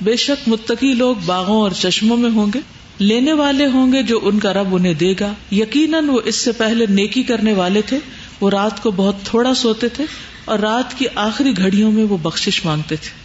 بے 0.00 0.16
شک 0.16 0.48
متقی 0.48 0.92
لوگ 0.92 1.16
باغوں 1.26 1.60
اور 1.60 1.70
چشموں 1.70 2.16
میں 2.16 2.30
ہوں 2.30 2.46
گے، 2.54 2.60
لینے 2.98 3.32
والے 3.32 3.66
ہوں 3.66 3.92
گے 3.92 4.02
جو 4.02 4.20
ان 4.22 4.38
کا 4.38 4.52
رب 4.52 4.74
انہیں 4.74 4.94
دے 4.94 5.14
گا۔ 5.20 5.32
یقیناً 5.52 6.08
وہ 6.08 6.20
اس 6.24 6.34
سے 6.34 6.52
پہلے 6.52 6.86
نیکی 6.86 7.22
کرنے 7.22 7.52
والے 7.52 7.82
تھے، 7.82 7.98
وہ 8.40 8.50
رات 8.50 8.82
کو 8.82 8.90
بہت 8.90 9.14
تھوڑا 9.24 9.54
سوتے 9.54 9.88
تھے 9.88 10.04
اور 10.44 10.58
رات 10.58 10.98
کی 10.98 11.06
آخری 11.14 11.56
گھڑیوں 11.56 11.92
میں 11.92 12.04
وہ 12.04 12.16
بخشش 12.22 12.64
مانگتے 12.64 12.96
تھے۔ 12.96 13.21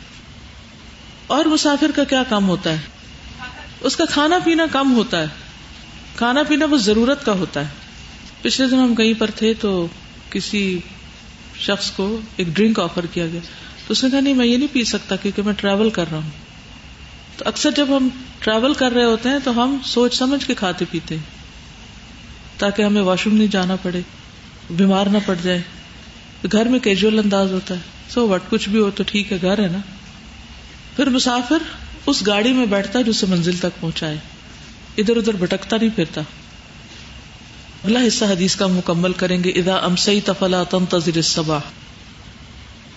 اور 1.28 1.46
مسافر 1.46 1.92
کا 1.96 2.04
کیا 2.04 2.24
کام 2.30 2.50
ہوتا 2.50 2.72
ہے؟ 2.72 2.78
اس 3.82 3.96
کا 3.96 4.06
کھانا 4.06 4.40
پینا 4.44 4.66
کم 4.72 4.96
ہوتا 4.96 5.20
ہے۔ 5.22 5.26
کھانا 6.16 6.44
پینا 6.44 6.66
وہ 6.66 6.78
ضرورت 6.78 7.26
کا 7.26 7.32
ہوتا 7.32 7.60
ہے۔ 7.60 7.68
پچھلے 8.42 8.68
دن 8.68 8.80
ہم 8.80 8.96
کہیں 8.96 9.14
پر 9.20 9.32
تھے 9.36 9.54
تو 9.54 9.88
کسی 10.30 10.80
شخص 11.60 11.92
کو 11.92 12.20
ایک 12.36 12.48
ڈرنک 12.48 12.80
آفر 12.80 13.06
کیا 13.06 13.28
گیا۔ 13.28 13.40
تو 13.88 13.92
اس 13.92 14.04
نے 14.04 14.10
کہا، 14.10 14.20
نہیں، 14.20 14.34
میں 14.34 14.46
یہ 14.46 14.58
نہیں 14.58 14.74
پی 14.74 14.84
سکتا 14.84 15.16
کیونکہ 15.16 15.42
میں 15.42 15.54
ٹریول 15.54 15.90
کر 15.90 16.06
رہا 16.12 16.18
ہوں۔ 16.18 16.30
تو 17.38 17.44
اکثر 17.48 17.72
جب 17.72 17.98
ہم 17.98 18.10
ٹریول 18.40 18.74
کر 18.74 18.92
رہے 18.92 19.04
ہوتے 19.04 19.30
ہیں 19.30 19.40
تو 19.44 19.64
ہم 19.64 19.78
سوچ 19.86 20.16
سمجھ 20.16 20.46
کے 20.46 20.56
کھاتے 20.56 20.86
پیتے 20.92 21.16
ہیں۔ 21.16 21.24
تاکہ 22.58 22.82
ہمیں 22.82 23.02
واش 23.02 23.26
روم 23.26 23.36
نہیں 23.36 23.48
جانا 23.48 23.76
پڑے، 23.76 24.02
بیمار 24.70 25.06
نہ 25.06 25.18
پڑ 25.26 25.36
جائے۔ 25.44 25.62
گھر 26.52 26.66
میں 26.66 26.80
کیجول 26.80 27.20
انداز 27.20 27.52
ہوتا 27.52 27.76
ہے۔ 27.76 27.80
سو 28.10 28.28
وٹ 28.28 28.42
کچھ 28.50 28.70
بھی 28.70 28.80
ہو 28.80 28.92
تو 28.92 29.04
ٹھیک 29.08 29.34
ہے، 29.34 29.38
گھر 29.42 29.64
ہے 29.64 29.68
نا۔ 29.68 29.78
پھر 30.98 31.10
مسافر 31.10 31.58
اس 32.06 32.28
گاڑی 32.28 32.54
میں 32.54 32.66
بیٹھتا 32.66 33.00
ہے 33.00 33.04
جو 33.04 33.10
اسے 33.10 33.26
منزل 33.30 33.58
تک 33.58 33.82
پہنچائے۔ 33.82 34.18
ادھر 34.98 35.18
ادھر 35.18 35.34
بھٹکتا 35.34 35.78
نہیں 35.78 35.90
پھرتا۔ 35.96 36.22
اگلا 37.84 38.00
حصہ 38.08 38.26
حدیث 38.26 38.56
کا 38.56 38.68
مکمل 38.68 39.14
کریں 39.14 39.44
گے۔ 39.44 39.50
ادا 39.50 39.76
امسئی 39.76 40.22
تفلا 40.22 40.64
تنتظر 40.64 41.12
الصباح۔ 41.16 41.60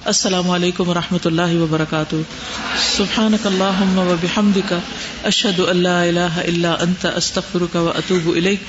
السلام 0.05 0.51
علیکم 0.51 0.88
و 0.88 0.94
رحمۃ 0.94 1.18
اللہ 1.24 1.55
وبرکاتہ۔ 1.55 2.16
سبحانک 2.96 3.46
اللہم 3.46 3.98
و 3.98 4.14
بحمدک 4.20 4.74
اشہد 5.24 5.61
اللہ 5.61 5.88
الہ 5.88 6.36
الا 6.36 6.76
انت، 6.80 7.07
استغفرک 7.07 7.76
و 7.76 7.92
اتوب 7.96 8.28
الیک۔ 8.36 8.61